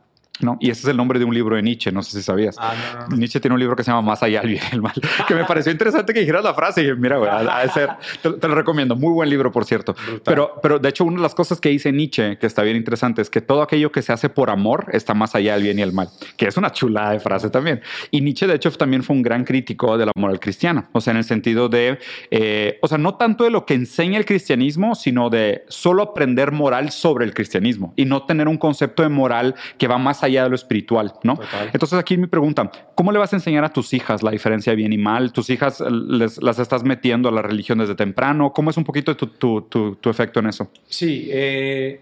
¿No? 0.42 0.58
Y 0.60 0.70
ese 0.70 0.82
es 0.82 0.88
el 0.88 0.98
nombre 0.98 1.20
de 1.20 1.26
un 1.26 1.34
libro 1.34 1.56
de 1.56 1.62
Nietzsche, 1.62 1.92
no 1.92 2.02
sé 2.04 2.18
si 2.18 2.24
sabías. 2.24 2.56
Ah, 2.60 2.74
no, 2.94 3.08
no. 3.10 3.18
Nietzsche 3.18 3.40
tiene 3.40 3.54
un 3.54 3.60
libro 3.60 3.76
que 3.76 3.84
se 3.84 3.92
llama 3.92 4.02
Más 4.02 4.24
allá 4.24 4.42
del 4.42 4.52
bien 4.52 4.64
y 4.72 4.76
el 4.76 4.82
mal, 4.82 4.94
que 5.28 5.36
me 5.36 5.46
pareció 5.46 5.72
interesante 5.72 6.14
que 6.14 6.22
dijeras 6.22 6.44
la 6.44 6.54
frase 6.54 6.82
y 6.82 6.86
dije, 6.86 6.96
mira, 6.96 7.18
güey, 7.18 7.30
de 7.32 7.70
ser, 7.70 7.90
te, 8.22 8.32
te 8.32 8.48
lo 8.48 8.56
recomiendo, 8.56 8.96
muy 8.96 9.12
buen 9.12 9.30
libro, 9.30 9.52
por 9.52 9.66
cierto. 9.66 9.94
Brutal. 9.94 10.22
Pero, 10.26 10.60
pero 10.62 10.80
de 10.80 10.90
hecho, 10.90 11.06
una 11.06 11.18
de 11.18 11.22
las 11.24 11.36
cosas 11.36 11.60
que 11.60 11.70
dice 11.70 11.92
Nietzsche, 11.92 12.38
que 12.38 12.48
está 12.48 12.64
bien 12.64 12.78
interesante, 12.78 13.22
es 13.22 13.30
que 13.30 13.42
todo 13.42 13.62
aquello 13.62 13.92
que 13.92 14.02
se 14.02 14.14
hace 14.14 14.30
por 14.30 14.50
amor 14.50 14.88
está 14.92 15.14
más 15.14 15.36
allá 15.36 15.54
del 15.54 15.64
bien 15.64 15.80
y 15.80 15.82
el 15.82 15.94
mal, 15.94 16.10
que 16.38 16.48
es 16.48 16.58
una 16.58 16.72
chulada 16.72 17.12
de 17.12 17.20
frase 17.20 17.50
también. 17.50 17.82
Y 18.10 18.22
Nietzsche, 18.22 18.48
de 18.48 18.56
hecho, 18.56 18.72
también 18.72 19.04
fue 19.04 19.16
un 19.16 19.22
gran 19.22 19.44
crítico 19.44 19.98
de 19.98 20.06
la 20.06 20.12
moral 20.16 20.40
cristiana, 20.40 20.90
o 20.94 21.02
sea, 21.02 21.12
en 21.12 21.18
el 21.18 21.24
sentido 21.24 21.70
de, 21.70 22.00
eh, 22.30 22.80
o 22.82 22.88
sea, 22.88 22.98
no 22.98 23.16
tanto 23.16 23.44
de 23.44 23.50
lo 23.50 23.66
que 23.66 23.74
enseña 23.74 24.18
el 24.18 24.26
cristianismo, 24.26 24.96
sino 24.96 25.30
de 25.30 25.66
solo 25.68 26.04
aprender 26.04 26.52
moral 26.52 26.92
sobre 26.92 27.26
el 27.26 27.34
cristianismo 27.34 27.94
y 27.96 28.06
no 28.06 28.24
tener 28.24 28.48
un 28.48 28.58
concepto 28.58 29.04
de 29.04 29.10
moral 29.10 29.56
que 29.78 29.88
va 29.88 29.98
más 29.98 30.24
allá 30.24 30.31
de 30.44 30.50
lo 30.50 30.56
espiritual, 30.56 31.13
¿no? 31.24 31.36
Total. 31.36 31.70
Entonces 31.74 32.00
aquí 32.00 32.17
mi 32.17 32.28
pregunta, 32.28 32.72
¿cómo 32.96 33.12
le 33.12 33.20
vas 33.20 33.32
a 33.34 33.36
enseñar 33.36 33.63
a 33.63 33.70
tus 33.74 33.94
hijas 33.94 34.24
la 34.24 34.32
diferencia 34.32 34.72
de 34.72 34.76
bien 34.78 34.94
y 34.94 34.98
mal? 34.98 35.32
¿Tus 35.32 35.50
hijas 35.50 35.82
les- 35.89 36.41
las 36.41 36.58
estás 36.60 36.84
metiendo 36.84 37.30
a 37.30 37.32
la 37.32 37.41
religión 37.41 37.78
desde 37.80 37.96
temprano? 37.96 38.52
¿Cómo 38.54 38.70
es 38.70 38.78
un 38.78 38.84
poquito 38.84 39.15
tu, 39.15 39.28
tu- 39.28 39.62
tu- 39.63 39.96
tu 39.96 40.10
efecto 40.10 40.39
en 40.39 40.48
eso? 40.48 40.70
Sí, 40.88 41.28
eh, 41.32 42.02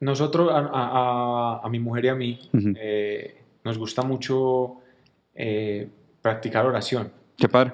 nosotros, 0.00 0.50
a, 0.52 1.60
a- 1.64 1.68
mi 1.68 1.78
mujer 1.80 2.04
y 2.04 2.08
a 2.08 2.14
mí, 2.14 2.38
eh, 2.78 3.36
nos 3.64 3.78
gusta 3.78 4.02
mucho 4.02 4.76
eh, 5.34 5.88
practicar 6.22 6.64
oración. 6.66 7.10
Qué 7.36 7.48
padre. 7.48 7.72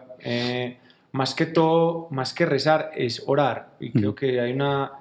Más 1.12 1.34
que 1.34 1.44
todo, 1.46 2.08
más 2.10 2.32
que 2.32 2.46
rezar, 2.46 2.90
es 2.96 3.22
orar. 3.26 3.74
Y 3.80 3.90
creo 3.92 4.14
que 4.14 4.40
hay 4.40 4.52
una, 4.52 4.92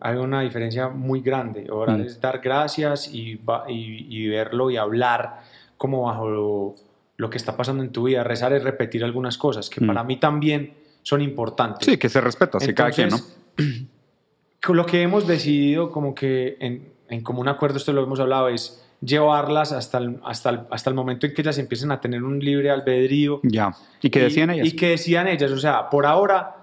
hay 0.00 0.16
una 0.16 0.40
diferencia 0.42 0.88
muy 0.88 1.20
grande. 1.20 1.66
Orar 1.70 1.96
Ujú. 2.00 2.06
es 2.06 2.20
dar 2.20 2.40
gracias 2.40 3.08
y, 3.12 3.40
y- 3.68 4.06
y 4.08 4.28
verlo 4.28 4.70
y 4.70 4.76
hablar 4.76 5.40
como 5.76 6.02
bajo 6.02 6.28
lo, 6.28 6.74
lo 7.16 7.30
que 7.30 7.36
está 7.38 7.56
pasando 7.56 7.82
en 7.82 7.90
tu 7.90 8.04
vida. 8.04 8.22
Rezar 8.24 8.52
es 8.52 8.62
repetir 8.62 9.02
algunas 9.04 9.36
cosas 9.38 9.68
que 9.70 9.80
Ujú. 9.80 9.86
para 9.88 10.04
mí 10.04 10.16
también 10.18 10.74
son 11.02 11.20
importantes. 11.22 11.86
Sí, 11.86 11.96
que 11.96 12.08
se 12.08 12.20
respeta, 12.20 12.58
así 12.58 12.74
cada 12.74 12.90
quien, 12.90 13.08
¿no? 13.08 13.16
Con 14.62 14.76
lo 14.76 14.84
que 14.84 15.00
hemos 15.02 15.26
decidido, 15.26 15.90
como 15.90 16.14
que 16.14 16.56
en, 16.60 16.92
en 17.08 17.22
común 17.22 17.48
acuerdo, 17.48 17.78
esto 17.78 17.92
lo 17.94 18.02
hemos 18.02 18.20
hablado, 18.20 18.48
es 18.48 18.84
llevarlas 19.00 19.72
hasta 19.72 19.96
el, 19.96 20.20
hasta, 20.22 20.50
el, 20.50 20.60
hasta 20.70 20.90
el 20.90 20.94
momento 20.96 21.26
en 21.26 21.32
que 21.32 21.40
ellas 21.40 21.56
empiecen 21.56 21.90
a 21.90 22.00
tener 22.02 22.22
un 22.22 22.38
libre 22.38 22.70
albedrío. 22.70 23.40
Ya. 23.42 23.74
¿Y 24.02 24.10
qué 24.10 24.20
decían 24.20 24.50
ellas? 24.50 24.66
Y 24.66 24.76
que 24.76 24.88
decían 24.90 25.26
ellas, 25.28 25.50
o 25.52 25.58
sea, 25.58 25.88
por 25.88 26.04
ahora, 26.04 26.56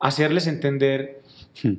hacerles 0.00 0.46
entender. 0.46 1.20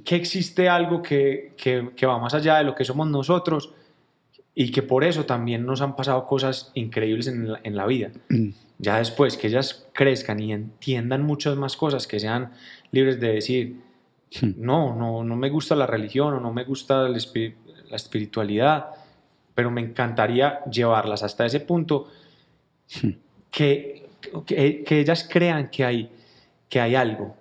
Que 0.04 0.16
existe 0.16 0.68
algo 0.68 1.02
que, 1.02 1.54
que, 1.58 1.90
que 1.96 2.06
va 2.06 2.20
más 2.20 2.34
allá 2.34 2.58
de 2.58 2.64
lo 2.64 2.76
que 2.76 2.84
somos 2.84 3.08
nosotros 3.08 3.72
y 4.54 4.72
que 4.72 4.82
por 4.82 5.04
eso 5.04 5.26
también 5.26 5.66
nos 5.66 5.82
han 5.82 5.96
pasado 5.96 6.26
cosas 6.28 6.72
increíbles 6.74 7.28
en 7.28 7.52
la, 7.54 7.60
en 7.64 7.76
la 7.76 7.86
vida. 7.86 8.12
Mm, 8.30 8.50
Ya 8.80 8.98
después 8.98 9.38
que 9.38 9.48
ellas 9.48 9.88
crezcan 9.94 10.40
y 10.40 10.52
entiendan 10.52 11.24
muchas 11.24 11.56
más 11.56 11.78
cosas, 11.78 12.08
que 12.08 12.20
sean 12.20 12.52
libres 12.92 13.20
de 13.20 13.34
decir, 13.34 13.76
mm. 14.42 14.52
no, 14.58 14.96
no, 14.96 15.24
no 15.24 15.36
me 15.36 15.50
gusta 15.50 15.76
la 15.76 15.88
religión 15.88 16.34
o 16.34 16.40
no 16.40 16.52
me 16.52 16.64
gusta 16.66 17.08
la 17.08 17.18
espiritualidad, 17.96 18.88
pero 19.56 19.72
me 19.72 19.82
encantaría 19.82 20.64
llevarlas 20.66 21.24
hasta 21.24 21.46
ese 21.46 21.60
punto 21.62 22.08
Hmm. 23.04 23.10
que, 23.52 24.08
que, 24.46 24.84
que 24.84 25.00
ellas 25.00 25.28
crean 25.32 25.70
que 25.70 25.86
hay, 25.86 26.10
que 26.68 26.80
hay 26.82 26.96
algo. 26.96 27.36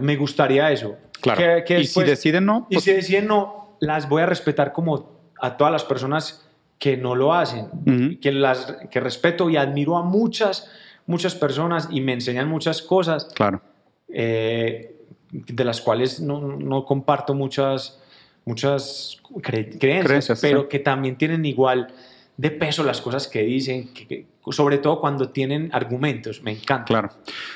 Me 0.00 0.16
gustaría 0.16 0.70
eso. 0.70 0.96
Claro. 1.22 1.40
Que- 1.40 1.64
que 1.64 1.74
y 1.74 1.82
después- 1.82 2.04
si 2.04 2.10
deciden 2.10 2.44
no, 2.44 2.66
y 2.68 2.74
pues, 2.74 2.84
si 2.84 2.92
deciden 2.92 3.26
no, 3.28 3.76
las 3.80 4.08
voy 4.08 4.22
a 4.22 4.26
respetar 4.26 4.72
como 4.72 5.08
a 5.40 5.56
todas 5.56 5.72
las 5.72 5.84
personas 5.84 6.44
que 6.78 6.96
no 6.96 7.14
lo 7.14 7.32
hacen, 7.32 7.66
Ujú. 7.86 8.20
que, 8.20 8.32
las, 8.32 8.76
que 8.90 9.00
respeto 9.00 9.48
y 9.48 9.56
admiro 9.56 9.96
a 9.96 10.02
muchas, 10.02 10.68
muchas 11.06 11.34
personas 11.34 11.88
y 11.90 12.00
me 12.00 12.12
enseñan 12.12 12.48
muchas 12.48 12.82
cosas 12.82 13.26
claro. 13.34 13.60
eh, 14.08 14.96
de 15.30 15.64
las 15.64 15.80
cuales 15.80 16.20
no, 16.20 16.40
no 16.40 16.84
comparto 16.84 17.34
muchas, 17.34 18.00
muchas 18.44 19.16
cre- 19.36 19.78
creencias, 19.78 20.04
Creencias, 20.06 20.40
pero 20.40 20.62
sí. 20.62 20.68
que 20.68 20.78
también 20.80 21.16
tienen 21.16 21.44
igual 21.46 21.88
de 22.36 22.50
peso 22.50 22.82
las 22.82 23.00
cosas 23.00 23.28
que 23.28 23.42
dicen, 23.42 23.92
que- 23.92 24.06
que- 24.08 24.26
sobre 24.50 24.78
todo 24.78 25.00
cuando 25.00 25.28
tienen 25.28 25.68
argumentos, 25.72 26.42
me 26.42 26.50
encanta. 26.52 26.84
Claro. 26.86 27.10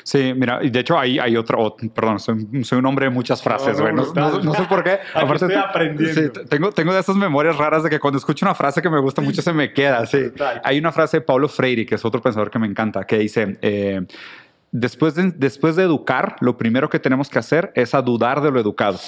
Sí, 0.05 0.33
mira, 0.37 0.61
y 0.62 0.71
de 0.71 0.81
hecho 0.81 0.99
hay, 0.99 1.19
hay 1.19 1.37
otro, 1.37 1.59
ot- 1.59 1.91
perdón, 1.91 2.21
soy, 2.21 2.47
soy 2.62 2.79
un 2.79 2.87
hombre 2.87 3.07
de 3.07 3.11
muchas 3.11 3.43
frases, 3.43 3.77
no, 3.79 3.83
güey. 3.83 3.95
No, 3.95 4.03
brutal. 4.05 4.33
no- 4.33 4.39
no 4.43 4.55
sé 4.55 4.62
por 4.65 4.85
qué. 4.85 4.99
Aquí 5.15 5.33
estoy 5.33 5.55
aprendiendo. 5.55 6.23
sí, 6.23 6.29
te- 6.31 6.45
tengo, 6.45 6.71
tengo 6.73 6.93
de 6.95 7.01
esas 7.01 7.17
memorias 7.17 7.57
raras 7.57 7.83
de 7.83 7.91
que 7.91 7.99
cuando 7.99 8.19
escucho 8.19 8.45
una 8.47 8.55
frase 8.55 8.81
que 8.83 8.91
me 8.91 9.01
gusta 9.01 9.21
mucho 9.23 9.43
se 9.43 9.53
me 9.53 9.73
queda. 9.73 10.07
Sí. 10.07 10.19
Hay 10.62 10.79
una 10.79 10.93
frase 10.93 11.17
de 11.17 11.21
Paulo 11.23 11.49
Freire, 11.49 11.85
que 11.87 11.97
es 11.97 12.05
otro 12.05 12.21
pensador 12.21 12.51
que 12.51 12.59
me 12.59 12.67
encanta, 12.67 13.05
que 13.05 13.19
dice... 13.19 13.59
eh, 13.62 14.03
Después 14.72 15.14
de, 15.14 15.33
después 15.37 15.74
de 15.76 15.85
educar, 15.85 16.37
lo 16.40 16.59
primero 16.59 16.90
que 16.90 16.98
tenemos 16.98 17.31
que 17.31 17.38
hacer 17.38 17.72
es 17.74 17.94
a 17.94 18.02
dudar 18.02 18.42
de 18.42 18.50
lo 18.50 18.61
educado. 18.61 18.98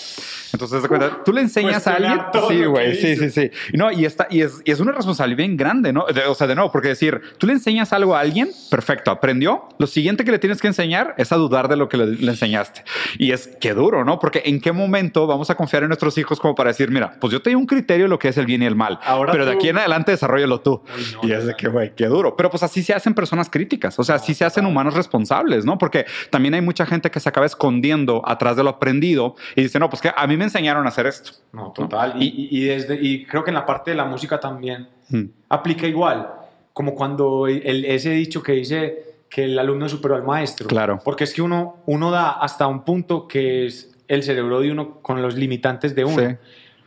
Entonces, 0.53 0.81
¿te 0.81 0.88
cuenta? 0.88 1.23
tú 1.25 1.33
le 1.33 1.42
enseñas 1.42 1.87
a 1.87 1.97
alguien. 1.97 2.18
Sí, 2.49 2.64
güey, 2.64 2.94
sí, 2.97 3.16
sí, 3.16 3.31
sí. 3.31 3.51
Y 3.73 3.77
No, 3.77 3.90
y, 3.92 4.07
está, 4.07 4.29
y, 4.31 4.40
es, 4.40 4.62
y 4.64 4.71
es 4.71 4.81
una 4.81 4.92
responsabilidad 4.92 5.37
bien 5.38 5.57
grande, 5.59 5.92
¿no? 5.92 6.07
De- 6.07 6.25
o 6.27 6.35
sea, 6.35 6.47
de 6.47 6.55
nuevo, 6.55 6.73
porque 6.73 6.88
decir, 6.88 7.21
tú 7.37 7.47
le 7.47 7.53
enseñas 7.53 7.92
algo 7.92 8.16
a 8.16 8.21
alguien, 8.21 8.49
perfecto, 8.71 9.11
aprendió. 9.11 9.68
Lo 9.79 9.87
siguiente 9.87 10.25
que 10.25 10.31
le 10.31 10.38
tienes 10.38 10.61
que 10.62 10.68
enseñar 10.68 11.14
es 11.18 11.33
a 11.33 11.37
dudar 11.37 11.68
de 11.68 11.77
lo 11.77 11.88
que 11.90 11.99
le, 11.99 12.07
le 12.07 12.31
enseñaste. 12.31 12.83
Y 13.18 13.33
es 13.33 13.49
que 13.61 13.75
duro, 13.75 14.05
¿no? 14.07 14.18
Porque 14.21 14.42
en 14.47 14.61
qué 14.62 14.73
momento 14.73 15.27
vamos 15.27 15.51
a 15.51 15.55
confiar 15.57 15.83
en 15.83 15.88
nuestros 15.88 16.16
hijos 16.16 16.40
como 16.40 16.55
para 16.55 16.68
decir, 16.71 16.90
mira, 16.90 17.12
pues 17.21 17.31
yo 17.33 17.42
te 17.42 17.51
di 17.51 17.57
un 17.57 17.66
criterio 17.66 18.07
de 18.07 18.11
lo 18.11 18.18
que 18.18 18.29
es 18.29 18.38
el 18.38 18.47
bien 18.47 18.62
y 18.62 18.66
el 18.66 18.77
mal, 18.77 18.99
Ahora 19.05 19.33
pero 19.33 19.44
de 19.44 19.53
tú- 19.53 19.59
aquí 19.59 19.68
en 19.68 19.77
adelante 19.79 20.12
desarrollalo 20.12 20.61
tú. 20.61 20.83
No, 21.23 21.29
y 21.29 21.33
es 21.33 21.44
de 21.44 21.55
que, 21.57 21.68
güey, 21.68 21.94
qué 21.94 22.07
duro. 22.07 22.37
Pero 22.37 22.49
pues 22.49 22.62
así 22.62 22.83
se 22.83 22.94
hacen 22.94 23.12
personas 23.12 23.51
críticas, 23.51 23.99
o 23.99 24.05
sea, 24.05 24.14
así 24.14 24.33
se 24.33 24.47
hacen 24.47 24.64
humanos 24.64 24.94
responsables. 24.94 25.48
Vulnerables, 25.49 25.65
¿no? 25.65 25.79
Porque 25.79 26.07
también 26.31 26.55
hay 26.55 26.61
mucha 26.61 26.87
gente 26.87 27.11
que 27.11 27.21
se 27.21 27.29
acaba 27.29 27.47
escondiendo 27.47 28.23
atrás 28.27 28.57
de 28.57 28.63
lo 28.63 28.71
aprendido 28.71 29.35
y 29.57 29.63
dice, 29.63 29.79
no, 29.79 29.89
pues 29.91 30.03
que 30.03 30.11
a 30.15 30.27
mí 30.27 30.37
me 30.37 30.45
enseñaron 30.45 30.85
a 30.87 30.89
hacer 30.89 31.07
esto. 31.07 31.33
No, 31.53 31.73
total. 31.73 32.15
Y, 32.21 32.27
y- 32.27 32.59
y 32.59 32.65
desde, 32.67 32.99
y 33.01 33.25
creo 33.25 33.43
que 33.45 33.51
en 33.51 33.55
la 33.55 33.67
parte 33.67 33.91
de 33.91 33.97
la 33.97 34.05
música 34.05 34.39
también 34.41 34.89
Mm. 35.11 35.25
aplica 35.49 35.87
igual, 35.87 36.29
como 36.75 36.95
cuando 36.95 37.47
el, 37.47 37.87
ese 37.87 38.11
dicho 38.11 38.43
que 38.43 38.53
dice 38.53 39.05
que 39.31 39.45
el 39.45 39.59
alumno 39.59 39.89
superó 39.89 40.15
al 40.17 40.23
maestro. 40.23 40.67
Claro. 40.69 41.01
Porque 41.03 41.25
es 41.25 41.33
que 41.33 41.41
uno, 41.41 41.77
uno 41.87 42.11
da 42.11 42.33
hasta 42.33 42.67
un 42.67 42.85
punto 42.85 43.27
que 43.27 43.65
es 43.67 43.97
el 44.07 44.23
cerebro 44.23 44.61
de 44.61 44.71
uno 44.71 45.01
con 45.01 45.23
los 45.23 45.35
limitantes 45.35 45.95
de 45.95 46.05
uno. 46.05 46.29
Sí. 46.29 46.37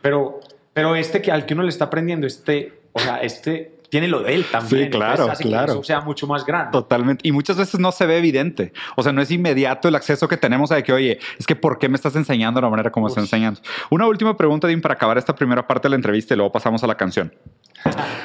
Pero, 0.02 0.38
pero 0.72 0.94
este 0.94 1.20
que 1.20 1.32
al 1.32 1.46
que 1.46 1.54
uno 1.54 1.64
le 1.64 1.68
está 1.70 1.86
aprendiendo, 1.86 2.26
este, 2.28 2.82
o 2.92 3.00
sea, 3.00 3.16
este 3.22 3.71
tiene 3.92 4.08
lo 4.08 4.22
de 4.22 4.34
él 4.34 4.46
también. 4.50 4.84
Sí, 4.84 4.90
claro, 4.90 5.30
hace 5.30 5.44
que 5.44 5.54
eso 5.54 5.84
sea 5.84 6.00
mucho 6.00 6.26
más 6.26 6.46
grande. 6.46 6.72
Totalmente. 6.72 7.28
Y 7.28 7.32
muchas 7.32 7.58
veces 7.58 7.78
no 7.78 7.92
se 7.92 8.06
ve 8.06 8.16
evidente. 8.16 8.72
O 8.96 9.02
sea, 9.02 9.12
no 9.12 9.20
es 9.20 9.30
inmediato 9.30 9.86
el 9.86 9.94
acceso 9.94 10.28
que 10.28 10.38
tenemos 10.38 10.72
a 10.72 10.76
de 10.76 10.82
que, 10.82 10.94
oye, 10.94 11.18
es 11.38 11.46
que 11.46 11.56
¿por 11.56 11.78
qué 11.78 11.90
me 11.90 11.96
estás 11.96 12.16
enseñando 12.16 12.58
de 12.58 12.62
la 12.64 12.70
manera 12.70 12.90
como 12.90 13.08
estás 13.08 13.24
enseñando? 13.24 13.60
Una 13.90 14.06
última 14.06 14.34
pregunta, 14.34 14.66
Dim, 14.66 14.80
para 14.80 14.94
acabar 14.94 15.18
esta 15.18 15.34
primera 15.34 15.66
parte 15.66 15.88
de 15.88 15.90
la 15.90 15.96
entrevista 15.96 16.32
y 16.32 16.38
luego 16.38 16.50
pasamos 16.50 16.82
a 16.82 16.86
la 16.86 16.94
canción. 16.96 17.34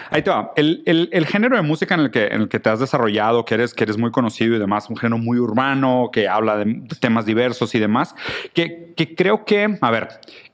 Ahí 0.09 0.21
te 0.21 0.29
va. 0.29 0.53
El, 0.55 0.83
el- 0.85 1.09
el 1.11 1.25
género 1.25 1.57
de 1.57 1.63
música 1.63 1.95
en 1.95 2.01
el, 2.01 2.11
que, 2.11 2.27
en 2.27 2.41
el 2.43 2.47
que 2.47 2.59
te 2.59 2.69
has 2.69 2.79
desarrollado, 2.79 3.43
que 3.43 3.55
eres, 3.55 3.73
que 3.73 3.83
eres 3.83 3.97
muy 3.97 4.11
conocido 4.11 4.55
y 4.55 4.59
demás, 4.59 4.89
un 4.89 4.95
género 4.95 5.17
muy 5.17 5.37
urbano, 5.37 6.11
que 6.13 6.29
habla 6.29 6.55
de, 6.57 6.65
de 6.65 6.95
temas 6.95 7.25
diversos 7.25 7.75
y 7.75 7.79
demás, 7.79 8.15
que, 8.53 8.93
que 8.95 9.15
creo 9.15 9.43
que, 9.43 9.77
a 9.81 9.91
ver, 9.91 10.07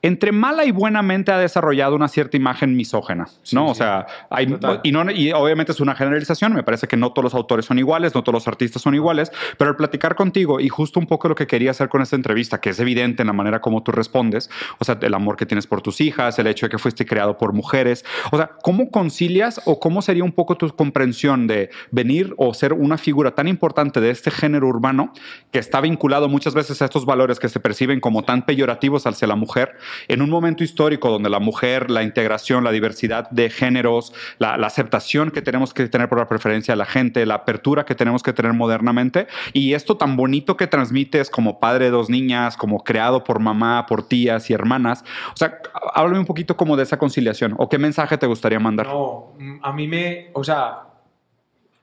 entre 0.04 0.32
mala 0.32 0.66
y 0.66 0.70
buenamente 0.70 1.32
ha 1.32 1.38
desarrollado 1.38 1.96
una 1.96 2.08
cierta 2.08 2.36
imagen 2.36 2.76
misógena, 2.76 3.26
Sí, 3.42 3.56
¿no? 3.56 3.68
O 3.70 3.74
sí. 3.74 3.78
sea, 3.78 4.06
hay, 4.28 4.44
y, 4.82 4.92
no, 4.92 5.10
y 5.10 5.32
obviamente 5.32 5.72
es 5.72 5.80
una 5.80 5.94
generalización, 5.94 6.52
me 6.52 6.62
parece 6.62 6.86
que 6.86 6.98
no 6.98 7.12
todos 7.12 7.24
los 7.24 7.34
autores 7.34 7.64
son 7.64 7.78
iguales, 7.78 8.14
no 8.14 8.22
todos 8.22 8.34
los 8.34 8.46
artistas 8.46 8.82
son 8.82 8.94
iguales, 8.94 9.32
pero 9.56 9.70
al 9.70 9.76
platicar 9.76 10.14
contigo 10.14 10.60
y 10.60 10.68
justo 10.68 11.00
un 11.00 11.06
poco 11.06 11.28
lo 11.28 11.34
que 11.34 11.46
quería 11.46 11.70
hacer 11.70 11.88
con 11.88 12.02
esta 12.02 12.16
entrevista, 12.16 12.60
que 12.60 12.68
es 12.68 12.80
evidente 12.80 13.22
en 13.22 13.28
la 13.28 13.32
manera 13.32 13.62
como 13.62 13.82
tú 13.82 13.92
respondes, 13.92 14.50
o 14.78 14.84
sea, 14.84 14.98
el 15.00 15.14
amor 15.14 15.36
que 15.36 15.46
tienes 15.46 15.66
por 15.66 15.80
tus 15.80 16.02
hijas, 16.02 16.38
el 16.38 16.48
hecho 16.48 16.66
de 16.66 16.70
que 16.70 16.78
fuiste 16.78 17.06
creado 17.06 17.38
por 17.38 17.54
mujeres, 17.54 18.04
o 18.30 18.36
sea, 18.36 18.50
¿cómo 18.62 18.90
concilias 18.90 19.62
o 19.64 19.80
cómo 19.80 20.02
sería 20.02 20.24
un 20.24 20.32
poco 20.32 20.58
tu 20.58 20.68
comprensión 20.76 21.46
de 21.46 21.70
venir 21.90 22.34
o 22.36 22.52
ser 22.52 22.74
una 22.74 22.98
figura 22.98 23.34
tan 23.34 23.48
importante 23.48 24.02
de 24.02 24.10
este 24.10 24.30
género 24.30 24.68
urbano 24.68 25.14
que 25.50 25.58
está 25.60 25.80
vinculado 25.80 26.28
muchas 26.28 26.52
veces 26.52 26.82
a 26.82 26.84
estos 26.84 27.06
valores 27.06 27.38
que 27.38 27.48
se 27.48 27.58
perciben 27.58 28.00
como 28.00 28.22
tan 28.22 28.44
peyorativos 28.44 29.06
hacia 29.06 29.26
la 29.26 29.36
mujer, 29.36 29.78
en 30.08 30.22
un 30.22 30.30
momento 30.30 30.64
histórico 30.64 31.10
donde 31.10 31.30
la 31.30 31.38
mujer, 31.38 31.90
la 31.90 32.02
integración, 32.02 32.64
la 32.64 32.70
diversidad 32.70 33.28
de 33.30 33.50
géneros, 33.50 34.12
la, 34.38 34.56
la 34.56 34.66
aceptación 34.66 35.30
que 35.30 35.42
tenemos 35.42 35.74
que 35.74 35.88
tener 35.88 36.08
por 36.08 36.18
la 36.18 36.28
preferencia 36.28 36.72
de 36.72 36.78
la 36.78 36.86
gente, 36.86 37.24
la 37.26 37.34
apertura 37.34 37.84
que 37.84 37.94
tenemos 37.94 38.22
que 38.22 38.32
tener 38.32 38.52
modernamente 38.52 39.26
y 39.52 39.74
esto 39.74 39.96
tan 39.96 40.16
bonito 40.16 40.56
que 40.56 40.66
transmites 40.66 41.30
como 41.30 41.60
padre 41.60 41.86
de 41.86 41.90
dos 41.90 42.10
niñas, 42.10 42.56
como 42.56 42.82
creado 42.84 43.24
por 43.24 43.40
mamá, 43.40 43.86
por 43.86 44.06
tías 44.06 44.50
y 44.50 44.52
hermanas. 44.52 45.04
O 45.32 45.36
sea, 45.36 45.58
háblame 45.94 46.20
un 46.20 46.26
poquito 46.26 46.56
como 46.56 46.76
de 46.76 46.82
esa 46.82 46.98
conciliación 46.98 47.54
o 47.58 47.68
qué 47.68 47.78
mensaje 47.78 48.18
te 48.18 48.26
gustaría 48.26 48.58
mandar. 48.58 48.86
No, 48.86 49.32
a 49.62 49.72
mí 49.72 49.88
me, 49.88 50.30
o 50.32 50.44
sea, 50.44 50.88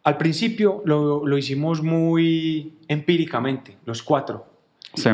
al 0.04 0.18
principio 0.18 0.82
lo, 0.86 1.26
lo 1.26 1.38
hicimos 1.38 1.82
muy 1.82 2.80
empíricamente, 2.88 3.78
los 3.86 4.02
cuatro. 4.02 4.48
Sí, 4.94 5.10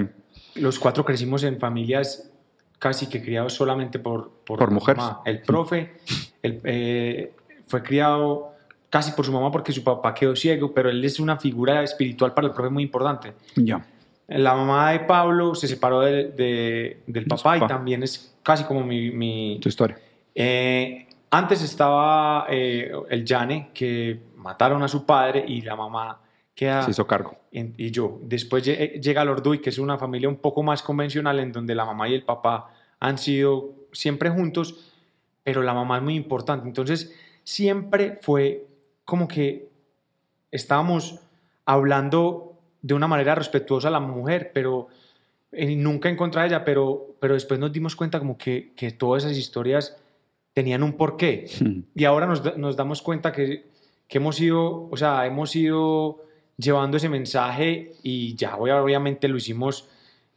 Los 0.55 0.79
cuatro 0.79 1.05
crecimos 1.05 1.43
en 1.43 1.59
familias 1.59 2.31
casi 2.79 3.07
que 3.07 3.21
criados 3.21 3.53
solamente 3.53 3.99
por, 3.99 4.29
Por 4.45 4.71
mujeres. 4.71 5.03
mamá. 5.03 5.21
El 5.25 5.41
profe 5.41 5.97
el, 6.43 6.61
eh, 6.63 7.33
fue 7.65 7.81
criado 7.83 8.53
casi 8.89 9.11
por 9.11 9.25
su 9.25 9.31
mamá 9.31 9.51
porque 9.51 9.71
su 9.73 9.83
papá 9.83 10.13
quedó 10.13 10.35
ciego, 10.35 10.73
pero 10.73 10.89
él 10.89 11.03
es 11.03 11.19
una 11.19 11.37
figura 11.37 11.83
espiritual 11.83 12.33
para 12.33 12.47
el 12.47 12.53
profe 12.53 12.69
muy 12.69 12.83
importante. 12.83 13.33
ya. 13.55 13.85
La 14.29 14.53
mamá 14.55 14.91
de 14.91 14.99
Pablo 14.99 15.55
se 15.55 15.69
separó 15.69 16.01
de- 16.01 16.25
de- 16.31 17.01
del 17.07 17.25
papá 17.27 17.57
y 17.57 17.61
también 17.65 18.03
es 18.03 18.35
casi 18.43 18.65
como 18.65 18.83
mi, 18.83 19.09
mi, 19.11 19.57
Tu 19.61 19.69
historia. 19.69 19.97
eh, 20.35 21.07
antes 21.31 21.61
estaba 21.63 22.45
eh, 22.49 22.91
el 23.09 23.23
Yane, 23.25 23.69
que 23.73 24.19
mataron 24.35 24.83
a 24.83 24.87
su 24.89 25.05
padre 25.05 25.45
y 25.47 25.61
la 25.61 25.77
mamá 25.77 26.19
queda... 26.57 26.81
Se 26.81 26.91
hizo 26.91 27.05
cargo. 27.07 27.37
en- 27.51 27.73
y 27.77 27.91
yo. 27.91 28.19
Después 28.23 28.67
eh, 28.67 28.99
llega 29.01 29.23
Lorduy, 29.23 29.59
que 29.61 29.69
es 29.69 29.77
una 29.77 29.97
familia 29.97 30.27
un 30.27 30.37
poco 30.37 30.63
más 30.63 30.81
convencional, 30.81 31.39
en 31.39 31.51
donde 31.51 31.75
la 31.75 31.85
mamá 31.85 32.09
y 32.09 32.15
el 32.15 32.23
papá 32.23 32.73
han 32.99 33.17
sido 33.19 33.75
siempre 33.93 34.29
juntos, 34.31 34.91
pero 35.43 35.61
la 35.61 35.73
mamá 35.73 35.97
es 35.97 36.03
muy 36.03 36.15
importante. 36.15 36.67
Entonces, 36.67 37.13
siempre 37.43 38.17
fue 38.21 38.65
como 39.05 39.27
que 39.27 39.69
estábamos 40.51 41.19
hablando 41.65 42.53
de 42.81 42.93
una 42.93 43.07
manera 43.07 43.35
respetuosa 43.35 43.89
a 43.89 43.91
la 43.91 43.99
mujer, 43.99 44.51
pero 44.53 44.87
eh, 45.51 45.75
nunca 45.75 46.09
en 46.09 46.15
contra 46.17 46.41
de 46.41 46.47
ella, 46.49 46.65
pero, 46.65 47.15
pero 47.19 47.33
después 47.35 47.59
nos 47.59 47.71
dimos 47.71 47.95
cuenta 47.95 48.19
como 48.19 48.37
que, 48.37 48.73
que 48.75 48.91
todas 48.91 49.23
esas 49.25 49.37
historias 49.37 49.95
tenían 50.53 50.81
un 50.83 50.93
porqué. 50.93 51.45
Y 51.95 52.05
ahora 52.05 52.25
nos, 52.25 52.57
nos 52.57 52.75
damos 52.75 53.01
cuenta 53.01 53.31
que, 53.31 53.65
que 54.07 54.17
hemos 54.17 54.39
ido, 54.41 54.89
o 54.89 54.97
sea, 54.97 55.25
hemos 55.25 55.55
ido 55.55 56.23
llevando 56.57 56.97
ese 56.97 57.09
mensaje 57.09 57.93
y 58.03 58.35
ya 58.35 58.55
obvia- 58.57 58.81
obviamente 58.81 59.27
lo 59.27 59.37
hicimos 59.37 59.87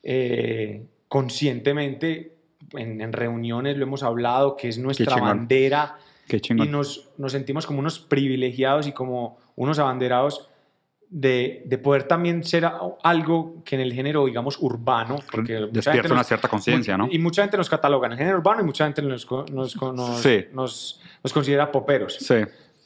eh, 0.03 0.85
conscientemente. 1.09 2.37
En, 2.75 3.01
en 3.01 3.13
reuniones 3.13 3.77
lo 3.79 3.85
hemos 3.85 4.03
hablado, 4.03 4.57
que 4.57 4.69
es 4.69 4.79
nuestra 4.79 5.17
bandera 5.17 5.99
Qué 6.29 6.41
y 6.51 6.69
nos, 6.69 7.09
nos 7.19 7.33
sentimos 7.33 7.67
como 7.67 7.81
unos 7.81 7.99
privilegiados 7.99 8.87
y 8.87 8.93
como 8.93 9.39
unos 9.57 9.79
abanderados 9.81 10.47
de, 11.09 11.63
de 11.67 11.79
poder 11.79 12.05
también 12.05 12.45
ser 12.45 12.71
algo 13.03 13.57
que 13.65 13.75
en 13.75 13.81
el 13.81 13.93
género, 13.93 14.27
digamos, 14.27 14.57
urbano, 14.61 15.17
porque 15.33 15.55
Despierta 15.73 16.03
nos- 16.03 16.13
una 16.13 16.23
cierta 16.25 16.47
conciencia, 16.47 16.97
¿no? 16.97 17.09
y 17.11 17.19
mucha 17.19 17.43
gente 17.43 17.57
nos 17.57 17.69
cataloga 17.69 18.07
en 18.07 18.13
el 18.13 18.19
género 18.19 18.39
urbano 18.39 18.61
y 18.61 18.65
mucha 18.65 18.85
gente 18.85 19.03
nos, 19.03 19.29
nos, 19.51 19.75
nos, 19.83 20.21
Sí. 20.21 20.45
nos, 20.53 21.01
nos 21.25 21.33
considera 21.33 21.73
poperos. 21.73 22.15
Sí, 22.21 22.37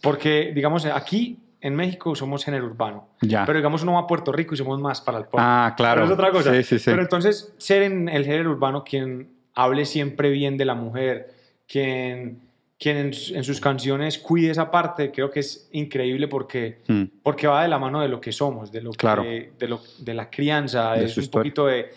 Porque, 0.01 0.53
digamos, 0.55 0.87
aquí 0.87 1.39
en 1.65 1.75
México 1.75 2.15
somos 2.15 2.45
género 2.45 2.67
urbano. 2.67 3.09
ya. 3.23 3.45
Pero, 3.47 3.59
digamos, 3.59 3.83
uno 3.83 3.95
va 3.95 4.01
a 4.01 4.07
Puerto 4.07 4.31
Rico 4.33 4.55
y 4.55 4.57
somos 4.59 4.79
más 4.81 5.01
para 5.01 5.19
el 5.19 5.25
pop. 5.25 5.41
ah, 5.43 5.73
claro. 5.77 6.03
Pero 6.03 6.07
es 6.07 6.13
otra 6.13 6.31
cosa. 6.31 6.55
Sí, 6.55 6.63
sí, 6.63 6.79
sí. 6.79 6.91
Pero 6.91 7.03
entonces, 7.03 7.55
ser 7.59 7.83
en 7.83 8.09
el 8.09 8.25
género 8.25 8.51
urbano 8.51 8.85
quien 8.85 9.31
hable 9.55 9.85
siempre 9.87 10.31
bien 10.31 10.57
de 10.57 10.65
la 10.67 10.75
mujer, 10.75 11.33
quien, 11.67 12.41
quien 12.79 12.97
en, 12.99 13.07
en 13.35 13.45
sus 13.45 13.61
canciones 13.61 14.19
cuide 14.19 14.51
esa 14.51 14.71
parte, 14.71 15.11
creo 15.11 15.31
que 15.31 15.41
es 15.41 15.69
increíble 15.73 16.29
porque, 16.29 16.83
Mm. 16.87 17.05
porque 17.23 17.47
va 17.47 17.63
de 17.63 17.69
la 17.69 17.79
mano 17.79 18.01
de 18.01 18.09
lo 18.09 18.21
que 18.21 18.31
somos, 18.33 18.71
de, 18.71 18.83
lo 18.83 18.91
que- 18.91 18.97
Claro. 18.99 19.23
de, 19.23 19.69
lo, 19.69 19.81
de 20.01 20.15
la 20.15 20.29
crianza, 20.29 20.93
De 20.93 21.05
es 21.07 21.13
su 21.13 21.21
un 21.21 21.25
historia. 21.25 21.43
poquito 21.51 21.67
de 21.67 21.91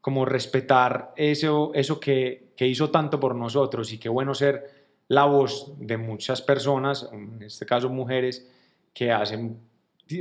como 0.00 0.24
respetar 0.24 1.12
eso, 1.16 1.70
eso 1.74 2.00
que, 2.00 2.52
que 2.56 2.66
hizo 2.66 2.90
tanto 2.90 3.20
por 3.20 3.34
nosotros 3.34 3.92
y 3.92 3.98
qué 3.98 4.08
bueno 4.08 4.32
ser 4.34 4.70
la 5.08 5.24
voz 5.26 5.74
de 5.78 5.98
muchas 5.98 6.40
personas, 6.40 7.10
en 7.12 7.42
este 7.42 7.66
caso 7.66 7.90
mujeres, 7.90 8.48
que 8.94 9.10
hacen 9.12 9.58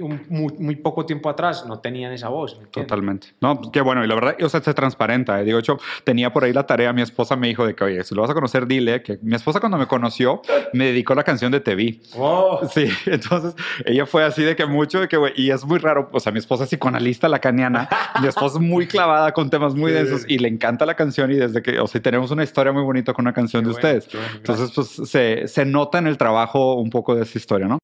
un- 0.01 0.21
muy, 0.29 0.53
muy 0.57 0.75
poco 0.77 1.05
tiempo 1.05 1.29
atrás 1.29 1.65
no 1.67 1.79
tenían 1.79 2.13
esa 2.13 2.29
voz. 2.29 2.57
Totalmente. 2.71 3.27
No, 3.41 3.59
qué 3.73 3.81
bueno. 3.81 4.05
Y 4.05 4.07
la 4.07 4.15
verdad, 4.15 4.37
o 4.41 4.47
sea, 4.47 4.61
se 4.61 4.73
transparenta. 4.73 5.41
¿eh? 5.41 5.43
Digo, 5.43 5.59
yo 5.59 5.77
tenía 6.05 6.31
por 6.31 6.45
ahí 6.45 6.53
la 6.53 6.65
tarea, 6.65 6.93
mi 6.93 7.01
esposa 7.01 7.35
me 7.35 7.49
dijo 7.49 7.65
de 7.67 7.75
que, 7.75 7.83
oye, 7.83 8.03
si 8.05 8.15
lo 8.15 8.21
vas 8.21 8.31
a 8.31 8.33
conocer, 8.33 8.67
dile 8.67 9.03
que 9.03 9.19
mi 9.21 9.35
esposa 9.35 9.59
cuando 9.59 9.77
me 9.77 9.87
conoció 9.87 10.41
me 10.71 10.85
dedicó 10.85 11.13
la 11.13 11.25
canción 11.25 11.51
de 11.51 11.59
Te 11.59 11.75
vi. 11.75 12.01
Oh, 12.15 12.61
Sí, 12.73 12.85
entonces 13.05 13.53
ella 13.85 14.05
fue 14.05 14.23
así 14.23 14.43
de 14.43 14.55
que 14.55 14.65
mucho 14.65 15.01
de 15.01 15.09
que, 15.09 15.17
güey, 15.17 15.33
y 15.35 15.51
es 15.51 15.65
muy 15.65 15.77
raro, 15.79 16.09
o 16.13 16.19
sea, 16.21 16.31
mi 16.31 16.39
esposa 16.39 16.63
es 16.63 16.69
psicoanalista 16.69 17.27
lacaniana, 17.27 17.89
mi 18.21 18.27
esposa 18.29 18.59
es 18.59 18.63
muy 18.63 18.87
clavada 18.87 19.33
con 19.33 19.49
temas 19.49 19.75
muy 19.75 19.91
densos 19.91 20.23
y 20.25 20.37
le 20.37 20.47
encanta 20.47 20.85
la 20.85 20.95
canción 20.95 21.31
y 21.31 21.35
desde 21.35 21.61
que, 21.61 21.81
o 21.81 21.87
sea, 21.87 22.01
tenemos 22.01 22.31
una 22.31 22.45
historia 22.45 22.71
muy 22.71 22.83
bonita 22.83 23.11
con 23.11 23.23
una 23.25 23.33
canción 23.33 23.63
Qué 23.63 23.71
de 23.71 23.73
bueno, 23.73 23.97
ustedes. 23.97 24.13
bueno, 24.13 24.35
Entonces, 24.37 24.71
pues 24.73 25.09
se, 25.09 25.49
se 25.49 25.65
nota 25.65 25.97
en 25.97 26.07
el 26.07 26.17
trabajo 26.17 26.75
un 26.75 26.89
poco 26.89 27.13
de 27.13 27.23
esa 27.23 27.37
historia, 27.37 27.67
¿no? 27.67 27.77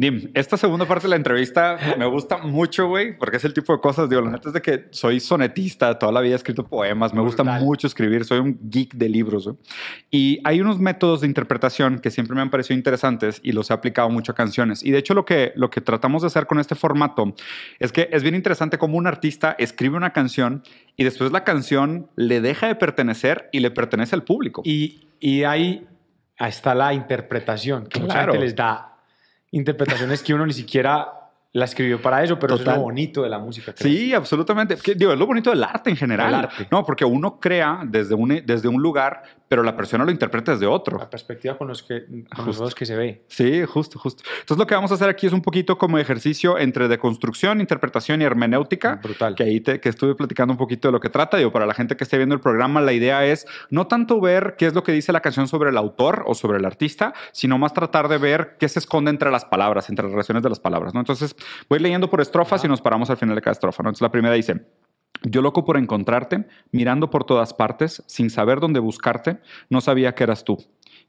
Dim, 0.00 0.30
esta 0.34 0.56
segunda 0.56 0.86
parte 0.86 1.02
de 1.02 1.08
la 1.10 1.16
entrevista 1.16 1.76
me 1.98 2.06
gusta 2.06 2.38
mucho, 2.38 2.86
güey, 2.86 3.18
porque 3.18 3.36
es 3.38 3.44
el 3.44 3.52
tipo 3.52 3.72
de 3.72 3.80
cosas, 3.80 4.08
digo, 4.08 4.22
la 4.22 4.30
neta 4.30 4.48
es 4.50 4.52
de 4.54 4.62
que 4.62 4.86
soy 4.92 5.18
sonetista, 5.18 5.98
toda 5.98 6.12
la 6.12 6.20
vida 6.20 6.34
he 6.34 6.36
escrito 6.36 6.64
poemas, 6.64 7.12
me 7.12 7.20
gusta 7.20 7.42
Brutal. 7.42 7.62
mucho 7.64 7.88
escribir, 7.88 8.24
soy 8.24 8.38
un 8.38 8.56
geek 8.62 8.94
de 8.94 9.08
libros, 9.08 9.46
güey. 9.48 9.56
Y 10.08 10.40
hay 10.44 10.60
unos 10.60 10.78
métodos 10.78 11.22
de 11.22 11.26
interpretación 11.26 11.98
que 11.98 12.12
siempre 12.12 12.36
me 12.36 12.42
han 12.42 12.48
parecido 12.50 12.76
interesantes 12.76 13.40
y 13.42 13.50
los 13.50 13.70
he 13.70 13.74
aplicado 13.74 14.08
mucho 14.08 14.30
a 14.30 14.34
canciones. 14.36 14.84
Y 14.84 14.92
de 14.92 14.98
hecho 14.98 15.14
lo 15.14 15.24
que, 15.24 15.52
lo 15.56 15.68
que 15.68 15.80
tratamos 15.80 16.22
de 16.22 16.28
hacer 16.28 16.46
con 16.46 16.60
este 16.60 16.76
formato 16.76 17.34
es 17.80 17.90
que 17.90 18.08
es 18.12 18.22
bien 18.22 18.36
interesante 18.36 18.78
cómo 18.78 18.96
un 18.98 19.08
artista 19.08 19.56
escribe 19.58 19.96
una 19.96 20.12
canción 20.12 20.62
y 20.96 21.02
después 21.02 21.32
la 21.32 21.42
canción 21.42 22.08
le 22.14 22.40
deja 22.40 22.68
de 22.68 22.76
pertenecer 22.76 23.48
y 23.50 23.58
le 23.58 23.72
pertenece 23.72 24.14
al 24.14 24.22
público. 24.22 24.62
Y, 24.64 25.08
y 25.18 25.42
ahí 25.42 25.88
está 26.38 26.72
la 26.76 26.94
interpretación, 26.94 27.88
que 27.88 27.98
mucha 27.98 28.12
Claro. 28.14 28.32
gente 28.34 28.46
les 28.46 28.54
da 28.54 28.97
interpretaciones 29.50 30.22
que 30.22 30.34
uno 30.34 30.46
ni 30.46 30.52
siquiera 30.52 31.18
la 31.52 31.64
escribió 31.64 32.00
para 32.00 32.22
eso, 32.22 32.38
pero 32.38 32.54
eso 32.54 32.62
es 32.62 32.76
lo 32.76 32.82
bonito 32.82 33.22
de 33.22 33.30
la 33.30 33.38
música. 33.38 33.72
creo. 33.72 33.90
Sí, 33.90 34.12
absolutamente. 34.12 34.76
Que, 34.76 34.94
digo, 34.94 35.12
es 35.12 35.18
lo 35.18 35.26
bonito 35.26 35.50
del 35.50 35.64
arte 35.64 35.90
en 35.90 35.96
general. 35.96 36.28
El 36.28 36.34
arte. 36.34 36.68
No, 36.70 36.84
porque 36.84 37.04
uno 37.04 37.40
crea 37.40 37.80
desde 37.84 38.14
un, 38.14 38.42
desde 38.44 38.68
un 38.68 38.82
lugar 38.82 39.22
pero 39.48 39.62
la 39.62 39.76
persona 39.76 40.04
lo 40.04 40.10
interpreta 40.10 40.52
desde 40.52 40.66
otro. 40.66 40.98
La 40.98 41.10
perspectiva 41.10 41.56
con 41.56 41.68
los, 41.68 41.82
que, 41.82 42.04
con 42.34 42.46
los 42.46 42.60
ojos 42.60 42.74
que 42.74 42.86
se 42.86 42.96
ve. 42.96 43.24
Sí, 43.28 43.64
justo, 43.64 43.98
justo. 43.98 44.22
Entonces 44.40 44.58
lo 44.58 44.66
que 44.66 44.74
vamos 44.74 44.90
a 44.90 44.94
hacer 44.94 45.08
aquí 45.08 45.26
es 45.26 45.32
un 45.32 45.42
poquito 45.42 45.78
como 45.78 45.98
ejercicio 45.98 46.58
entre 46.58 46.88
deconstrucción, 46.88 47.60
interpretación 47.60 48.20
y 48.20 48.24
hermenéutica. 48.24 49.00
Brutal. 49.02 49.34
Que 49.34 49.44
ahí 49.44 49.60
te, 49.60 49.80
que 49.80 49.88
estuve 49.88 50.14
platicando 50.14 50.52
un 50.52 50.58
poquito 50.58 50.88
de 50.88 50.92
lo 50.92 51.00
que 51.00 51.08
trata. 51.08 51.38
Digo, 51.38 51.50
para 51.50 51.66
la 51.66 51.74
gente 51.74 51.96
que 51.96 52.04
esté 52.04 52.18
viendo 52.18 52.34
el 52.34 52.40
programa, 52.40 52.80
la 52.80 52.92
idea 52.92 53.24
es 53.24 53.46
no 53.70 53.86
tanto 53.86 54.20
ver 54.20 54.56
qué 54.58 54.66
es 54.66 54.74
lo 54.74 54.82
que 54.82 54.92
dice 54.92 55.12
la 55.12 55.20
canción 55.20 55.48
sobre 55.48 55.70
el 55.70 55.78
autor 55.78 56.24
o 56.26 56.34
sobre 56.34 56.58
el 56.58 56.64
artista, 56.64 57.14
sino 57.32 57.58
más 57.58 57.72
tratar 57.72 58.08
de 58.08 58.18
ver 58.18 58.56
qué 58.58 58.68
se 58.68 58.78
esconde 58.78 59.10
entre 59.10 59.30
las 59.30 59.44
palabras, 59.44 59.88
entre 59.88 60.04
las 60.04 60.12
relaciones 60.12 60.42
de 60.42 60.50
las 60.50 60.60
palabras. 60.60 60.92
¿no? 60.94 61.00
Entonces 61.00 61.34
voy 61.68 61.78
leyendo 61.78 62.10
por 62.10 62.20
estrofas 62.20 62.64
y 62.64 62.68
nos 62.68 62.82
paramos 62.82 63.08
al 63.10 63.16
final 63.16 63.34
de 63.34 63.40
cada 63.40 63.52
estrofa. 63.52 63.82
¿no? 63.82 63.88
Entonces 63.88 64.02
la 64.02 64.12
primera 64.12 64.34
dice, 64.34 64.66
yo 65.22 65.42
loco 65.42 65.64
por 65.64 65.76
encontrarte, 65.76 66.44
mirando 66.72 67.10
por 67.10 67.24
todas 67.24 67.54
partes, 67.54 68.02
sin 68.06 68.30
saber 68.30 68.60
dónde 68.60 68.80
buscarte, 68.80 69.38
no 69.70 69.80
sabía 69.80 70.14
que 70.14 70.24
eras 70.24 70.44
tú, 70.44 70.64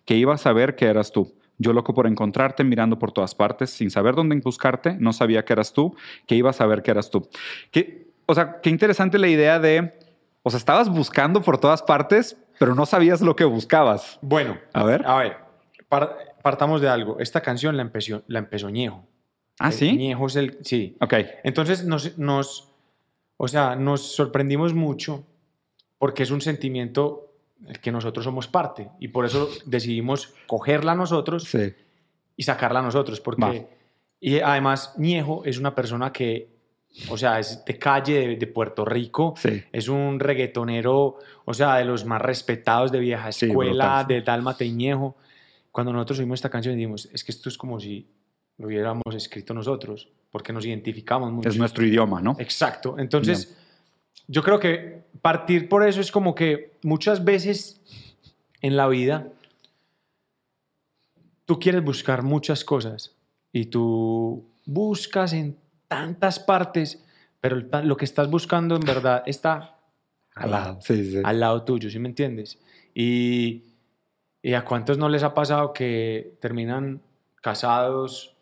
que 0.05 0.15
iba 0.15 0.33
a 0.33 0.37
saber 0.37 0.75
que 0.75 0.85
eras 0.85 1.11
tú. 1.11 1.33
Yo 1.57 1.73
loco 1.73 1.93
por 1.93 2.07
encontrarte, 2.07 2.63
mirando 2.63 2.97
por 2.99 3.11
todas 3.11 3.35
partes, 3.35 3.69
sin 3.69 3.91
saber 3.91 4.15
dónde 4.15 4.35
buscarte, 4.39 4.95
no 4.99 5.11
sabía 5.11 5.43
que 5.43 5.53
eras 5.53 5.73
tú, 5.73 5.95
que 6.25 6.35
iba 6.35 6.49
a 6.51 6.53
saber 6.53 6.81
que 6.83 6.91
eras 6.91 7.09
tú. 7.09 7.27
Que, 7.71 8.07
o 8.25 8.33
sea, 8.33 8.61
qué 8.61 8.69
interesante 8.69 9.19
la 9.19 9.27
idea 9.27 9.59
de, 9.59 9.99
o 10.43 10.49
sea, 10.49 10.57
estabas 10.57 10.87
buscando 10.89 11.41
por 11.41 11.57
todas 11.57 11.81
partes, 11.83 12.37
pero 12.59 12.75
no 12.75 12.85
sabías 12.85 13.19
lo 13.21 13.35
que 13.35 13.43
buscabas. 13.43 14.19
Bueno, 14.21 14.57
A 14.73 14.83
ver. 14.85 15.03
a 15.05 15.15
ver, 15.17 15.37
par- 15.89 16.15
partamos 16.41 16.79
de 16.79 16.87
algo. 16.87 17.19
Esta 17.19 17.41
canción 17.41 17.75
la 17.75 17.81
empezó, 17.81 18.23
la 18.27 18.39
empezó 18.39 18.69
Ñejo. 18.69 19.05
Ah, 19.59 19.73
sí. 19.73 19.97
Ñejo 19.97 20.27
es 20.27 20.37
el... 20.37 20.57
Sí. 20.61 20.95
Ok. 21.01 21.13
Entonces 21.43 21.83
nos, 21.83 22.17
nos, 22.17 22.68
o 23.41 23.47
sea, 23.47 23.75
nos 23.77 24.01
sorprendimos 24.15 24.73
mucho 24.73 25.23
porque 25.97 26.23
es 26.23 26.31
un 26.31 26.41
sentimiento 26.41 27.31
del 27.57 27.79
que 27.79 27.89
nosotros 27.91 28.25
somos 28.25 28.47
parte 28.49 28.89
y 28.99 29.07
por 29.07 29.25
eso 29.25 29.49
decidimos 29.65 30.33
cogerla 30.45 30.93
nosotros 30.93 31.43
Sí. 31.45 31.73
y 32.35 32.43
sacarla 32.43 32.81
nosotros 32.81 33.21
porque 33.21 33.41
Va. 33.41 33.53
y 34.19 34.39
además 34.39 34.93
Ñejo 34.97 35.43
es 35.45 35.57
una 35.57 35.73
persona 35.73 36.11
que, 36.11 36.49
o 37.09 37.17
sea, 37.17 37.39
es 37.39 37.63
de 37.63 37.77
calle 37.79 38.27
de, 38.27 38.35
de 38.35 38.47
Puerto 38.47 38.83
Rico, 38.83 39.35
Sí. 39.37 39.63
es 39.71 39.87
un 39.87 40.19
reggaetonero, 40.19 41.17
o 41.45 41.53
sea, 41.53 41.75
de 41.77 41.85
los 41.85 42.03
más 42.03 42.21
respetados 42.21 42.91
de 42.91 42.99
vieja 42.99 43.29
escuela, 43.29 44.05
sí. 44.07 44.13
de 44.15 44.21
Dálmata 44.21 44.63
y 44.65 44.71
Ñejo. 44.73 45.15
Cuando 45.71 45.93
nosotros 45.93 46.19
oímos 46.19 46.39
esta 46.39 46.49
canción 46.49 46.75
dijimos, 46.75 47.07
es 47.13 47.23
que 47.23 47.31
esto 47.31 47.47
es 47.47 47.57
como 47.57 47.79
si 47.79 48.05
lo 48.59 48.67
hubiéramos 48.67 49.15
escrito 49.15 49.53
nosotros, 49.53 50.09
porque 50.29 50.53
nos 50.53 50.65
identificamos 50.65 51.31
mucho. 51.31 51.49
Es 51.49 51.57
nuestro 51.57 51.85
idioma, 51.85 52.21
¿no? 52.21 52.35
Exacto. 52.39 52.99
Entonces, 52.99 53.57
yo 54.27 54.43
creo 54.43 54.59
que 54.59 55.05
partir 55.21 55.67
por 55.69 55.87
eso 55.87 56.01
es 56.01 56.11
como 56.11 56.35
que 56.35 56.77
muchas 56.83 57.23
veces 57.23 57.81
en 58.61 58.75
la 58.75 58.87
vida 58.87 59.29
tú 61.45 61.57
quieres 61.57 61.83
buscar 61.83 62.21
muchas 62.21 62.63
cosas 62.63 63.15
y 63.51 63.65
tú 63.65 64.45
buscas 64.65 65.33
en 65.33 65.57
tantas 65.87 66.37
partes, 66.37 67.03
pero 67.39 67.61
lo 67.83 67.97
que 67.97 68.05
estás 68.05 68.29
buscando 68.29 68.75
en 68.75 68.81
verdad 68.81 69.23
está 69.25 69.77
Al 70.35 70.51
lado. 70.51 70.79
Sí, 70.81 71.11
sí. 71.11 71.21
al 71.23 71.39
lado 71.39 71.63
tuyo, 71.63 71.89
¿sí 71.89 71.97
me 71.97 72.09
entiendes? 72.09 72.59
Y, 72.93 73.63
y 74.43 74.53
a 74.53 74.65
cuántos 74.65 74.97
no 74.97 75.07
les 75.07 75.23
ha 75.23 75.33
pasado 75.33 75.73
que 75.73 76.37
terminan 76.41 77.01
casados, 77.41 78.35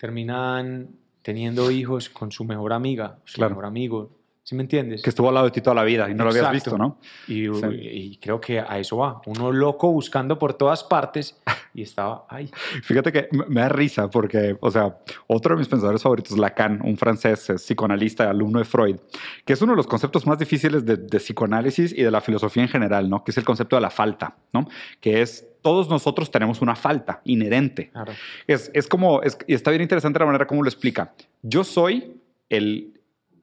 terminan 0.00 0.88
teniendo 1.22 1.70
hijos 1.70 2.08
con 2.08 2.32
su 2.32 2.44
mejor 2.44 2.72
amiga, 2.72 3.18
su 3.24 3.34
Claro. 3.36 3.50
mejor 3.50 3.66
amigo, 3.66 4.10
¿sí 4.50 4.56
me 4.56 4.62
entiendes? 4.62 5.00
Que 5.00 5.10
estuvo 5.10 5.28
al 5.28 5.34
lado 5.34 5.46
de 5.46 5.52
ti 5.52 5.60
toda 5.60 5.76
la 5.76 5.84
vida 5.84 6.10
y 6.10 6.14
no 6.14 6.24
lo 6.24 6.30
habías 6.30 6.46
Exacto. 6.52 6.54
visto, 6.72 6.76
¿no? 6.76 6.98
Y, 7.28 7.46
Sí. 7.54 7.66
y 7.80 8.16
creo 8.16 8.40
que 8.40 8.58
a 8.58 8.80
eso 8.80 8.96
va, 8.96 9.22
uno 9.26 9.52
loco 9.52 9.92
buscando 9.92 10.40
por 10.40 10.54
todas 10.54 10.82
partes 10.82 11.40
y 11.72 11.82
estaba 11.82 12.26
ahí. 12.28 12.50
Fíjate 12.82 13.12
que 13.12 13.28
me 13.48 13.60
da 13.60 13.68
risa 13.68 14.10
porque, 14.10 14.56
o 14.60 14.70
sea, 14.72 14.96
otro 15.28 15.54
de 15.54 15.60
mis 15.60 15.68
pensadores 15.68 16.02
favoritos, 16.02 16.36
Lacan, 16.36 16.80
un 16.82 16.96
francés, 16.96 17.46
psicoanalista, 17.58 18.28
alumno 18.28 18.58
de 18.58 18.64
Freud, 18.64 18.96
que 19.44 19.52
es 19.52 19.62
uno 19.62 19.72
de 19.72 19.76
los 19.76 19.86
conceptos 19.86 20.26
más 20.26 20.36
difíciles 20.40 20.84
de, 20.84 20.96
de 20.96 21.18
psicoanálisis 21.18 21.92
y 21.96 22.02
de 22.02 22.10
la 22.10 22.20
filosofía 22.20 22.64
en 22.64 22.68
general, 22.68 23.08
¿no? 23.08 23.22
Que 23.22 23.30
es 23.30 23.38
el 23.38 23.44
concepto 23.44 23.76
de 23.76 23.82
la 23.82 23.90
falta, 23.90 24.36
¿no? 24.52 24.68
Que 25.00 25.22
es 25.22 25.46
todos 25.62 25.88
nosotros 25.88 26.30
tenemos 26.32 26.60
una 26.60 26.74
falta 26.74 27.20
inherente. 27.24 27.90
Claro. 27.90 28.12
Es, 28.48 28.68
es 28.74 28.88
como, 28.88 29.22
es- 29.22 29.38
y 29.46 29.54
está 29.54 29.70
bien 29.70 29.82
interesante 29.82 30.18
la 30.18 30.26
manera 30.26 30.46
como 30.48 30.62
lo 30.64 30.68
explica. 30.68 31.12
Yo 31.42 31.62
soy 31.62 32.16
el, 32.48 32.99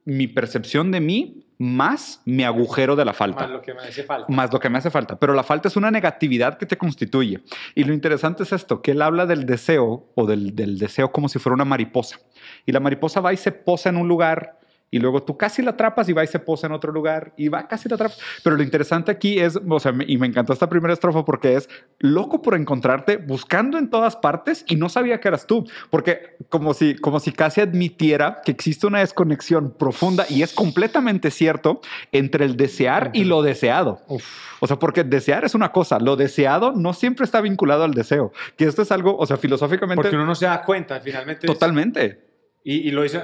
mi 0.08 0.26
percepción 0.26 0.90
de 0.90 1.00
mí 1.00 1.44
más 1.58 2.22
mi 2.24 2.44
agujero 2.44 2.96
de 2.96 3.04
la 3.04 3.12
falta 3.12 3.42
Más 3.42 3.50
lo 3.50 3.60
que 3.60 3.74
me 3.74 3.80
hace 3.80 4.04
falta. 4.04 4.32
más 4.32 4.52
lo 4.52 4.58
que 4.58 4.70
me 4.70 4.78
hace 4.78 4.90
falta. 4.90 5.18
Pero 5.18 5.34
la 5.34 5.42
falta 5.42 5.68
es 5.68 5.76
una 5.76 5.90
negatividad 5.90 6.56
que 6.56 6.64
te 6.66 6.78
constituye. 6.78 7.40
Y 7.74 7.84
lo 7.84 7.92
interesante 7.92 8.44
es 8.44 8.52
esto, 8.52 8.80
que 8.80 8.92
él 8.92 9.02
habla 9.02 9.26
del 9.26 9.44
deseo 9.44 10.08
o 10.14 10.26
del, 10.26 10.54
del 10.54 10.78
deseo 10.78 11.12
como 11.12 11.28
si 11.28 11.38
fuera 11.38 11.54
una 11.54 11.66
mariposa. 11.66 12.20
Y 12.64 12.72
la 12.72 12.80
mariposa 12.80 13.20
va 13.20 13.32
y 13.34 13.36
se 13.36 13.52
posa 13.52 13.90
en 13.90 13.96
un 13.98 14.08
lugar 14.08 14.57
y 14.90 14.98
luego 14.98 15.22
tú 15.22 15.36
casi 15.36 15.62
la 15.62 15.72
atrapas 15.72 16.08
y 16.08 16.12
va 16.12 16.24
y 16.24 16.26
se 16.26 16.38
posa 16.38 16.66
en 16.66 16.72
otro 16.72 16.92
lugar 16.92 17.32
y 17.36 17.48
va 17.48 17.68
casi 17.68 17.88
la 17.88 17.96
atrapas. 17.96 18.18
Pero 18.42 18.56
lo 18.56 18.62
interesante 18.62 19.10
aquí 19.12 19.38
es, 19.38 19.56
o 19.68 19.80
sea, 19.80 19.92
me- 19.92 20.04
y 20.08 20.16
me 20.16 20.26
encantó 20.26 20.52
esta 20.52 20.68
primera 20.68 20.94
estrofa 20.94 21.24
porque 21.24 21.56
es 21.56 21.68
loco 21.98 22.40
por 22.42 22.54
encontrarte, 22.54 23.18
buscando 23.18 23.76
en 23.78 23.90
todas 23.90 24.16
partes 24.16 24.64
y 24.66 24.76
no 24.76 24.88
sabía 24.88 25.20
que 25.20 25.28
eras 25.28 25.46
tú. 25.46 25.66
Porque 25.90 26.36
como 26.48 26.72
si, 26.74 26.94
como 26.94 27.20
si 27.20 27.32
casi 27.32 27.60
admitiera 27.60 28.40
que 28.44 28.50
existe 28.52 28.86
una 28.86 29.00
desconexión 29.00 29.72
profunda 29.78 30.24
y 30.28 30.42
es 30.42 30.52
completamente 30.54 31.30
cierto 31.30 31.80
entre 32.12 32.44
el 32.44 32.56
desear 32.56 33.10
y 33.12 33.24
lo 33.24 33.42
deseado. 33.42 34.00
Uf. 34.08 34.24
O 34.60 34.66
sea, 34.66 34.78
porque 34.78 35.04
desear 35.04 35.44
es 35.44 35.54
una 35.54 35.70
cosa, 35.70 35.98
lo 36.00 36.16
deseado 36.16 36.72
no 36.72 36.92
siempre 36.92 37.24
está 37.24 37.40
vinculado 37.40 37.84
al 37.84 37.92
deseo. 37.94 38.32
Que 38.56 38.64
esto 38.64 38.82
es 38.82 38.90
algo, 38.90 39.16
o 39.16 39.26
sea, 39.26 39.36
filosóficamente. 39.36 40.02
Porque 40.02 40.16
uno 40.16 40.26
no 40.26 40.34
se 40.34 40.46
da 40.46 40.62
cuenta, 40.64 40.98
finalmente. 41.00 41.46
es- 41.46 41.52
Totalmente. 41.52 42.24
Y, 42.64 42.88
y 42.88 42.90
lo 42.90 43.02
dice, 43.02 43.20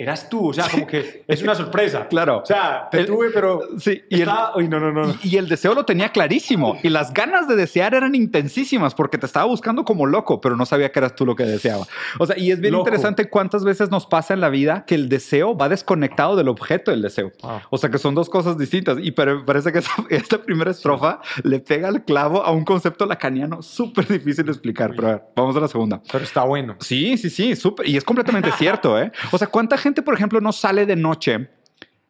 eras 0.00 0.28
tú, 0.30 0.48
o 0.50 0.52
sea, 0.52 0.68
como 0.70 0.86
que 0.86 1.24
es 1.26 1.42
una 1.42 1.54
sorpresa. 1.54 2.06
Claro. 2.08 2.38
O 2.42 2.46
sea, 2.46 2.88
te 2.90 3.00
El- 3.00 3.06
tuve, 3.06 3.30
pero. 3.30 3.60
Sí, 3.78 4.02
y 4.08 4.14
el, 4.16 4.20
estaba- 4.22 4.56
Uy, 4.56 4.68
no, 4.68 4.78
no, 4.80 4.92
no. 4.92 5.14
y, 5.22 5.34
y 5.34 5.36
el 5.36 5.48
deseo 5.48 5.74
lo 5.74 5.84
tenía 5.84 6.10
clarísimo. 6.10 6.78
Y 6.82 6.88
las 6.88 7.12
ganas 7.12 7.48
de 7.48 7.56
desear 7.56 7.94
eran 7.94 8.14
intensísimas 8.14 8.94
porque 8.94 9.18
te 9.18 9.26
estaba 9.26 9.44
buscando 9.46 9.84
como 9.84 10.06
loco, 10.06 10.40
pero 10.40 10.56
no 10.56 10.64
sabía 10.64 10.90
que 10.92 10.98
eras 11.00 11.14
tú 11.14 11.26
lo 11.26 11.34
que 11.36 11.42
deseaba. 11.44 11.86
O 12.18 12.26
sea, 12.26 12.38
y 12.38 12.50
es 12.52 12.60
bien 12.60 12.72
Loco. 12.72 12.84
interesante 12.86 13.28
cuántas 13.28 13.64
veces 13.64 13.90
nos 13.90 14.06
pasa 14.06 14.32
en 14.34 14.40
la 14.40 14.48
vida 14.48 14.84
que 14.86 14.94
el 14.94 15.08
deseo 15.08 15.56
va 15.56 15.68
desconectado 15.68 16.36
del 16.36 16.48
objeto 16.48 16.90
del 16.92 17.02
deseo. 17.02 17.32
Ah. 17.42 17.62
O 17.70 17.76
sea 17.78 17.90
que 17.90 17.98
son 17.98 18.14
dos 18.14 18.28
cosas 18.30 18.56
distintas. 18.56 18.98
Y 19.02 19.10
pero 19.10 19.44
parece 19.44 19.72
que 19.72 19.78
esa- 19.80 20.04
esta 20.08 20.38
primera 20.42 20.70
estrofa 20.70 21.20
le 21.42 21.58
pega 21.60 21.88
el 21.88 22.02
clavo 22.04 22.42
a 22.44 22.50
un 22.52 22.64
concepto 22.64 23.04
lacaniano 23.06 23.62
súper 23.62 24.06
difícil 24.06 24.44
de 24.46 24.52
explicar. 24.52 24.92
Pero 24.94 25.08
a 25.08 25.10
ver, 25.12 25.22
vamos 25.36 25.56
a 25.56 25.60
la 25.60 25.68
segunda. 25.68 26.00
Pero 26.10 26.24
está 26.24 26.44
bueno. 26.44 26.76
Sí, 26.80 27.16
sí, 27.18 27.28
sí, 27.30 27.56
súper. 27.56 27.88
Y 27.88 27.96
es 27.96 28.04
completamente 28.04 28.50
cierto, 28.52 28.98
¿eh? 29.00 29.10
O 29.32 29.38
sea, 29.38 29.48
¿cuánta 29.48 29.76
gente, 29.76 29.87
por 30.02 30.14
ejemplo, 30.14 30.40
no 30.40 30.52
sale 30.52 30.86
de 30.86 30.96
noche 30.96 31.48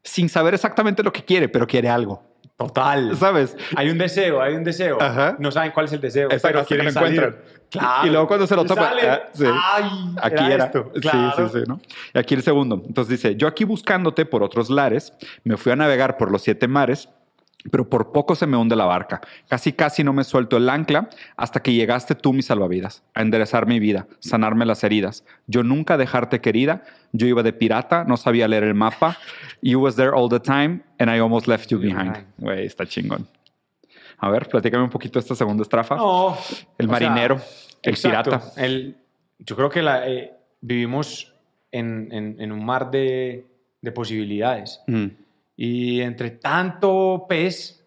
sin 0.03 0.29
saber 0.29 0.55
exactamente 0.55 1.03
lo 1.03 1.13
que 1.13 1.25
quiere, 1.25 1.49
pero 1.49 1.67
quiere 1.67 1.89
algo? 1.89 2.23
Total. 2.57 3.17
¿Sabes? 3.17 3.57
Hay 3.77 3.89
un 3.89 3.99
deseo, 3.99 4.43
hay 4.43 4.55
un 4.55 4.65
deseo. 4.65 5.01
Ajá. 5.01 5.37
No 5.39 5.53
saben 5.53 5.71
cuál 5.71 5.87
es 5.87 5.93
el 5.93 6.01
deseo, 6.01 6.25
Exacto, 6.27 6.49
pero 6.49 6.59
hasta 6.61 6.69
que 6.75 6.81
quieren 6.81 6.93
lo 6.95 7.01
encuentran. 7.01 7.37
Claro. 7.71 8.07
Y 8.07 8.11
luego 8.11 8.27
cuando 8.27 8.47
se 8.49 8.57
lo 8.57 8.65
topa, 8.65 8.89
Sale. 8.89 9.09
ah, 9.09 9.23
sí. 9.33 9.45
Ay, 9.47 9.91
Aquí 10.23 10.45
era. 10.53 10.65
esto. 10.65 10.91
Sí, 10.95 11.09
sí, 11.09 11.43
sí, 11.53 11.59
¿no? 11.69 11.81
Y 12.15 12.19
aquí 12.19 12.35
el 12.35 12.43
segundo. 12.43 12.83
Entonces 12.85 13.11
dice, 13.11 13.37
yo 13.37 13.47
aquí 13.47 13.65
buscándote 13.65 14.25
por 14.27 14.43
otros 14.43 14.71
lares, 14.71 15.13
me 15.45 15.57
fui 15.57 15.71
a 15.71 15.77
navegar 15.77 16.17
por 16.17 16.33
los 16.33 16.43
siete 16.43 16.67
mares, 16.67 17.09
pero 17.71 17.89
por 17.91 18.13
poco 18.13 18.35
se 18.35 18.47
me 18.47 18.57
hunde 18.57 18.77
la 18.77 18.85
barca. 18.85 19.21
Casi, 19.49 19.73
casi 19.73 20.05
no 20.05 20.13
me 20.13 20.25
suelto 20.25 20.57
el 20.57 20.69
ancla 20.69 21.11
hasta 21.37 21.61
que 21.61 21.73
llegaste 21.73 22.15
tú, 22.15 22.33
mi 22.33 22.43
salvavidas, 22.43 23.03
a 23.15 23.23
enderezar 23.23 23.67
mi 23.67 23.81
vida, 23.81 24.07
sanarme 24.21 24.65
las 24.65 24.85
heridas. 24.85 25.25
Yo 25.47 25.63
nunca 25.63 25.97
dejarte 25.97 26.41
querida, 26.41 26.85
yo 27.13 27.27
iba 27.27 27.43
de 27.43 27.53
pirata, 27.53 28.05
no 28.05 28.17
sabía 28.17 28.47
leer 28.49 28.65
el 28.65 28.75
mapa. 28.75 29.19
You 29.61 29.81
was 29.81 29.97
there 29.97 30.11
all 30.15 30.29
the 30.29 30.41
time 30.41 30.83
and 30.99 31.11
I 31.11 31.19
almost 31.19 31.49
left 31.49 31.69
you 31.71 31.79
behind. 31.79 32.25
Güey, 32.39 32.67
está 32.67 32.87
chingón. 32.87 33.27
A 34.19 34.31
ver, 34.31 34.49
platícame 34.49 34.85
un 34.85 34.91
poquito 34.91 35.19
esta 35.19 35.35
segunda 35.35 35.63
estrofa. 35.63 35.97
No. 35.97 36.37
el 36.79 36.87
o 36.91 36.97
sea, 36.97 37.09
marinero, 37.11 37.41
el 37.83 37.93
exacto. 37.95 38.31
pirata. 38.31 38.53
El- 38.57 38.97
yo 39.41 39.55
creo 39.57 39.71
que 39.71 39.83
la, 39.83 40.09
eh, 40.09 40.33
vivimos 40.61 41.33
en, 41.71 42.09
en- 42.13 42.37
en 42.41 42.51
un 42.53 42.65
mar 42.65 42.91
de, 42.91 43.47
de 43.81 43.93
posibilidades. 43.93 44.81
Mm, 44.89 45.07
Y 45.61 46.01
entre 46.03 46.31
tanto 46.31 47.27
pez, 47.29 47.85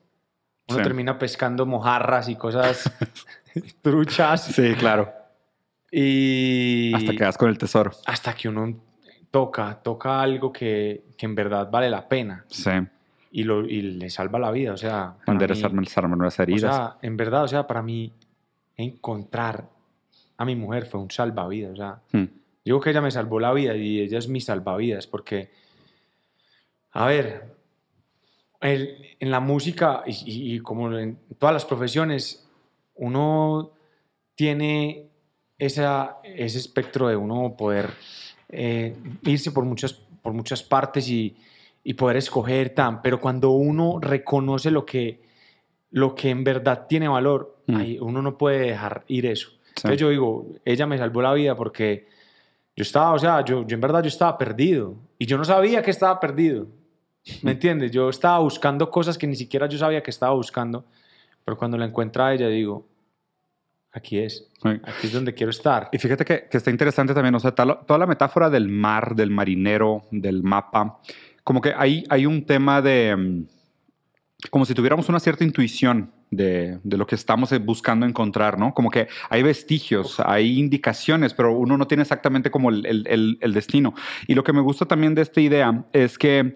uno 0.67 0.77
Sí. 0.77 0.83
termina 0.83 1.17
pescando 1.17 1.65
mojarras 1.65 2.27
y 2.27 2.35
cosas 2.35 2.91
truchas. 3.81 4.43
Sí, 4.43 4.73
claro. 4.75 5.09
Y 5.89 6.93
Hasta 6.93 7.11
que 7.13 7.23
das 7.23 7.37
con 7.37 7.49
el 7.49 7.57
tesoro. 7.57 7.91
hasta 8.05 8.33
que 8.33 8.49
uno 8.49 8.77
toca, 9.31 9.79
toca 9.81 10.21
algo 10.21 10.51
que, 10.51 11.05
que 11.17 11.25
en 11.25 11.33
verdad 11.35 11.69
vale 11.71 11.89
la 11.89 12.07
pena 12.07 12.43
Sí. 12.49 12.71
y, 13.31 13.43
lo, 13.43 13.65
y 13.65 13.81
le 13.81 14.09
salva 14.09 14.37
la 14.39 14.51
vida. 14.51 14.73
O 14.73 14.77
sea, 14.77 15.15
Enderezarme 15.27 15.79
mí- 15.81 15.87
las 16.23 16.39
o 16.39 16.43
heridas. 16.43 16.75
sea, 16.75 16.97
en 17.01 17.15
verdad, 17.17 17.43
o 17.45 17.47
sea, 17.47 17.67
para 17.67 17.81
mí 17.81 18.11
encontrar 18.75 19.69
a 20.37 20.43
mi 20.45 20.55
mujer 20.55 20.85
fue 20.87 20.99
un 20.99 21.09
salvavidas. 21.11 21.71
O 21.73 21.75
sea, 21.77 21.99
Mm, 22.11 22.25
Digo 22.63 22.79
que 22.79 22.91
ella 22.91 23.01
me 23.01 23.09
salvó 23.11 23.39
la 23.39 23.51
vida 23.53 23.75
y 23.75 24.01
ella 24.01 24.19
es 24.19 24.27
mi 24.27 24.39
salvavidas 24.39 25.07
porque, 25.07 25.49
a 26.91 27.07
ver, 27.07 27.55
el- 28.61 28.97
en 29.19 29.31
la 29.31 29.39
música 29.39 30.03
y, 30.05 30.55
y- 30.55 30.59
como 30.59 30.91
en 30.97 31.17
todas 31.37 31.53
las 31.53 31.65
profesiones, 31.65 32.47
uno 32.95 33.71
tiene 34.35 35.07
esa, 35.57 36.17
ese 36.23 36.57
espectro 36.57 37.07
de 37.07 37.15
uno 37.15 37.55
poder 37.57 37.89
eh, 38.49 38.95
irse 39.23 39.51
por 39.51 39.63
muchas, 39.65 39.93
por 39.93 40.33
muchas 40.33 40.61
partes 40.63 41.07
y, 41.09 41.35
y 41.83 41.93
poder 41.93 42.17
escoger 42.17 42.71
tan, 42.75 43.01
pero 43.01 43.19
cuando 43.19 43.51
uno 43.51 43.99
reconoce 44.01 44.71
lo 44.71 44.85
que, 44.85 45.21
lo 45.91 46.13
que 46.15 46.29
en 46.29 46.43
verdad 46.43 46.85
tiene 46.87 47.07
valor, 47.07 47.57
Mm. 47.67 47.75
ahí 47.75 47.97
uno 48.01 48.23
no 48.23 48.37
puede 48.39 48.59
dejar 48.59 49.03
ir 49.07 49.27
eso. 49.27 49.49
Sí. 49.51 49.57
Entonces 49.77 49.99
yo 49.99 50.09
digo, 50.09 50.47
ella 50.65 50.87
me 50.87 50.97
salvó 50.97 51.21
la 51.21 51.31
vida 51.31 51.55
porque 51.55 52.07
yo 52.75 52.81
estaba, 52.81 53.13
o 53.13 53.19
sea, 53.19 53.45
yo, 53.45 53.65
yo 53.67 53.75
en 53.75 53.81
verdad 53.81 54.01
yo 54.01 54.07
estaba 54.07 54.35
perdido 54.37 54.95
y 55.19 55.27
yo 55.27 55.37
no 55.37 55.45
sabía 55.45 55.83
que 55.83 55.91
estaba 55.91 56.19
perdido. 56.19 56.65
¿Me 57.43 57.51
entiendes? 57.51 57.91
Yo 57.91 58.09
estaba 58.09 58.39
buscando 58.39 58.89
cosas 58.89 59.17
que 59.17 59.27
ni 59.27 59.35
siquiera 59.35 59.67
yo 59.67 59.77
sabía 59.77 60.01
que 60.01 60.09
estaba 60.11 60.33
buscando, 60.33 60.85
pero 61.45 61.57
cuando 61.57 61.77
la 61.77 61.85
encuentra 61.85 62.27
a 62.27 62.33
ella 62.33 62.47
digo, 62.47 62.87
aquí 63.91 64.17
es, 64.19 64.47
aquí 64.83 65.07
es 65.07 65.13
donde 65.13 65.33
quiero 65.33 65.51
estar. 65.51 65.89
Y 65.91 65.97
fíjate 65.99 66.25
que, 66.25 66.47
que 66.49 66.57
está 66.57 66.71
interesante 66.71 67.13
también, 67.13 67.35
o 67.35 67.39
sea, 67.39 67.53
tal- 67.53 67.79
toda 67.85 67.99
la 67.99 68.07
metáfora 68.07 68.49
del 68.49 68.67
mar, 68.69 69.15
del 69.15 69.29
marinero, 69.29 70.03
del 70.11 70.41
mapa, 70.43 70.99
como 71.43 71.61
que 71.61 71.73
hay, 71.75 72.03
hay 72.09 72.25
un 72.25 72.45
tema 72.45 72.81
de, 72.81 73.15
mm, 73.15 73.45
como 74.49 74.65
si 74.65 74.73
tuviéramos 74.73 75.07
una 75.09 75.19
cierta 75.19 75.43
intuición 75.43 76.11
de, 76.31 76.79
de 76.83 76.97
lo 76.97 77.05
que 77.05 77.15
estamos 77.15 77.51
eh, 77.51 77.59
buscando 77.59 78.05
encontrar, 78.05 78.57
¿no? 78.57 78.73
Como 78.73 78.89
que 78.89 79.07
hay 79.29 79.43
vestigios, 79.43 80.19
hay 80.21 80.57
indicaciones, 80.57 81.33
pero 81.33 81.53
uno 81.55 81.77
no 81.77 81.85
tiene 81.87 82.01
exactamente 82.03 82.49
como 82.49 82.69
el- 82.69 82.85
el- 82.85 83.37
el 83.39 83.53
destino. 83.53 83.93
Y 84.27 84.33
lo 84.33 84.43
que 84.43 84.53
me 84.53 84.61
gusta 84.61 84.85
también 84.85 85.13
de 85.13 85.21
esta 85.23 85.41
idea 85.41 85.83
es 85.93 86.17
que 86.17 86.53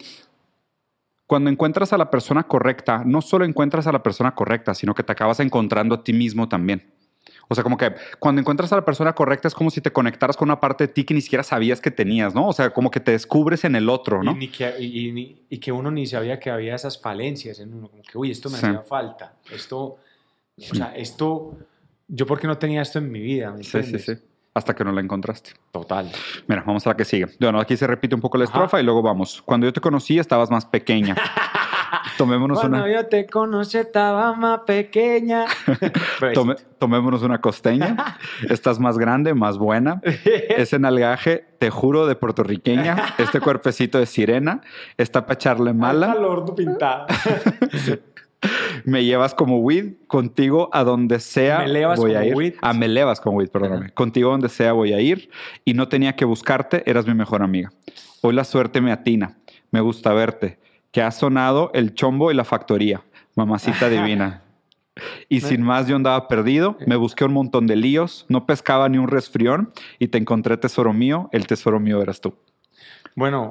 cuando 1.28 1.50
encuentras 1.50 1.92
a 1.94 1.98
la 1.98 2.10
persona 2.12 2.44
correcta, 2.44 3.04
no 3.06 3.22
solo 3.22 3.46
encuentras 3.46 3.88
a 3.88 3.92
la 3.92 4.04
persona 4.04 4.36
correcta, 4.36 4.74
sino 4.74 4.94
que 4.94 5.04
te 5.04 5.12
acabas 5.12 5.40
encontrando 5.40 5.96
a 5.96 6.04
ti 6.04 6.14
mismo 6.14 6.48
también. 6.48 6.92
O 7.48 7.56
sea, 7.56 7.64
como 7.64 7.78
que 7.78 7.94
cuando 8.20 8.42
encuentras 8.42 8.72
a 8.74 8.76
la 8.76 8.86
persona 8.86 9.14
correcta 9.14 9.48
es 9.48 9.54
como 9.56 9.70
si 9.70 9.82
te 9.82 9.92
conectaras 9.92 10.36
con 10.38 10.48
una 10.50 10.60
parte 10.60 10.88
de 10.88 10.94
ti 10.94 11.04
que 11.04 11.14
ni 11.14 11.22
siquiera 11.22 11.44
sabías 11.44 11.80
que 11.82 11.92
tenías, 11.92 12.34
¿no? 12.36 12.48
O 12.48 12.54
sea, 12.54 12.72
como 12.72 12.90
que 12.92 13.00
te 13.00 13.12
descubres 13.12 13.64
en 13.66 13.76
el 13.76 13.90
otro, 13.90 14.22
Y, 14.22 14.26
¿no? 14.26 14.36
ni 14.36 14.48
que, 14.48 14.74
y, 14.80 15.10
y 15.10 15.46
y 15.50 15.58
que 15.60 15.72
uno 15.72 15.92
ni 15.92 16.06
sabía 16.08 16.40
que 16.40 16.50
había 16.50 16.76
esas 16.76 17.00
falencias 17.00 17.60
en 17.60 17.74
uno, 17.74 17.88
como 17.90 18.02
que, 18.04 18.18
uy, 18.18 18.32
esto 18.32 18.50
me 18.50 18.58
Sí. 18.58 18.66
hacía 18.68 18.82
falta, 18.82 19.34
esto, 19.52 19.78
o 20.58 20.76
sea, 20.76 20.96
esto, 20.96 21.58
yo 22.08 22.26
porque 22.26 22.48
no 22.48 22.58
tenía 22.58 22.82
esto 22.82 23.00
en 23.00 23.12
mi 23.12 23.20
vida, 23.20 23.52
¿me 23.52 23.64
Sí, 23.64 23.70
sí, 23.72 23.78
entiendes? 23.78 24.06
sí. 24.06 24.14
Hasta 24.56 24.74
que 24.74 24.86
no 24.86 24.94
la 24.94 25.02
encontraste. 25.02 25.52
Total. 25.74 26.10
Mira, 26.48 26.64
vamos 26.66 26.88
a 26.88 26.92
la 26.92 26.96
que 26.96 27.04
sigue. 27.04 27.28
Bueno, 27.42 27.60
aquí 27.60 27.76
se 27.76 27.86
repite 27.86 28.16
un 28.16 28.22
poco 28.22 28.38
la 28.38 28.46
Ajá. 28.46 28.54
estrofa 28.54 28.80
y 28.80 28.84
luego 28.86 29.02
vamos. 29.02 29.42
Cuando 29.44 29.68
yo 29.68 29.74
te 29.74 29.82
conocí 29.82 30.18
estabas 30.18 30.50
más 30.50 30.66
pequeña. 30.66 31.16
Tomémonos 32.18 32.60
Cuando 32.60 32.78
una, 32.78 32.90
yo 32.94 33.06
te 33.08 33.26
conocí 33.28 33.78
estaba 33.78 34.34
más 34.34 34.62
pequeña. 34.66 35.46
Tome- 36.34 36.56
tomémonos 36.80 37.22
una 37.24 37.42
costeña. 37.42 38.18
Estás 38.50 38.80
más 38.80 38.98
grande, 38.98 39.34
más 39.34 39.58
buena. 39.58 40.02
Ese 40.24 40.80
nalgaje, 40.80 41.46
te 41.60 41.70
juro, 41.70 42.08
de 42.08 42.16
puertorriqueña. 42.16 43.16
Este 43.18 43.42
cuerpecito 43.42 43.98
de 44.00 44.06
sirena. 44.06 44.62
Está 44.98 45.24
para 45.26 45.34
echarle 45.34 45.74
mala. 45.74 46.14
Al 46.14 46.24
horno 46.24 46.56
pintado. 46.56 47.08
Me 48.84 49.04
llevas 49.04 49.34
como 49.34 49.60
weed, 49.60 49.94
contigo 50.08 50.70
a 50.72 50.84
donde 50.84 51.20
sea 51.20 51.60
Me 51.60 51.66
elevas 51.66 52.00
voy 52.00 52.14
a 52.14 52.26
ir. 52.26 52.36
weed. 52.36 52.54
Ah, 52.62 52.74
me 52.74 52.86
elevas 52.86 53.20
como 53.20 53.38
weed, 53.38 53.50
perdóname. 53.50 53.90
Contigo 53.92 54.30
donde 54.32 54.50
sea 54.50 54.74
voy 54.74 54.94
a 54.94 55.02
ir 55.02 55.30
y 55.64 55.74
no 55.74 55.88
tenía 55.88 56.16
que 56.16 56.26
buscarte, 56.26 56.84
eras 56.90 57.08
mi 57.08 57.14
mejor 57.14 57.42
amiga. 57.42 57.72
Hoy 58.22 58.34
la 58.34 58.44
suerte 58.44 58.82
me 58.82 58.92
atina, 58.92 59.38
me 59.72 59.82
gusta 59.82 60.14
verte, 60.14 60.60
que 60.92 61.02
ha 61.02 61.12
sonado 61.12 61.72
el 61.74 61.94
chombo 61.96 62.32
y 62.32 62.36
la 62.36 62.44
factoría, 62.44 63.04
mamacita 63.36 63.90
divina. 63.90 64.42
Y 65.28 65.42
sin 65.42 65.62
más 65.62 65.88
yo 65.88 65.96
andaba 65.98 66.28
perdido, 66.30 66.78
me 66.86 66.96
busqué 66.96 67.26
un 67.26 67.34
montón 67.34 67.68
de 67.68 67.76
líos, 67.76 68.26
no 68.30 68.46
pescaba 68.46 68.88
ni 68.88 68.98
un 68.98 69.10
resfrión 69.10 69.74
y 70.00 70.08
te 70.08 70.18
encontré 70.18 70.56
tesoro 70.56 70.94
mío, 70.94 71.28
el 71.34 71.48
tesoro 71.48 71.80
mío 71.82 72.02
eras 72.02 72.22
tú. 72.22 72.34
Bueno, 73.16 73.50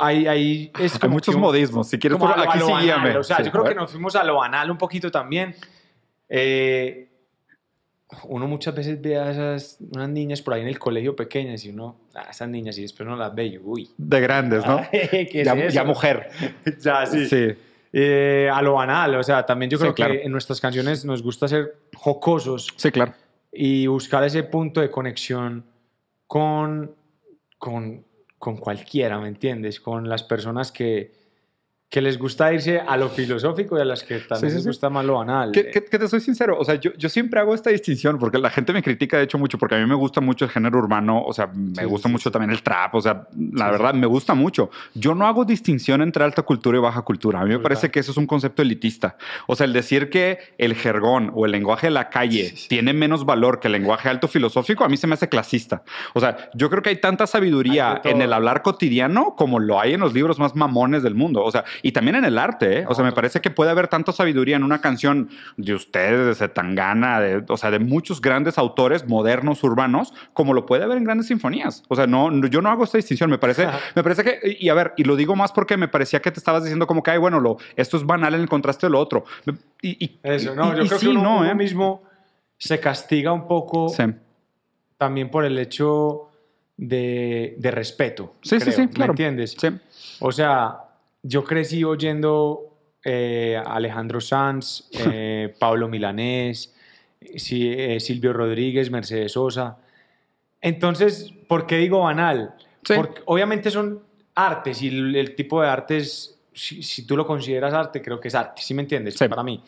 ahí, 0.00 0.26
ahí 0.26 0.72
es 0.80 0.94
Hay 0.94 1.00
como 1.00 1.12
muchos 1.14 1.32
que 1.34 1.36
un- 1.36 1.42
modismos, 1.42 1.88
si 1.88 1.98
quieres 1.98 2.18
por 2.18 2.30
a 2.30 2.34
aquí 2.42 2.48
a 2.52 2.56
lo 2.56 2.66
sí 2.66 2.72
guíame. 2.84 3.16
O 3.18 3.22
sea, 3.22 3.36
Sí, 3.36 3.44
yo 3.44 3.50
creo 3.52 3.64
a 3.64 3.68
que 3.68 3.74
nos 3.74 3.90
fuimos 3.90 4.16
a 4.16 4.24
lo 4.24 4.36
banal 4.36 4.70
un 4.70 4.78
poquito 4.78 5.10
también. 5.10 5.54
Eh, 6.28 7.08
uno 8.24 8.46
muchas 8.46 8.74
veces 8.74 9.00
ve 9.02 9.18
a 9.18 9.30
esas 9.30 9.78
unas 9.94 10.08
niñas 10.08 10.40
por 10.40 10.54
ahí 10.54 10.62
en 10.62 10.68
el 10.68 10.78
colegio 10.78 11.14
pequeñas 11.16 11.64
y 11.64 11.70
uno, 11.70 11.96
ah, 12.14 12.28
esas 12.30 12.48
niñas 12.48 12.78
y 12.78 12.82
después 12.82 13.06
no 13.06 13.16
las 13.16 13.34
ve 13.34 13.46
y 13.46 13.58
uy. 13.58 13.90
De 13.98 14.20
grandes, 14.20 14.64
¿no? 14.64 14.80
¿Qué 14.90 15.28
es 15.32 15.44
ya, 15.46 15.52
eso? 15.54 15.74
ya 15.74 15.84
mujer. 15.84 16.30
Ya, 16.80 17.04
sí. 17.04 17.26
sí. 17.26 17.48
Eh, 17.92 18.50
a 18.52 18.62
lo 18.62 18.74
banal, 18.74 19.14
o 19.16 19.22
sea, 19.22 19.44
también 19.44 19.70
yo 19.70 19.78
Sí, 19.78 19.82
creo 19.82 19.94
claro. 19.94 20.14
que 20.14 20.22
en 20.22 20.32
nuestras 20.32 20.60
canciones 20.60 21.04
nos 21.04 21.22
gusta 21.22 21.48
ser 21.48 21.76
jocosos 21.94 22.68
Sí, 22.76 22.90
claro. 22.90 23.12
y 23.52 23.86
buscar 23.86 24.22
ese 24.24 24.42
punto 24.44 24.80
de 24.80 24.90
conexión 24.90 25.64
con, 26.26 26.94
con, 27.58 28.04
con 28.38 28.56
cualquiera, 28.58 29.18
¿me 29.18 29.28
entiendes? 29.28 29.80
Con 29.80 30.08
las 30.08 30.22
personas 30.22 30.72
que, 30.72 31.12
que 31.88 32.02
les 32.02 32.18
gusta 32.18 32.52
irse 32.52 32.80
a 32.80 32.96
lo 32.96 33.08
filosófico 33.08 33.78
y 33.78 33.80
a 33.80 33.84
las 33.84 34.02
que 34.02 34.18
también 34.18 34.50
sí, 34.50 34.56
les 34.56 34.64
sí. 34.64 34.68
gusta 34.68 34.90
más 34.90 35.04
lo 35.04 35.14
banal. 35.14 35.52
Que, 35.52 35.70
que- 35.70 35.84
que 35.84 35.98
te 36.00 36.08
soy 36.08 36.20
sincero, 36.20 36.58
o 36.58 36.64
sea, 36.64 36.74
yo, 36.74 36.90
yo 36.98 37.08
siempre 37.08 37.38
hago 37.38 37.54
esta 37.54 37.70
distinción 37.70 38.18
porque 38.18 38.38
la 38.38 38.50
gente 38.50 38.72
me 38.72 38.82
critica 38.82 39.16
de 39.18 39.22
hecho 39.24 39.38
mucho 39.38 39.56
porque 39.56 39.76
a 39.76 39.78
mí 39.78 39.86
me 39.86 39.94
gusta 39.94 40.20
mucho 40.20 40.44
el 40.46 40.50
género 40.50 40.78
urbano, 40.78 41.22
o 41.22 41.32
sea, 41.32 41.46
me 41.46 41.82
Sí, 41.82 41.84
gusta 41.84 42.08
mucho 42.08 42.30
también 42.32 42.50
el 42.50 42.62
trap, 42.62 42.92
o 42.96 43.00
sea, 43.00 43.28
la 43.52 43.70
verdad 43.70 43.94
me 43.94 44.06
gusta 44.06 44.34
mucho. 44.34 44.68
Yo 44.94 45.14
no 45.14 45.26
hago 45.28 45.44
distinción 45.44 46.02
entre 46.02 46.24
alta 46.24 46.42
cultura 46.42 46.76
y 46.76 46.80
baja 46.80 47.02
cultura. 47.02 47.40
A 47.40 47.44
mí 47.44 47.50
me 47.50 47.60
parece 47.60 47.90
que 47.90 48.00
eso 48.00 48.10
es 48.10 48.16
un 48.16 48.26
concepto 48.26 48.62
elitista. 48.62 49.16
O 49.46 49.54
sea, 49.54 49.64
el 49.66 49.72
decir 49.72 50.10
que 50.10 50.38
el 50.58 50.74
jergón 50.74 51.30
o 51.34 51.46
el 51.46 51.52
lenguaje 51.52 51.86
de 51.86 51.92
la 51.92 52.10
calle 52.10 52.52
tiene 52.68 52.94
menos 52.94 53.24
valor 53.24 53.60
que 53.60 53.68
el 53.68 53.72
lenguaje 53.72 54.08
alto 54.08 54.26
filosófico, 54.26 54.84
a 54.84 54.88
mí 54.88 54.96
se 54.96 55.06
me 55.06 55.14
hace 55.14 55.28
clasista. 55.28 55.84
O 56.14 56.20
sea, 56.20 56.50
yo 56.54 56.68
creo 56.68 56.82
que 56.82 56.90
hay 56.90 56.96
tanta 56.96 57.28
sabiduría 57.28 58.00
Hay 58.04 58.10
en 58.10 58.22
el 58.22 58.32
hablar 58.32 58.62
cotidiano 58.62 59.36
como 59.36 59.60
lo 59.60 59.78
hay 59.80 59.94
en 59.94 60.00
los 60.00 60.12
libros 60.12 60.38
más 60.40 60.56
mamones 60.56 61.02
del 61.04 61.14
mundo. 61.14 61.44
O 61.44 61.50
sea, 61.52 61.64
y 61.82 61.92
también 61.92 62.16
en 62.16 62.24
el 62.24 62.38
arte, 62.38 62.80
¿eh? 62.80 62.84
O 62.88 62.94
sea, 62.94 63.04
me 63.04 63.12
parece 63.12 63.40
que 63.40 63.50
puede 63.50 63.70
haber 63.70 63.88
tanta 63.88 64.12
sabiduría 64.12 64.56
en 64.56 64.62
una 64.64 64.80
canción 64.80 65.28
de 65.56 65.74
ustedes, 65.74 66.26
de 66.26 66.34
Zetangana, 66.34 67.20
de, 67.20 67.44
o 67.48 67.56
sea, 67.56 67.70
de 67.70 67.78
muchos 67.78 68.20
grandes 68.20 68.58
autores 68.58 69.06
modernos, 69.06 69.62
urbanos, 69.64 70.12
como 70.32 70.54
lo 70.54 70.66
puede 70.66 70.84
haber 70.84 70.98
en 70.98 71.04
grandes 71.04 71.26
sinfonías. 71.28 71.82
O 71.88 71.96
sea, 71.96 72.06
no, 72.06 72.30
yo 72.48 72.60
no 72.62 72.70
hago 72.70 72.84
esta 72.84 72.98
distinción. 72.98 73.30
Me 73.30 73.38
parece, 73.38 73.66
me 73.94 74.02
parece 74.02 74.24
que, 74.24 74.56
y 74.60 74.68
a 74.68 74.74
ver, 74.74 74.92
y 74.96 75.04
lo 75.04 75.16
digo 75.16 75.36
más 75.36 75.52
porque 75.52 75.76
me 75.76 75.88
parecía 75.88 76.20
que 76.20 76.30
te 76.30 76.38
estabas 76.38 76.62
diciendo 76.64 76.86
como 76.86 77.02
que, 77.02 77.10
ay, 77.12 77.18
bueno, 77.18 77.40
lo, 77.40 77.56
esto 77.76 77.96
es 77.96 78.04
banal 78.04 78.34
en 78.34 78.40
el 78.42 78.48
contraste 78.48 78.86
de 78.86 78.90
lo 78.90 78.98
otro. 79.00 79.24
Y, 79.82 80.04
y- 80.04 80.18
Eso, 80.22 80.54
no, 80.54 80.72
y- 80.72 80.76
yo 80.78 80.82
y 80.84 80.86
creo 80.88 80.98
sí, 80.98 81.06
que 81.06 81.10
uno, 81.12 81.22
no, 81.22 81.38
uno 81.40 81.50
¿eh? 81.50 81.54
mismo 81.54 82.02
se 82.58 82.80
castiga 82.80 83.32
un 83.32 83.46
poco 83.46 83.88
Sí. 83.90 84.02
también 84.96 85.30
por 85.30 85.44
el 85.44 85.58
hecho 85.58 86.30
de, 86.76 87.54
de 87.58 87.70
respeto. 87.70 88.34
Sí, 88.42 88.56
sí, 88.58 88.64
creo, 88.64 88.72
sí, 88.74 88.80
¿Me 88.82 88.88
claro. 88.90 89.12
entiendes? 89.12 89.56
Sí. 89.58 89.68
O 90.20 90.32
sea, 90.32 90.76
yo 91.26 91.44
crecí 91.44 91.82
oyendo 91.84 92.78
eh, 93.04 93.56
a 93.56 93.74
Alejandro 93.74 94.20
Sanz, 94.20 94.88
eh, 94.92 95.54
Pablo 95.58 95.88
Milanés, 95.88 96.74
eh, 97.20 97.98
Silvio 98.00 98.32
Rodríguez, 98.32 98.90
Mercedes 98.90 99.32
Sosa. 99.32 99.78
Entonces, 100.60 101.32
¿por 101.48 101.66
qué 101.66 101.76
digo 101.78 102.00
banal? 102.00 102.54
Sí. 102.84 102.94
Porque 102.94 103.22
obviamente 103.26 103.70
son 103.70 104.02
artes 104.34 104.82
y 104.82 104.88
el, 104.88 105.16
el 105.16 105.34
tipo 105.34 105.62
de 105.62 105.68
artes, 105.68 106.38
si, 106.52 106.82
si 106.82 107.06
tú 107.06 107.16
lo 107.16 107.26
consideras 107.26 107.74
arte, 107.74 108.00
creo 108.02 108.20
que 108.20 108.28
es 108.28 108.34
arte, 108.34 108.62
¿sí 108.62 108.74
me 108.74 108.82
entiendes? 108.82 109.14
Sí. 109.14 109.28
Para 109.28 109.42
mí. 109.42 109.62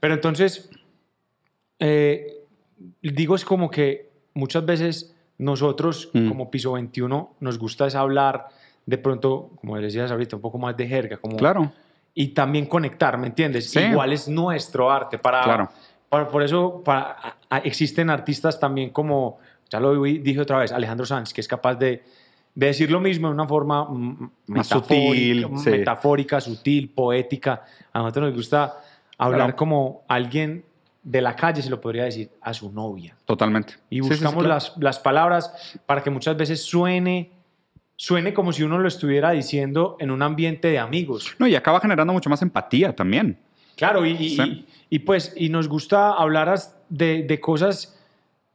Pero 0.00 0.14
entonces, 0.14 0.68
eh, 1.78 2.44
digo 3.00 3.34
es 3.36 3.44
como 3.44 3.70
que 3.70 4.10
muchas 4.34 4.64
veces 4.66 5.14
nosotros, 5.38 6.10
Mm. 6.12 6.28
como 6.28 6.50
Piso 6.50 6.72
21, 6.72 7.36
nos 7.40 7.58
gusta 7.58 7.86
es 7.86 7.94
hablar 7.94 8.48
de 8.86 8.98
pronto, 8.98 9.50
como 9.60 9.76
decías 9.78 10.10
ahorita, 10.10 10.36
un 10.36 10.42
poco 10.42 10.58
más 10.58 10.76
de 10.76 10.86
jerga, 10.86 11.16
como, 11.18 11.36
Claro, 11.36 11.72
y 12.14 12.28
también 12.28 12.66
conectar, 12.66 13.16
¿me 13.18 13.28
entiendes? 13.28 13.70
Sí. 13.70 13.78
Igual 13.80 14.12
es 14.12 14.28
nuestro 14.28 14.90
arte. 14.90 15.18
Para, 15.18 15.42
claro. 15.42 15.68
para- 16.08 16.28
por 16.28 16.42
eso 16.42 16.82
para, 16.84 17.36
existen 17.64 18.10
artistas 18.10 18.58
también 18.60 18.90
como, 18.90 19.38
ya 19.70 19.80
lo 19.80 20.02
dije 20.02 20.40
otra 20.40 20.58
vez, 20.58 20.72
Alejandro 20.72 21.06
Sanz, 21.06 21.32
que 21.32 21.40
es 21.40 21.48
capaz 21.48 21.76
de, 21.76 22.02
de 22.54 22.66
decir 22.66 22.90
lo 22.90 23.00
mismo 23.00 23.28
de 23.28 23.34
una 23.34 23.46
forma 23.48 23.84
mm, 23.84 24.30
Más 24.48 24.68
metafórica, 24.70 24.78
sutil, 25.48 25.48
sí. 25.58 25.70
metafórica, 25.70 26.40
sutil, 26.40 26.90
poética. 26.90 27.62
A 27.94 28.00
nosotros 28.00 28.26
nos 28.26 28.34
gusta 28.36 28.76
hablar 29.16 29.38
Claro. 29.40 29.56
como 29.56 30.02
alguien 30.08 30.64
de 31.02 31.20
la 31.22 31.34
calle, 31.34 31.62
se 31.62 31.70
lo 31.70 31.80
podría 31.80 32.04
decir, 32.04 32.30
a 32.42 32.52
su 32.52 32.70
novia. 32.70 33.16
Totalmente. 33.24 33.74
Y 33.88 33.96
Sí, 33.96 34.02
sí, 34.02 34.02
sí, 34.02 34.08
buscamos 34.10 34.44
claro. 34.44 34.48
las, 34.54 34.76
las 34.78 34.98
palabras 34.98 35.78
para 35.86 36.02
que 36.02 36.10
muchas 36.10 36.36
veces 36.36 36.62
suene, 36.62 37.30
suene 38.02 38.34
como 38.34 38.52
si 38.52 38.64
uno 38.64 38.78
lo 38.80 38.88
estuviera 38.88 39.30
diciendo 39.30 39.96
en 40.00 40.10
un 40.10 40.22
ambiente 40.22 40.66
de 40.66 40.80
amigos. 40.80 41.36
No, 41.38 41.46
y 41.46 41.54
acaba 41.54 41.78
generando 41.78 42.12
mucho 42.12 42.28
más 42.28 42.42
empatía 42.42 42.96
también. 42.96 43.38
Claro, 43.76 44.04
y, 44.04 44.10
y- 44.10 44.30
Sí. 44.30 44.42
y- 44.42 44.66
y 44.90 44.98
pues, 44.98 45.32
y 45.36 45.48
nos 45.50 45.68
gusta 45.68 46.10
hablar 46.10 46.52
de, 46.88 47.22
de 47.22 47.38
cosas 47.40 47.96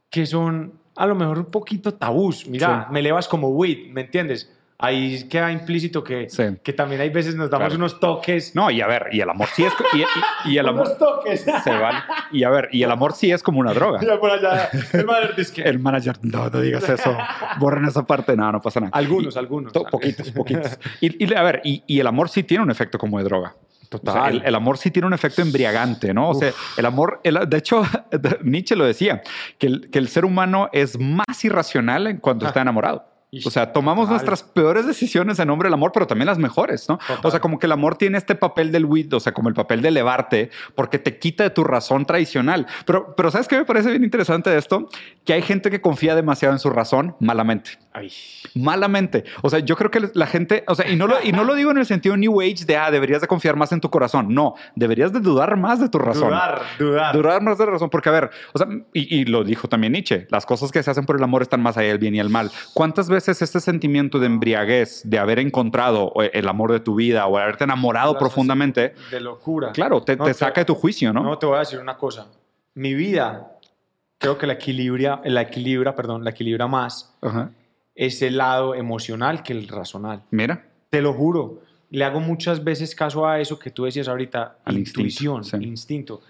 que 0.10 0.26
son 0.26 0.74
a 0.98 1.06
lo 1.08 1.16
mejor 1.16 1.40
un 1.40 1.46
poquito 1.46 1.94
tabús. 1.94 2.46
Mira, 2.46 2.88
Sí. 2.88 2.94
me 2.94 3.00
elevas 3.00 3.30
como 3.30 3.48
weed, 3.52 3.90
¿me 3.94 4.02
entiendes? 4.02 4.54
Ahí 4.80 5.28
queda 5.28 5.52
implícito 5.52 6.04
que, 6.04 6.30
Sí. 6.30 6.44
que 6.64 6.72
también 6.74 7.02
hay 7.02 7.10
veces 7.10 7.36
nos 7.36 7.50
damos 7.50 7.68
Claro. 7.70 7.76
unos 7.80 8.00
toques. 8.00 8.56
No, 8.56 8.70
y 8.70 8.82
a 8.82 8.88
ver, 8.88 9.08
y 9.12 9.22
el 9.22 9.30
amor 9.30 9.48
sí 9.54 9.64
es... 9.66 9.74
Y, 9.94 10.50
y- 10.52 10.58
el 10.58 10.68
amor... 10.70 10.86
Unos 10.86 10.98
toques. 11.00 11.42
Se 11.64 11.70
vale. 11.72 12.00
Y 12.32 12.44
a 12.44 12.50
ver, 12.50 12.70
y 12.72 12.84
el 12.84 12.92
amor 12.92 13.14
sí 13.14 13.32
es 13.32 13.42
como 13.42 13.60
una 13.60 13.74
droga. 13.74 14.00
Ya 14.06 14.20
por 14.20 14.30
allá, 14.32 14.70
el 14.94 15.06
madre 15.06 15.30
dice 15.36 15.54
que- 15.54 15.62
El 15.64 15.80
manager, 15.80 16.18
no, 16.22 16.50
no 16.50 16.62
digas 16.62 16.88
eso. 16.90 17.18
Borren 17.60 17.86
esa 17.86 18.06
parte. 18.06 18.36
No, 18.36 18.52
no 18.52 18.62
pasa 18.62 18.80
nada. 18.80 18.92
Algunos, 18.94 19.36
Y- 19.36 19.40
algunos. 19.40 19.74
to- 19.74 19.84
poquitos, 19.86 20.30
poquitos. 20.32 20.78
Y, 21.02 21.26
y, 21.26 21.34
a 21.34 21.42
ver, 21.44 21.62
y, 21.64 22.00
el 22.00 22.06
amor 22.08 22.30
sí 22.30 22.44
tiene 22.44 22.64
un 22.64 22.70
efecto 22.72 22.98
como 23.00 23.18
de 23.18 23.24
droga. 23.24 23.56
O 23.58 23.90
sea, 23.90 24.00
Total. 24.00 24.36
el, 24.36 24.46
el 24.46 24.54
amor 24.56 24.78
sí 24.78 24.92
tiene 24.92 25.08
un 25.08 25.14
efecto 25.14 25.42
embriagante, 25.42 26.14
¿no? 26.14 26.30
O 26.30 26.34
sea, 26.36 26.52
el 26.78 26.86
amor, 26.86 27.22
el- 27.24 27.40
de 27.50 27.58
hecho, 27.58 27.84
Nietzsche 28.44 28.76
lo 28.76 28.86
decía, 28.86 29.22
que 29.58 29.68
el, 29.68 29.90
que 29.90 29.98
el 29.98 30.10
ser 30.10 30.26
humano 30.26 30.70
es 30.74 31.00
más 31.00 31.44
irracional 31.46 32.06
en 32.08 32.18
cuando 32.18 32.46
Ah. 32.46 32.50
está 32.50 32.62
enamorado. 32.62 33.06
O 33.46 33.52
sea, 33.52 33.74
tomamos 33.74 34.06
total. 34.06 34.16
nuestras 34.16 34.42
peores 34.42 34.88
decisiones 34.88 35.38
en 35.40 35.50
nombre 35.50 35.68
del 35.68 35.74
amor, 35.74 35.92
pero 35.94 36.08
también 36.08 36.28
las 36.28 36.38
mejores, 36.38 36.88
¿no? 36.88 36.98
Total. 36.98 37.20
O 37.24 37.32
sea, 37.32 37.42
como 37.42 37.60
que 37.60 37.66
el 37.66 37.74
amor 37.74 37.98
tiene 37.98 38.18
este 38.18 38.36
papel 38.36 38.72
del 38.72 38.86
wit, 38.86 39.14
o 39.14 39.20
sea, 39.20 39.34
como 39.34 39.50
el 39.50 39.56
papel 39.56 39.82
de 39.82 39.90
elevarte, 39.90 40.50
porque 40.76 40.98
te 40.98 41.20
quita 41.20 41.44
de 41.44 41.50
tu 41.50 41.66
razón 41.66 42.06
tradicional. 42.06 42.68
Pero, 42.86 43.16
pero 43.18 43.30
¿sabes 43.30 43.50
qué 43.50 43.58
me 43.58 43.66
parece 43.66 43.90
bien 43.90 44.06
interesante 44.06 44.50
de 44.50 44.58
esto? 44.58 44.88
Que 45.26 45.34
hay 45.34 45.42
gente 45.42 45.70
que 45.70 45.82
confía 45.82 46.16
demasiado 46.16 46.54
en 46.56 46.60
su 46.60 46.70
razón 46.70 47.18
malamente. 47.20 47.72
Ay. 47.92 48.14
Malamente. 48.56 49.26
O 49.42 49.50
sea, 49.50 49.60
yo 49.60 49.76
creo 49.76 49.92
que 49.92 50.10
la 50.14 50.28
gente, 50.28 50.64
o 50.66 50.76
sea, 50.76 50.90
y 50.90 50.96
no 50.96 51.06
lo, 51.06 51.22
y 51.22 51.34
no 51.34 51.44
lo 51.44 51.54
digo 51.56 51.72
en 51.72 51.80
el 51.80 51.86
sentido 51.86 52.16
New 52.16 52.40
Age 52.40 52.64
de, 52.66 52.78
ah, 52.78 52.92
deberías 52.92 53.20
de 53.20 53.28
confiar 53.28 53.58
más 53.58 53.74
en 53.74 53.82
tu 53.82 53.90
corazón. 53.90 54.34
No, 54.34 54.56
deberías 54.76 55.12
de 55.12 55.20
dudar 55.20 55.58
más 55.58 55.82
de 55.82 55.90
tu 55.90 56.00
razón. 56.00 56.30
Dudar, 56.30 56.62
dudar. 56.80 57.14
Dudar 57.14 57.42
más 57.42 57.58
de 57.58 57.66
la 57.66 57.72
razón, 57.72 57.90
porque 57.90 58.08
a 58.08 58.14
ver, 58.14 58.30
o 58.54 58.58
sea, 58.58 58.68
y, 58.94 59.20
y 59.20 59.26
lo 59.26 59.44
dijo 59.44 59.68
también 59.68 59.92
Nietzsche, 59.92 60.28
las 60.30 60.46
cosas 60.46 60.72
que 60.72 60.82
se 60.82 60.92
hacen 60.92 61.06
por 61.06 61.18
el 61.18 61.24
amor 61.24 61.42
están 61.42 61.62
más 61.62 61.76
allá 61.76 61.90
del 61.90 61.98
bien 61.98 62.16
y 62.16 62.20
el 62.20 62.30
mal. 62.30 62.52
¿Cuántas 62.74 63.10
veces 63.10 63.17
este 63.18 63.60
sentimiento 63.60 64.20
de 64.20 64.26
embriaguez, 64.28 65.02
de 65.06 65.18
haber 65.20 65.40
encontrado 65.40 66.12
eh, 66.22 66.32
el 66.34 66.48
amor 66.48 66.72
de 66.72 66.80
tu 66.80 66.96
vida 66.96 67.26
o 67.28 67.38
haberte 67.38 67.64
enamorado 67.64 68.18
profundamente, 68.18 68.94
De 69.12 69.20
locura. 69.20 69.72
claro, 69.72 70.02
te, 70.02 70.16
No, 70.16 70.26
te 70.26 70.32
te- 70.32 70.38
saca 70.38 70.62
de 70.62 70.66
tu 70.66 70.76
juicio, 70.76 71.12
¿no? 71.14 71.24
¿no? 71.24 71.38
te 71.38 71.46
voy 71.46 71.56
a 71.56 71.60
decir 71.60 71.80
una 71.80 71.98
cosa. 71.98 72.28
Mi 72.76 72.94
vida, 72.94 73.52
creo 74.18 74.38
que 74.38 74.46
la 74.48 74.54
equilibra, 74.54 75.22
la 75.26 75.42
equilibra, 75.42 75.96
perdón, 75.96 76.24
la 76.24 76.30
equilibra 76.32 76.68
más 76.68 77.16
Ajá. 77.22 77.52
ese 77.96 78.30
lado 78.32 78.76
emocional 78.76 79.42
que 79.44 79.54
el 79.54 79.68
razonal. 79.68 80.22
Mira, 80.32 80.64
Te 80.90 81.02
lo 81.02 81.14
juro. 81.14 81.62
Le 81.90 82.04
hago 82.04 82.20
muchas 82.20 82.64
veces 82.64 82.94
caso 82.96 83.26
a 83.28 83.40
eso 83.40 83.58
que 83.58 83.72
tú 83.72 83.86
decías 83.86 84.08
ahorita, 84.08 84.58
Al 84.66 84.78
intuición, 84.78 85.38
instinto, 85.38 85.58
sí. 85.64 85.70
instinto. 85.70 86.22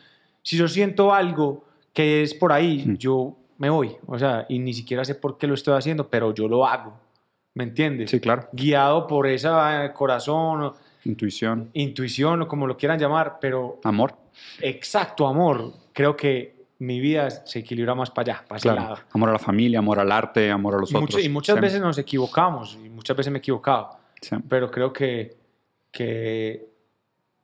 Si 0.43 0.55
yo 0.57 0.67
siento 0.67 1.13
algo 1.13 1.65
que 1.93 2.21
es 2.21 2.33
por 2.33 2.51
ahí, 2.53 2.83
Mm. 2.85 2.93
yo 2.97 3.35
me 3.57 3.69
voy. 3.69 3.95
O 4.05 4.17
sea, 4.19 4.45
y 4.49 4.59
ni 4.59 4.73
siquiera 4.73 5.03
sé 5.05 5.15
por 5.15 5.37
qué 5.37 5.47
lo 5.47 5.53
estoy 5.53 5.77
haciendo, 5.77 6.07
pero 6.09 6.33
yo 6.33 6.47
lo 6.47 6.65
hago. 6.65 6.93
¿Me 7.53 7.63
entiendes? 7.63 8.11
sí, 8.11 8.19
claro. 8.19 8.47
Guiado 8.53 9.07
por 9.07 9.25
esa 9.27 9.91
corazón, 9.93 10.61
o 10.61 10.75
Intuición, 11.05 11.69
intuición 11.73 12.41
o 12.41 12.47
como 12.47 12.67
lo 12.67 12.75
quieran 12.77 12.99
llamar, 12.99 13.37
pero 13.41 13.79
amor. 13.83 14.13
exacto 14.59 15.25
amor. 15.27 15.71
Creo 15.93 16.15
que 16.17 16.55
mi 16.79 16.99
vida 16.99 17.29
se 17.31 17.59
equilibra 17.59 17.95
más 17.95 18.11
para 18.11 18.33
allá, 18.33 18.45
para 18.47 18.57
ese 18.59 18.67
lado. 18.73 18.97
Amor 19.13 19.29
a 19.29 19.33
la 19.33 19.39
familia, 19.39 19.79
amor 19.79 19.99
al 19.99 20.11
arte, 20.11 20.51
amor 20.51 20.75
a 20.75 20.77
los 20.79 20.91
Y, 20.91 20.95
otros. 20.95 21.13
mucho- 21.15 21.19
y 21.19 21.29
muchas 21.29 21.55
Sí, 21.55 21.61
veces 21.61 21.81
nos 21.81 21.97
equivocamos, 21.97 22.77
y 22.83 22.89
muchas 22.89 23.15
veces 23.17 23.31
me 23.31 23.37
he 23.37 23.39
equivocado, 23.39 23.97
sí. 24.21 24.35
pero 24.47 24.69
creo 24.69 24.91
que, 24.93 25.35
que 25.91 26.67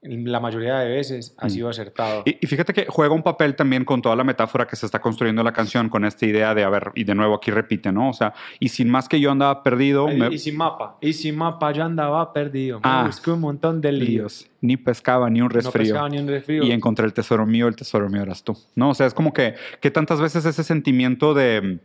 la 0.03 0.39
mayoría 0.39 0.79
de 0.79 0.89
veces 0.89 1.35
ha 1.37 1.47
Mm. 1.47 1.49
sido 1.49 1.69
acertado. 1.69 2.23
Y, 2.25 2.37
y 2.41 2.47
fíjate 2.47 2.73
que 2.73 2.85
juega 2.89 3.13
un 3.13 3.23
papel 3.23 3.55
también 3.55 3.85
con 3.85 4.01
toda 4.01 4.15
la 4.15 4.23
metáfora 4.23 4.67
que 4.67 4.75
se 4.75 4.85
está 4.85 4.99
construyendo 4.99 5.41
en 5.41 5.45
la 5.45 5.53
canción, 5.53 5.89
con 5.89 6.03
esta 6.05 6.25
idea 6.25 6.53
de, 6.53 6.63
a 6.63 6.69
ver, 6.69 6.91
y 6.95 7.03
de 7.05 7.15
nuevo 7.15 7.35
aquí 7.35 7.51
repite, 7.51 7.91
¿no? 7.91 8.09
O 8.09 8.13
sea, 8.13 8.33
y 8.59 8.69
sin 8.69 8.89
más 8.89 9.07
que 9.07 9.19
yo 9.19 9.31
andaba 9.31 9.63
perdido, 9.63 10.07
me- 10.07 10.27
Y 10.33 10.37
sin 10.39 10.57
mapa, 10.57 10.97
y 11.01 11.13
sin 11.13 11.35
mapa 11.37 11.71
yo 11.71 11.83
andaba 11.83 12.33
perdido, 12.33 12.77
me 12.79 12.81
Ah. 12.89 13.03
busqué 13.05 13.31
un 13.31 13.39
montón 13.41 13.81
de 13.81 13.91
líos. 13.91 14.47
ni 14.61 14.77
pescaba 14.77 15.29
ni 15.29 15.41
un 15.41 15.47
No 15.47 15.53
resfrío. 15.55 15.83
pescaba 15.83 16.07
ni 16.07 16.19
un 16.19 16.27
resfrío. 16.29 16.63
y 16.63 16.71
encontré 16.71 17.05
el 17.05 17.11
tesoro 17.13 17.45
mío, 17.45 17.67
el 17.67 17.75
tesoro 17.75 18.09
mío 18.09 18.21
eras 18.21 18.43
tú. 18.45 18.57
No, 18.75 18.91
o 18.91 18.93
sea, 18.93 19.07
es 19.07 19.13
como 19.13 19.33
que, 19.33 19.55
que 19.81 19.91
tantas 19.91 20.21
veces 20.21 20.45
ese 20.45 20.63
sentimiento 20.63 21.33
de, 21.33 21.79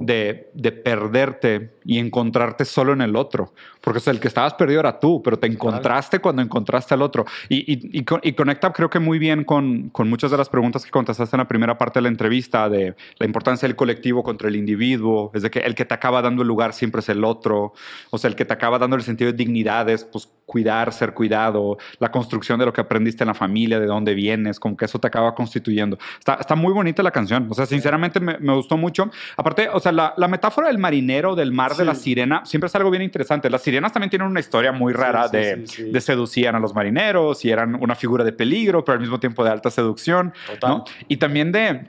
de, 0.00 0.50
de 0.54 0.72
perderte 0.72 1.74
y 1.84 1.98
encontrarte 1.98 2.64
solo 2.64 2.92
en 2.92 3.00
el 3.00 3.16
otro. 3.16 3.52
Porque 3.80 3.98
o 3.98 4.00
sea, 4.00 4.12
el 4.12 4.20
que 4.20 4.28
estabas 4.28 4.54
perdido 4.54 4.80
era 4.80 4.98
tú, 4.98 5.22
pero 5.22 5.38
te 5.38 5.46
encontraste 5.46 6.18
cuando 6.18 6.40
encontraste 6.40 6.94
al 6.94 7.02
otro. 7.02 7.26
Y, 7.48 7.72
y, 7.72 7.98
y, 7.98 8.04
y 8.22 8.32
conecta 8.32 8.72
creo 8.72 8.88
que 8.88 8.98
muy 8.98 9.18
bien 9.18 9.44
con, 9.44 9.90
con 9.90 10.08
muchas 10.08 10.30
de 10.30 10.38
las 10.38 10.48
preguntas 10.48 10.84
que 10.84 10.90
contestaste 10.90 11.36
en 11.36 11.38
la 11.38 11.48
primera 11.48 11.76
parte 11.76 11.98
de 11.98 12.02
la 12.02 12.08
entrevista, 12.08 12.68
de 12.68 12.94
la 13.18 13.26
importancia 13.26 13.68
del 13.68 13.76
colectivo 13.76 14.22
contra 14.22 14.48
el 14.48 14.56
individuo, 14.56 15.30
es 15.34 15.42
de 15.42 15.50
que 15.50 15.60
el 15.60 15.74
que 15.74 15.84
te 15.84 15.94
acaba 15.94 16.22
dando 16.22 16.42
el 16.42 16.48
lugar 16.48 16.72
siempre 16.72 17.00
es 17.00 17.08
el 17.08 17.24
otro, 17.24 17.74
o 18.10 18.18
sea, 18.18 18.28
el 18.28 18.36
que 18.36 18.44
te 18.44 18.52
acaba 18.52 18.78
dando 18.78 18.96
el 18.96 19.02
sentido 19.02 19.30
de 19.30 19.36
dignidad 19.36 19.88
es 19.90 20.04
pues 20.04 20.28
cuidar, 20.46 20.92
ser 20.92 21.14
cuidado, 21.14 21.78
la 21.98 22.10
construcción 22.10 22.58
de 22.58 22.66
lo 22.66 22.72
que 22.72 22.80
aprendiste 22.80 23.24
en 23.24 23.28
la 23.28 23.34
familia, 23.34 23.80
de 23.80 23.86
dónde 23.86 24.14
vienes, 24.14 24.60
como 24.60 24.76
que 24.76 24.84
eso 24.84 24.98
te 24.98 25.08
acaba 25.08 25.34
constituyendo. 25.34 25.98
Está, 26.18 26.34
está 26.34 26.54
muy 26.54 26.72
bonita 26.72 27.02
la 27.02 27.10
canción, 27.10 27.46
o 27.50 27.54
sea, 27.54 27.66
sinceramente 27.66 28.20
me, 28.20 28.38
me 28.38 28.54
gustó 28.54 28.76
mucho. 28.76 29.10
Aparte, 29.36 29.63
o 29.72 29.80
sea, 29.80 29.92
la, 29.92 30.14
la 30.16 30.28
metáfora 30.28 30.68
del 30.68 30.78
marinero, 30.78 31.34
del 31.34 31.52
mar, 31.52 31.74
de 31.76 31.84
la 31.84 31.94
sirena, 31.94 32.44
siempre 32.44 32.68
es 32.68 32.74
algo 32.74 32.90
bien 32.90 33.02
interesante. 33.02 33.48
Las 33.50 33.62
sirenas 33.62 33.92
también 33.92 34.10
tienen 34.10 34.28
una 34.28 34.40
historia 34.40 34.72
muy 34.72 34.92
rara 34.92 35.28
sí, 35.28 35.36
de, 35.36 35.66
sí, 35.66 35.76
sí. 35.76 35.90
de 35.90 36.00
seducían 36.00 36.54
a 36.54 36.58
los 36.58 36.74
marineros 36.74 37.44
y 37.44 37.50
eran 37.50 37.74
una 37.74 37.94
figura 37.94 38.24
de 38.24 38.32
peligro, 38.32 38.84
pero 38.84 38.94
al 38.94 39.00
mismo 39.00 39.20
tiempo 39.20 39.44
de 39.44 39.50
alta 39.50 39.70
seducción. 39.70 40.32
Total. 40.46 40.70
¿no? 40.70 40.84
Y 41.08 41.16
también 41.16 41.52
de, 41.52 41.88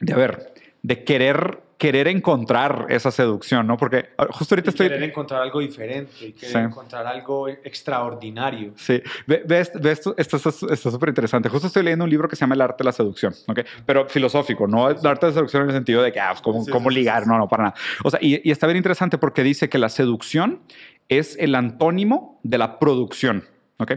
de, 0.00 0.12
a 0.12 0.16
ver, 0.16 0.52
de 0.82 1.04
querer, 1.04 1.60
querer 1.78 2.08
encontrar 2.08 2.86
esa 2.88 3.10
seducción, 3.10 3.66
¿no? 3.66 3.76
Porque 3.76 4.10
ah, 4.16 4.26
justo 4.30 4.54
ahorita 4.54 4.70
Y 4.70 4.72
estoy... 4.72 4.88
querer 4.88 5.02
encontrar 5.02 5.42
algo 5.42 5.60
diferente, 5.60 6.10
querer 6.32 6.50
Sí. 6.52 6.58
encontrar 6.58 7.06
algo 7.06 7.48
extraordinario. 7.48 8.72
Sí, 8.76 9.02
ve, 9.26 9.42
ve 9.46 9.60
esto, 9.60 9.78
ve 9.80 9.92
esto, 9.92 10.14
esto 10.16 10.36
es- 10.36 10.62
está 10.62 10.90
súper 10.90 11.10
interesante. 11.10 11.48
Justo 11.48 11.66
estoy 11.66 11.82
leyendo 11.82 12.04
un 12.04 12.10
libro 12.10 12.28
que 12.28 12.36
se 12.36 12.40
llama 12.40 12.54
El 12.54 12.60
arte 12.62 12.76
de 12.78 12.84
la 12.84 12.92
seducción, 12.92 13.34
¿ok? 13.46 13.60
Pero 13.84 14.08
filosófico, 14.08 14.66
no 14.66 14.88
el 14.90 15.06
arte 15.06 15.26
de 15.26 15.32
la 15.32 15.34
seducción 15.34 15.62
en 15.64 15.68
el 15.70 15.74
sentido 15.74 16.02
de 16.02 16.12
que, 16.12 16.20
ah, 16.20 16.30
pues, 16.30 16.42
¿cómo, 16.42 16.64
Sí, 16.64 16.70
cómo 16.70 16.88
sí, 16.90 16.96
ligar? 16.96 17.26
No, 17.26 17.36
no, 17.38 17.48
para 17.48 17.64
nada. 17.64 17.74
O 18.04 18.10
sea, 18.10 18.20
y, 18.22 18.40
y 18.42 18.50
está 18.50 18.66
bien 18.66 18.76
interesante 18.78 19.18
porque 19.18 19.42
dice 19.42 19.68
que 19.68 19.78
la 19.78 19.88
seducción 19.88 20.60
es 21.08 21.36
el 21.38 21.54
antónimo 21.54 22.40
de 22.42 22.58
la 22.58 22.78
producción, 22.78 23.44
¿ok? 23.78 23.92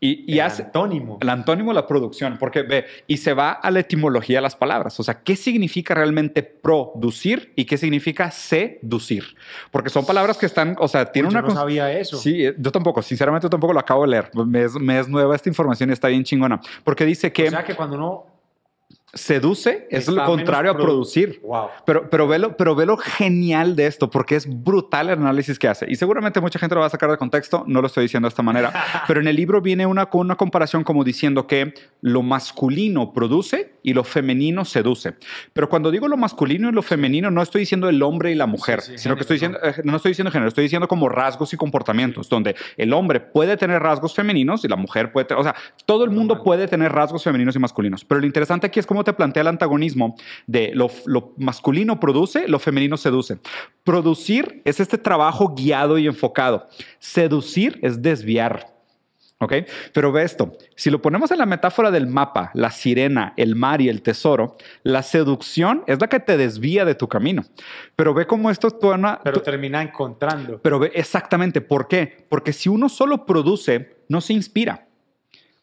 Y, 0.00 0.24
y 0.32 0.34
El 0.38 0.46
hace... 0.46 0.62
antónimo. 0.64 1.18
El 1.20 1.28
antónimo 1.28 1.72
la 1.72 1.86
producción, 1.86 2.36
porque 2.38 2.62
ve, 2.62 2.86
y 3.06 3.16
se 3.16 3.34
va 3.34 3.52
a 3.52 3.70
la 3.70 3.80
etimología 3.80 4.38
de 4.38 4.42
las 4.42 4.56
palabras. 4.56 4.98
O 5.00 5.02
sea, 5.02 5.22
¿qué 5.22 5.36
significa 5.36 5.94
realmente 5.94 6.42
producir 6.42 7.52
y 7.56 7.64
qué 7.64 7.76
significa 7.78 8.30
seducir? 8.30 9.24
Porque 9.70 9.90
son 9.90 10.04
palabras 10.06 10.38
que 10.38 10.46
están, 10.46 10.76
o 10.78 10.88
sea, 10.88 11.06
tienen 11.12 11.28
Uy, 11.28 11.34
yo 11.34 11.38
una... 11.40 11.48
no 11.48 11.54
cons- 11.54 11.58
sabía 11.58 11.92
eso. 11.92 12.16
Sí, 12.16 12.44
eh, 12.46 12.54
yo 12.58 12.70
tampoco, 12.72 13.02
sinceramente 13.02 13.46
yo 13.46 13.50
tampoco 13.50 13.72
lo 13.72 13.80
acabo 13.80 14.02
de 14.02 14.08
leer. 14.08 14.30
Me 14.46 14.64
es, 14.64 14.74
me 14.74 14.98
es 14.98 15.08
nueva 15.08 15.34
esta 15.36 15.48
información 15.48 15.90
y 15.90 15.92
está 15.92 16.08
bien 16.08 16.24
chingona. 16.24 16.60
Porque 16.84 17.04
dice 17.04 17.32
que 17.32 17.48
O 17.48 17.50
sea 17.50 17.64
que 17.64 17.74
cuando 17.74 17.96
uno 17.96 18.26
seduce 19.14 19.86
es 19.90 20.08
lo 20.08 20.24
contrario 20.24 20.70
a 20.70 20.76
producir. 20.76 21.40
Wow. 21.42 21.68
Pero, 21.86 22.10
pero, 22.10 22.28
ve 22.28 22.38
lo, 22.38 22.56
pero 22.56 22.74
ve 22.74 22.86
lo 22.86 22.96
genial 22.96 23.76
de 23.76 23.86
esto, 23.86 24.10
porque 24.10 24.36
es 24.36 24.46
brutal 24.46 25.08
el 25.08 25.18
análisis 25.18 25.58
que 25.58 25.68
hace. 25.68 25.86
Y 25.88 25.96
seguramente 25.96 26.40
mucha 26.40 26.58
gente 26.58 26.74
lo 26.74 26.80
va 26.80 26.88
a 26.88 26.90
sacar 26.90 27.10
de 27.10 27.16
contexto, 27.16 27.64
no 27.66 27.80
lo 27.80 27.86
estoy 27.86 28.04
diciendo 28.04 28.26
de 28.26 28.30
esta 28.30 28.42
manera, 28.42 28.72
pero 29.06 29.20
en 29.20 29.28
el 29.28 29.36
libro 29.36 29.60
viene 29.60 29.86
una, 29.86 30.06
con 30.06 30.22
una 30.22 30.36
comparación 30.36 30.84
como 30.84 31.04
diciendo 31.04 31.46
que 31.46 31.74
lo 32.00 32.22
masculino 32.22 33.12
produce 33.12 33.74
y 33.82 33.92
lo 33.92 34.04
femenino 34.04 34.64
seduce. 34.64 35.14
Pero 35.52 35.68
cuando 35.68 35.90
digo 35.90 36.08
lo 36.08 36.16
masculino 36.16 36.68
y 36.68 36.72
lo 36.72 36.82
femenino, 36.82 37.30
no 37.30 37.42
estoy 37.42 37.60
diciendo 37.60 37.88
el 37.88 38.02
hombre 38.02 38.32
y 38.32 38.34
la 38.34 38.46
mujer, 38.46 38.80
Sí, 38.80 38.92
sí, 38.92 38.98
sino 38.98 39.14
que 39.14 39.22
estoy 39.22 39.38
género, 39.38 39.60
diciendo, 39.60 39.80
eh, 39.80 39.90
no 39.90 39.96
estoy 39.96 40.10
diciendo 40.10 40.30
género, 40.30 40.48
estoy 40.48 40.64
diciendo 40.64 40.88
como 40.88 41.08
rasgos 41.08 41.52
y 41.52 41.56
comportamientos, 41.56 42.28
donde 42.28 42.56
el 42.76 42.92
hombre 42.92 43.20
puede 43.20 43.56
tener 43.56 43.82
rasgos 43.82 44.14
femeninos 44.14 44.64
y 44.64 44.68
la 44.68 44.76
mujer 44.76 45.12
puede 45.12 45.26
tener, 45.26 45.40
o 45.40 45.44
sea, 45.44 45.54
todo 45.86 46.04
el 46.04 46.10
mundo 46.10 46.42
puede 46.42 46.66
tener 46.66 46.92
rasgos 46.92 47.22
femeninos 47.22 47.54
y 47.56 47.58
masculinos. 47.58 48.04
Pero 48.04 48.20
lo 48.20 48.26
interesante 48.26 48.66
aquí 48.66 48.80
es 48.80 48.86
cómo 48.86 49.03
te 49.04 49.12
plantea 49.12 49.42
el 49.42 49.48
antagonismo 49.48 50.16
de 50.46 50.72
lo, 50.74 50.90
lo 51.06 51.34
masculino 51.36 52.00
produce, 52.00 52.48
lo 52.48 52.58
femenino 52.58 52.96
seduce. 52.96 53.38
Producir 53.84 54.62
es 54.64 54.80
este 54.80 54.98
trabajo 54.98 55.54
guiado 55.54 55.98
y 55.98 56.06
enfocado. 56.06 56.68
Seducir 56.98 57.78
es 57.82 58.02
desviar. 58.02 58.74
¿Ok? 59.40 59.52
Pero 59.92 60.12
ve 60.12 60.22
esto, 60.22 60.56
si 60.74 60.90
lo 60.90 61.02
ponemos 61.02 61.30
en 61.30 61.38
la 61.38 61.44
metáfora 61.44 61.90
del 61.90 62.06
mapa, 62.06 62.50
la 62.54 62.70
sirena, 62.70 63.34
el 63.36 63.56
mar 63.56 63.80
y 63.80 63.88
el 63.88 64.00
tesoro, 64.00 64.56
la 64.84 65.02
seducción 65.02 65.82
es 65.86 66.00
la 66.00 66.08
que 66.08 66.20
te 66.20 66.36
desvía 66.36 66.84
de 66.84 66.94
tu 66.94 67.08
camino. 67.08 67.44
Pero 67.96 68.14
ve 68.14 68.26
cómo 68.26 68.50
esto 68.50 68.70
suena... 68.80 69.20
Pero 69.22 69.42
termina 69.42 69.82
encontrando. 69.82 70.60
Pero 70.62 70.78
ve 70.78 70.92
exactamente, 70.94 71.60
¿por 71.60 71.88
qué? 71.88 72.24
Porque 72.28 72.52
si 72.52 72.68
uno 72.68 72.88
solo 72.88 73.26
produce, 73.26 73.96
no 74.08 74.20
se 74.20 74.32
inspira. 74.32 74.86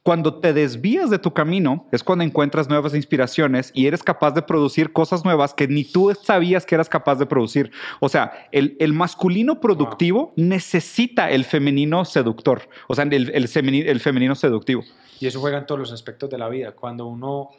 Cuando 0.04 0.40
te 0.40 0.52
desvías 0.52 1.12
de 1.12 1.20
tu 1.20 1.32
camino 1.32 1.88
es 1.92 2.04
cuando 2.04 2.24
encuentras 2.24 2.68
nuevas 2.68 2.96
inspiraciones 2.96 3.72
y 3.76 3.86
eres 3.86 4.02
capaz 4.02 4.32
de 4.32 4.42
producir 4.42 4.92
cosas 4.94 5.24
nuevas 5.24 5.54
que 5.54 5.68
ni 5.68 5.84
tú 5.84 6.12
sabías 6.20 6.66
que 6.66 6.74
eras 6.74 6.90
capaz 6.90 7.16
de 7.20 7.28
producir. 7.28 7.72
O 8.00 8.10
sea, 8.10 8.48
el, 8.52 8.76
el 8.80 8.94
masculino 8.94 9.60
productivo 9.62 10.34
necesita 10.36 11.30
el 11.30 11.46
femenino 11.46 12.04
seductor, 12.04 12.68
o 12.88 12.96
sea, 12.96 13.04
el, 13.06 13.30
el, 13.30 13.48
femeni- 13.48 13.86
el 13.88 14.00
femenino 14.00 14.34
seductivo. 14.34 14.84
Y 15.20 15.28
eso 15.28 15.40
juega 15.40 15.60
en 15.60 15.68
todos 15.68 15.78
los 15.80 15.92
aspectos 15.92 16.32
de 16.32 16.40
la 16.40 16.50
vida. 16.50 16.72
Cuando 16.72 17.06
uno 17.06 17.50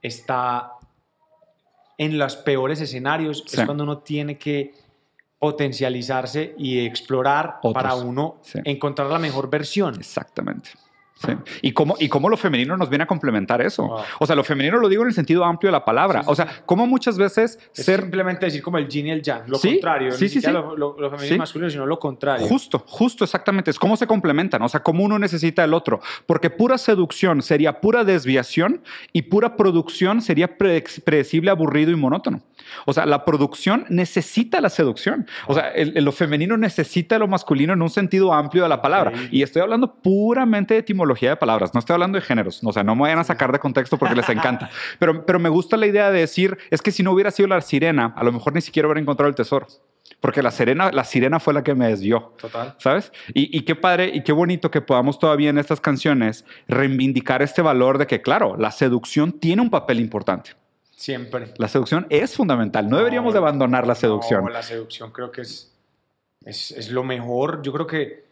está 0.00 0.72
en 1.98 2.16
los 2.16 2.36
peores 2.36 2.80
escenarios, 2.80 3.44
Sí. 3.46 3.58
es 3.60 3.66
cuando 3.66 3.84
uno 3.84 3.98
tiene 3.98 4.38
que 4.38 4.72
potencializarse 5.38 6.54
y 6.56 6.86
explorar 6.86 7.56
Otros, 7.62 7.74
para 7.74 7.94
uno 7.96 8.38
sí. 8.42 8.60
encontrar 8.64 9.10
la 9.10 9.18
mejor 9.18 9.50
versión. 9.50 9.94
Exactamente. 9.96 10.70
Sí. 11.24 11.32
¿Y, 11.62 11.72
cómo, 11.72 11.96
y 11.98 12.08
cómo 12.08 12.28
lo 12.30 12.36
femenino 12.38 12.76
nos 12.76 12.88
viene 12.88 13.04
a 13.04 13.06
complementar 13.06 13.60
eso. 13.60 13.86
Wow. 13.86 13.98
O 14.20 14.26
sea, 14.26 14.34
lo 14.34 14.42
femenino 14.42 14.78
lo 14.78 14.88
digo 14.88 15.02
en 15.02 15.08
el 15.08 15.14
sentido 15.14 15.44
amplio 15.44 15.68
de 15.68 15.72
la 15.72 15.84
palabra. 15.84 16.20
Sí, 16.20 16.24
sí, 16.26 16.32
o 16.32 16.34
sea, 16.34 16.48
cómo 16.64 16.86
muchas 16.86 17.18
veces 17.18 17.58
Es 17.74 17.84
ser 17.84 18.00
simplemente 18.00 18.46
decir 18.46 18.62
como 18.62 18.78
el 18.78 18.88
yin 18.88 19.08
y 19.08 19.10
el 19.10 19.22
yang, 19.22 19.42
lo 19.46 19.58
contrario, 19.58 20.12
sí, 20.12 20.28
sí, 20.28 20.40
sí. 20.40 20.50
Lo, 20.50 20.76
lo- 20.76 20.96
lo 20.98 21.10
femenino 21.10 21.36
y 21.36 21.38
masculino, 21.38 21.70
sino 21.70 21.84
lo 21.86 21.98
contrario. 21.98 22.46
Justo, 22.46 22.82
justo, 22.86 23.24
exactamente. 23.24 23.70
Es 23.70 23.78
cómo 23.78 23.96
se 23.96 24.06
complementan, 24.06 24.62
o 24.62 24.68
sea, 24.68 24.82
cómo 24.82 25.04
uno 25.04 25.18
necesita 25.18 25.62
el 25.62 25.74
otro. 25.74 26.00
Porque 26.26 26.48
pura 26.48 26.78
seducción 26.78 27.42
sería 27.42 27.80
pura 27.80 28.02
desviación 28.04 28.80
y 29.12 29.22
pura 29.22 29.56
producción 29.56 30.22
sería 30.22 30.56
pre- 30.56 30.82
predecible, 31.04 31.50
aburrido 31.50 31.90
y 31.90 31.96
monótono. 31.96 32.40
O 32.86 32.92
sea, 32.92 33.06
la 33.06 33.24
producción 33.24 33.86
necesita 33.88 34.60
la 34.60 34.70
seducción. 34.70 35.26
O 35.46 35.54
sea, 35.54 35.68
el- 35.70 35.96
el- 35.96 36.04
lo 36.04 36.12
femenino 36.12 36.56
necesita 36.56 37.18
lo 37.18 37.28
masculino 37.28 37.72
en 37.72 37.82
un 37.82 37.90
sentido 37.90 38.32
amplio 38.32 38.62
de 38.62 38.68
la 38.68 38.82
palabra. 38.82 39.12
Y 39.30 39.42
estoy 39.42 39.62
hablando 39.62 39.94
puramente 39.94 40.74
de 40.74 40.80
etimología 40.80 41.30
de 41.30 41.36
palabras, 41.36 41.74
no 41.74 41.80
estoy 41.80 41.94
hablando 41.94 42.16
de 42.18 42.22
géneros. 42.22 42.60
O 42.64 42.72
sea, 42.72 42.82
no 42.82 42.94
me 42.94 43.02
vayan 43.02 43.18
a 43.18 43.24
sacar 43.24 43.52
de 43.52 43.58
contexto 43.58 43.96
porque 43.98 44.14
les 44.14 44.28
encanta. 44.28 44.70
Pero, 44.98 45.24
pero 45.26 45.38
me 45.38 45.48
gusta 45.48 45.76
la 45.76 45.86
idea 45.86 46.10
de 46.10 46.20
decir, 46.20 46.58
es 46.70 46.82
que 46.82 46.90
si 46.92 47.02
no 47.02 47.12
hubiera 47.12 47.30
sido 47.30 47.48
la 47.48 47.60
sirena, 47.60 48.12
a 48.16 48.24
lo 48.24 48.32
mejor 48.32 48.54
ni 48.54 48.60
siquiera 48.60 48.86
hubiera 48.88 49.00
encontrado 49.00 49.28
el 49.28 49.34
tesoro. 49.34 49.66
Porque 50.20 50.42
la 50.42 50.50
sirena, 50.50 50.90
la 50.90 51.04
sirena 51.04 51.40
fue 51.40 51.54
la 51.54 51.62
que 51.62 51.74
me 51.74 51.86
desvió. 51.88 52.34
Total. 52.40 52.74
¿Sabes? 52.78 53.12
Y, 53.32 53.56
y 53.56 53.62
qué 53.62 53.74
padre 53.76 54.10
y 54.12 54.22
qué 54.22 54.32
bonito 54.32 54.70
que 54.70 54.80
podamos 54.80 55.18
todavía 55.18 55.50
en 55.50 55.58
estas 55.58 55.80
canciones 55.80 56.44
reivindicar 56.68 57.42
este 57.42 57.62
valor 57.62 57.98
de 57.98 58.06
que, 58.06 58.20
claro, 58.22 58.56
la 58.58 58.70
seducción 58.70 59.32
tiene 59.32 59.62
un 59.62 59.70
papel 59.70 60.00
importante. 60.00 60.52
Siempre. 61.00 61.54
La 61.56 61.66
seducción 61.66 62.06
es 62.10 62.36
fundamental. 62.36 62.86
No 62.90 62.98
deberíamos 62.98 63.32
de 63.32 63.38
abandonar 63.38 63.86
la 63.86 63.94
seducción. 63.94 64.44
No, 64.44 64.50
la 64.50 64.62
seducción 64.62 65.10
creo 65.12 65.30
que 65.32 65.40
es, 65.40 65.72
es, 66.44 66.72
es 66.72 66.90
lo 66.90 67.02
mejor. 67.04 67.62
Yo 67.62 67.72
creo 67.72 67.86
que 67.86 68.24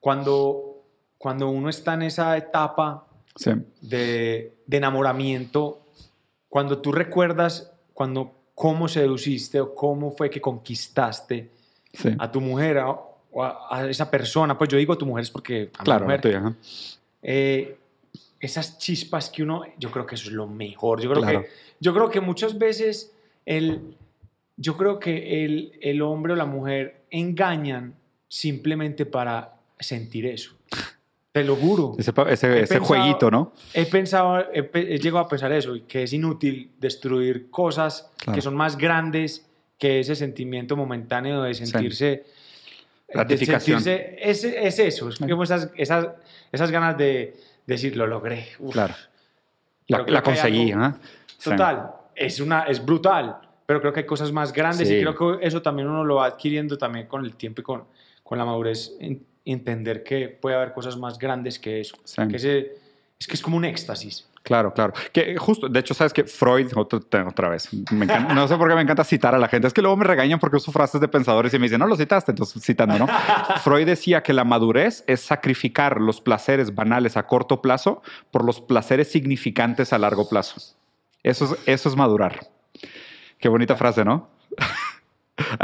cuando, 0.00 0.82
cuando 1.18 1.50
uno 1.50 1.68
está 1.68 1.92
en 1.92 2.02
esa 2.02 2.34
etapa 2.38 3.06
Sí, 3.36 3.50
de, 3.82 4.54
de 4.66 4.76
enamoramiento, 4.76 5.80
cuando 6.48 6.78
tú 6.78 6.92
recuerdas 6.92 7.70
cuando 7.92 8.32
cómo 8.54 8.88
seduciste 8.88 9.60
o 9.60 9.74
cómo 9.74 10.10
fue 10.12 10.30
que 10.30 10.40
conquistaste 10.40 11.50
sí. 11.92 12.10
a 12.18 12.30
tu 12.32 12.40
mujer 12.40 12.78
a- 12.78 12.88
o 12.90 13.42
a, 13.42 13.66
a 13.70 13.90
esa 13.90 14.08
persona, 14.10 14.56
pues 14.56 14.70
yo 14.70 14.78
digo 14.78 14.96
tu 14.96 15.04
mujer 15.04 15.24
es 15.24 15.30
porque 15.30 15.70
a 15.76 15.82
mi 15.82 15.84
Claro, 15.84 16.04
mujer, 16.04 16.18
la 16.18 16.22
tuya, 16.22 16.38
ajá. 16.38 16.54
eh, 17.22 17.76
esas 18.40 18.78
chispas 18.78 19.28
que 19.30 19.42
uno, 19.42 19.62
yo 19.78 19.90
creo 19.90 20.06
que 20.06 20.14
eso 20.14 20.28
es 20.28 20.32
lo 20.34 20.46
mejor. 20.46 21.00
Yo 21.00 21.10
creo, 21.10 21.22
Claro. 21.22 21.42
que, 21.42 21.48
yo 21.84 21.92
creo 21.92 22.08
que 22.10 22.20
muchas 22.22 22.56
veces 22.58 23.12
el, 23.44 23.94
yo 24.56 24.76
creo 24.78 24.98
que 24.98 25.44
el, 25.44 25.72
el 25.82 26.00
hombre 26.00 26.32
o 26.32 26.36
la 26.36 26.46
mujer 26.46 27.02
engañan 27.10 27.94
simplemente 28.26 29.04
para 29.04 29.52
sentir 29.78 30.24
eso. 30.24 30.52
Te 31.32 31.44
lo 31.44 31.56
juro. 31.56 31.94
Ese, 31.98 32.10
ese- 32.28 32.62
ese 32.62 32.74
pensado- 32.78 32.84
jueguito, 32.86 33.30
¿no? 33.30 33.52
He 33.74 33.84
pensado, 33.84 34.38
he, 34.52 34.70
he 34.72 34.98
llegado 34.98 35.18
a 35.18 35.28
pensar 35.28 35.52
eso, 35.52 35.74
que 35.86 36.04
es 36.04 36.12
inútil 36.14 36.70
destruir 36.78 37.50
cosas 37.50 38.10
Claro. 38.16 38.34
que 38.36 38.40
son 38.40 38.54
más 38.54 38.78
grandes 38.78 39.44
que 39.78 40.00
ese 40.00 40.14
sentimiento 40.14 40.76
momentáneo 40.76 41.42
de 41.42 41.52
sentirse... 41.52 42.24
Gratificación. 43.08 43.80
sentirse- 43.80 44.16
es, 44.18 44.42
es 44.44 44.78
eso, 44.78 45.08
es 45.10 45.18
como 45.18 45.42
esas, 45.44 45.70
esas, 45.76 46.08
esas 46.50 46.70
ganas 46.70 46.96
de 46.96 47.36
decir, 47.66 47.94
lo 47.96 48.06
logré. 48.06 48.48
Uf. 48.58 48.72
Claro. 48.72 48.94
La, 49.88 49.98
la 49.98 50.04
que 50.06 50.16
hay 50.16 50.22
conseguí, 50.22 50.72
Sí. 51.44 51.50
Total, 51.50 51.90
es, 52.14 52.40
una, 52.40 52.62
es 52.62 52.84
brutal, 52.84 53.36
pero 53.66 53.80
creo 53.80 53.92
que 53.92 54.00
hay 54.00 54.06
cosas 54.06 54.32
más 54.32 54.52
grandes 54.52 54.88
Sí. 54.88 54.94
y 54.96 55.00
creo 55.02 55.14
que 55.40 55.46
eso 55.46 55.60
también 55.62 55.88
uno 55.88 56.04
lo 56.04 56.16
va 56.16 56.26
adquiriendo 56.26 56.76
también 56.78 57.06
con 57.06 57.24
el 57.24 57.34
tiempo 57.36 57.60
y 57.60 57.64
con, 57.64 57.84
con 58.22 58.38
la 58.38 58.44
madurez, 58.44 58.92
en- 59.00 59.24
entender 59.44 60.02
que 60.02 60.28
puede 60.28 60.56
haber 60.56 60.72
cosas 60.72 60.96
más 60.96 61.18
grandes 61.18 61.58
que 61.58 61.80
eso. 61.80 61.96
Sí. 62.04 62.26
Que 62.28 62.36
ese, 62.36 62.72
es 63.18 63.26
que 63.26 63.34
es 63.34 63.42
como 63.42 63.56
un 63.58 63.64
éxtasis. 63.66 64.26
Claro, 64.42 64.74
claro. 64.74 64.92
Que 65.10 65.38
justo, 65.38 65.70
de 65.70 65.80
hecho, 65.80 65.94
sabes 65.94 66.12
que 66.12 66.24
Freud, 66.24 66.70
otra, 66.76 67.26
otra 67.26 67.48
vez, 67.48 67.72
me 67.90 68.04
encanta- 68.04 68.34
no 68.34 68.46
sé 68.46 68.56
por 68.58 68.68
qué 68.68 68.74
me 68.74 68.82
encanta 68.82 69.02
citar 69.02 69.34
a 69.34 69.38
la 69.38 69.48
gente. 69.48 69.66
Es 69.66 69.72
que 69.72 69.80
luego 69.80 69.96
me 69.96 70.04
regañan 70.04 70.38
porque 70.38 70.56
uso 70.58 70.70
frases 70.70 71.00
de 71.00 71.08
pensadores 71.08 71.52
y 71.54 71.58
me 71.58 71.64
dicen, 71.64 71.78
no 71.78 71.86
lo 71.86 71.96
citaste, 71.96 72.32
entonces 72.32 72.62
citando, 72.62 72.98
¿no? 72.98 73.06
Freud 73.64 73.86
decía 73.86 74.22
que 74.22 74.34
la 74.34 74.44
madurez 74.44 75.02
es 75.06 75.20
sacrificar 75.20 75.98
los 75.98 76.20
placeres 76.20 76.74
banales 76.74 77.16
a 77.16 77.26
corto 77.26 77.62
plazo 77.62 78.02
por 78.30 78.44
los 78.44 78.60
placeres 78.60 79.10
significantes 79.10 79.94
a 79.94 79.98
largo 79.98 80.28
plazo. 80.28 80.60
Eso 81.24 81.46
es, 81.46 81.58
eso 81.66 81.88
es 81.88 81.96
madurar. 81.96 82.38
Qué 83.40 83.48
bonita 83.48 83.74
frase, 83.74 84.04
¿no? 84.04 84.28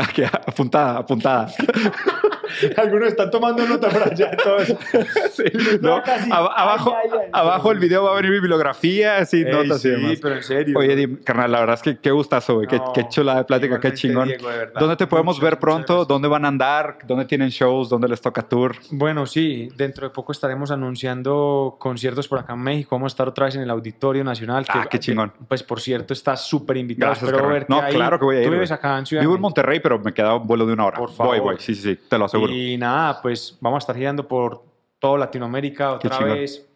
Apuntada, 0.46 0.98
apuntada. 0.98 1.52
Algunos 2.76 3.08
están 3.08 3.30
tomando 3.30 3.66
nota 3.66 3.88
para 3.88 4.06
allá, 4.06 4.30
todos. 4.42 4.68
Sí, 5.32 5.44
No, 5.80 5.96
no, 5.98 6.02
casi. 6.02 6.30
ab- 6.30 6.52
abajo, 6.54 6.94
Ay, 6.96 7.08
ay, 7.12 7.18
ay. 7.24 7.30
abajo 7.32 7.72
el 7.72 7.78
video 7.78 8.04
va 8.04 8.12
a 8.12 8.14
venir 8.16 8.30
mi 8.30 8.38
bibliografía, 8.40 9.18
así, 9.18 9.38
Ey, 9.38 9.52
notas 9.52 9.78
y 9.78 9.82
sí, 9.82 9.88
demás. 9.90 10.18
pero 10.20 10.34
en 10.36 10.42
serio. 10.42 10.78
Oye, 10.78 10.96
Dim, 10.96 11.16
carnal, 11.22 11.52
la 11.52 11.60
verdad 11.60 11.74
es 11.76 11.82
que 11.82 11.98
qué 11.98 12.10
gustazo, 12.10 12.54
güey. 12.56 12.66
Qué, 12.66 12.76
No, 12.78 12.92
qué 12.92 13.08
chula 13.08 13.36
de 13.36 13.44
plática, 13.44 13.78
qué 13.80 13.92
chingón. 13.94 14.28
Diego. 14.28 14.48
¿Dónde 14.78 14.96
te 14.96 15.06
podemos 15.06 15.36
Muchas, 15.36 15.50
ver 15.50 15.58
pronto? 15.58 16.04
¿Dónde 16.04 16.28
van 16.28 16.44
a 16.44 16.48
andar? 16.48 16.98
¿Dónde 17.06 17.24
tienen 17.24 17.48
shows? 17.50 17.88
¿Dónde 17.88 18.08
les 18.08 18.20
toca 18.20 18.42
tour? 18.42 18.76
Bueno, 18.90 19.26
sí, 19.26 19.68
dentro 19.76 20.06
de 20.08 20.12
poco 20.14 20.32
estaremos 20.32 20.70
anunciando 20.70 21.76
conciertos 21.78 22.28
por 22.28 22.38
acá 22.38 22.52
en 22.54 22.60
México. 22.60 22.96
Vamos 22.96 23.12
a 23.12 23.14
estar 23.14 23.28
otra 23.28 23.46
vez 23.46 23.56
en 23.56 23.62
el 23.62 23.70
Auditorio 23.70 24.24
Nacional. 24.24 24.64
Ah, 24.68 24.86
qué 24.90 24.98
chingón. 24.98 25.32
Pues 25.48 25.62
por 25.62 25.80
cierto, 25.80 26.12
estás 26.12 26.44
súper 26.46 26.76
invitado. 26.76 27.10
Gracias, 27.12 27.30
Espero 27.30 27.48
verte 27.48 27.66
No, 27.68 27.80
ahí. 27.80 27.94
claro 27.94 28.18
que 28.18 28.24
voy 28.24 28.36
a 28.36 28.40
ir, 28.40 28.46
Tú 28.46 28.52
vives 28.52 28.70
acá 28.72 28.98
en 28.98 29.06
Ciudad 29.06 29.22
Vivo 29.22 29.34
en. 29.34 29.40
Monterrey, 29.40 29.80
pero 29.80 29.98
me 29.98 30.12
queda 30.12 30.34
un 30.34 30.46
vuelo 30.46 30.66
de 30.66 30.72
una 30.72 30.86
hora. 30.86 30.98
Por 30.98 31.10
favor. 31.12 31.36
Voy, 31.36 31.40
voy. 31.40 31.56
Sí, 31.58 31.74
sí, 31.74 31.82
sí. 31.94 32.00
Te 32.08 32.18
lo 32.18 32.26
aseguro. 32.26 32.39
Y 32.48 32.76
nada, 32.78 33.20
pues 33.20 33.58
vamos 33.60 33.78
a 33.78 33.80
estar 33.80 33.96
girando 33.96 34.26
por 34.26 34.62
toda 34.98 35.18
Latinoamérica 35.18 35.92
otra 35.92 36.18
vez. 36.20 36.66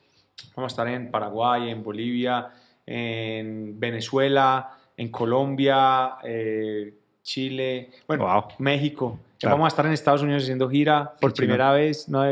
Vamos 0.56 0.72
a 0.72 0.74
estar 0.74 0.88
en 0.88 1.10
Paraguay, 1.10 1.70
en 1.70 1.82
Bolivia, 1.82 2.50
en 2.84 3.78
Venezuela, 3.78 4.70
en 4.96 5.08
Colombia, 5.08 6.16
eh, 6.24 6.94
Chile, 7.22 7.90
bueno, 8.06 8.24
Wow. 8.26 8.44
México. 8.58 9.18
Claro. 9.38 9.56
Vamos 9.56 9.66
a 9.66 9.68
estar 9.68 9.84
en 9.86 9.92
Estados 9.92 10.22
Unidos 10.22 10.42
haciendo 10.44 10.68
gira 10.70 11.12
por 11.20 11.34
primera 11.34 11.72
vez. 11.72 12.08
No 12.08 12.22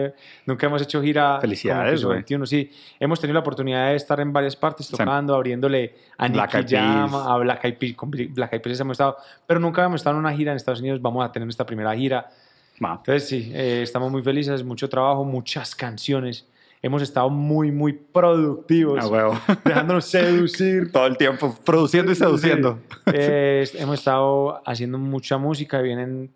nunca 0.47 0.67
hemos 0.67 0.81
hecho 0.81 1.03
gira. 1.03 1.41
Felicidades, 1.41 1.85
como 1.85 1.93
Piso 1.95 2.07
güey. 2.09 2.17
21, 2.19 2.47
sí. 2.47 2.71
Hemos 3.01 3.21
tenido 3.21 3.35
la 3.35 3.41
oportunidad 3.41 3.89
de 3.91 3.97
estar 3.97 4.19
en 4.21 4.33
varias 4.33 4.57
partes 4.57 4.89
tocando, 4.89 5.35
abriéndole 5.35 5.95
a 6.17 6.29
Nicky 6.29 6.65
Jam, 6.69 7.15
a 7.15 7.37
Black 7.39 7.65
Eyed 7.65 7.77
Peas. 7.79 7.95
Con 7.97 8.11
Black 8.11 8.53
Eyed 8.53 8.63
Peas 8.63 8.81
hemos 8.81 8.93
estado, 8.95 9.17
pero 9.47 9.61
nunca 9.61 9.85
hemos 9.85 10.01
estado 10.01 10.17
en 10.17 10.21
una 10.21 10.33
gira 10.33 10.53
en 10.53 10.57
Estados 10.57 10.81
Unidos. 10.81 11.03
Vamos 11.03 11.25
a 11.25 11.33
tener 11.33 11.49
esta 11.49 11.67
primera 11.67 11.95
gira. 11.95 12.31
Entonces 12.91 13.29
sí, 13.29 13.51
eh, 13.55 13.81
estamos 13.83 14.11
muy 14.11 14.23
felices, 14.23 14.65
mucho 14.65 14.89
trabajo, 14.89 15.25
muchas 15.25 15.75
canciones. 15.75 16.47
Hemos 16.85 17.01
estado 17.03 17.31
muy, 17.31 17.71
muy 17.71 17.93
productivos, 17.93 19.05
A 19.05 19.09
huevo. 19.09 19.39
dejándonos 19.65 20.05
seducir. 20.05 20.91
Todo 20.91 21.07
el 21.07 21.17
tiempo 21.17 21.57
produciendo 21.65 22.11
y 22.13 22.15
seduciendo. 22.15 22.79
Sí. 22.89 22.97
Eh, 23.15 23.69
hemos 23.75 23.99
estado 23.99 24.63
haciendo 24.67 24.97
mucha 24.99 25.37
música, 25.39 25.81
vienen 25.81 26.31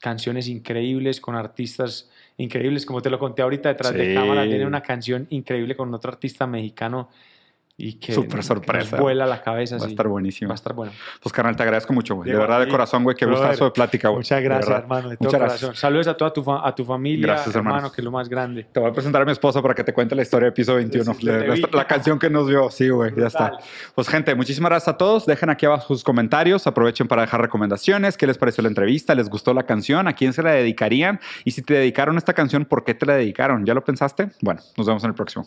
canciones 0.00 0.48
increíbles 0.48 1.20
con 1.20 1.34
artistas 1.34 2.08
increíbles, 2.38 2.86
como 2.86 3.02
te 3.02 3.10
lo 3.10 3.18
conté 3.18 3.42
ahorita 3.42 3.68
detrás 3.68 3.92
de 3.92 4.08
Sí. 4.08 4.14
cámara, 4.14 4.44
viene 4.44 4.64
una 4.66 4.82
canción 4.82 5.26
increíble 5.30 5.76
con 5.76 5.92
otro 5.92 6.10
artista 6.10 6.46
mexicano 6.46 7.08
y 7.88 7.94
que 7.94 8.12
Súper 8.12 8.36
nos 8.36 8.46
sorpresa. 8.46 8.96
vuela 9.00 9.26
la 9.26 9.40
cabeza. 9.42 9.78
Va 9.78 9.84
a 9.84 9.88
estar 9.88 10.08
buenísimo. 10.08 10.48
Va 10.48 10.54
a 10.54 10.56
estar 10.56 10.72
bueno. 10.74 10.92
Pues, 11.22 11.32
carnal, 11.32 11.56
te 11.56 11.62
agradezco 11.62 11.92
mucho, 11.92 12.14
güey. 12.16 12.30
De 12.30 12.36
verdad, 12.36 12.60
de 12.60 12.68
corazón, 12.68 13.02
güey. 13.04 13.16
Qué 13.16 13.26
Brother, 13.26 13.46
gustazo 13.48 13.64
de 13.66 13.70
plática, 13.72 14.08
güey. 14.08 14.18
Muchas 14.18 14.42
gracias, 14.42 14.78
hermano, 14.78 15.08
de 15.08 15.16
todo 15.16 15.26
Muchas 15.26 15.40
corazón. 15.40 15.58
gracias. 15.68 15.78
Saludos 15.80 16.06
a 16.08 16.14
toda 16.16 16.32
tu, 16.32 16.42
fa- 16.44 16.66
a 16.66 16.74
tu 16.74 16.84
familia, 16.84 17.26
Gracias, 17.26 17.54
hermano. 17.54 17.90
que 17.90 18.00
es 18.00 18.04
lo 18.04 18.10
más 18.10 18.28
grande. 18.28 18.64
Te 18.72 18.80
voy 18.80 18.90
a 18.90 18.92
presentar 18.92 19.22
a 19.22 19.24
mi 19.24 19.32
esposa 19.32 19.60
para 19.62 19.74
que 19.74 19.84
te 19.84 19.92
cuente 19.92 20.14
la 20.14 20.22
historia 20.22 20.46
de 20.46 20.52
Piso 20.52 20.74
21. 20.74 21.14
Sí, 21.14 21.20
sí, 21.20 21.26
yo 21.26 21.32
la, 21.32 21.68
la- 21.72 21.86
canción 21.86 22.18
que 22.18 22.28
nos 22.30 22.48
vio. 22.48 22.70
Sí, 22.70 22.88
güey, 22.88 23.12
ya 23.16 23.26
está. 23.26 23.52
Pues, 23.94 24.08
gente, 24.08 24.34
muchísimas 24.34 24.70
gracias 24.70 24.94
a 24.94 24.96
todos. 24.98 25.26
Dejen 25.26 25.50
aquí 25.50 25.66
abajo 25.66 25.86
sus 25.94 26.04
comentarios. 26.04 26.66
Aprovechen 26.66 27.08
para 27.08 27.22
dejar 27.22 27.40
recomendaciones. 27.40 28.16
¿Qué 28.16 28.26
les 28.26 28.38
pareció 28.38 28.62
la 28.62 28.68
entrevista? 28.68 29.14
¿Les 29.14 29.28
gustó 29.28 29.54
la 29.54 29.64
canción? 29.64 30.08
¿A 30.08 30.12
quién 30.14 30.32
se 30.32 30.42
la 30.42 30.50
dedicarían? 30.52 31.20
Y 31.44 31.52
si 31.52 31.62
te 31.62 31.74
dedicaron 31.74 32.16
esta 32.18 32.32
canción, 32.34 32.64
¿por 32.64 32.84
qué 32.84 32.94
te 32.94 33.06
la 33.06 33.14
dedicaron? 33.14 33.64
¿Ya 33.64 33.74
lo 33.74 33.84
pensaste? 33.84 34.30
Bueno, 34.42 34.60
nos 34.76 34.86
vemos 34.86 35.02
en 35.04 35.10
el 35.10 35.14
próximo. 35.14 35.46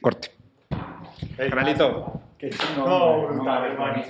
Corte. 0.00 0.30
Canalito. 1.50 2.20
No, 2.76 3.26
brutal, 3.26 3.64
hermano. 3.64 4.02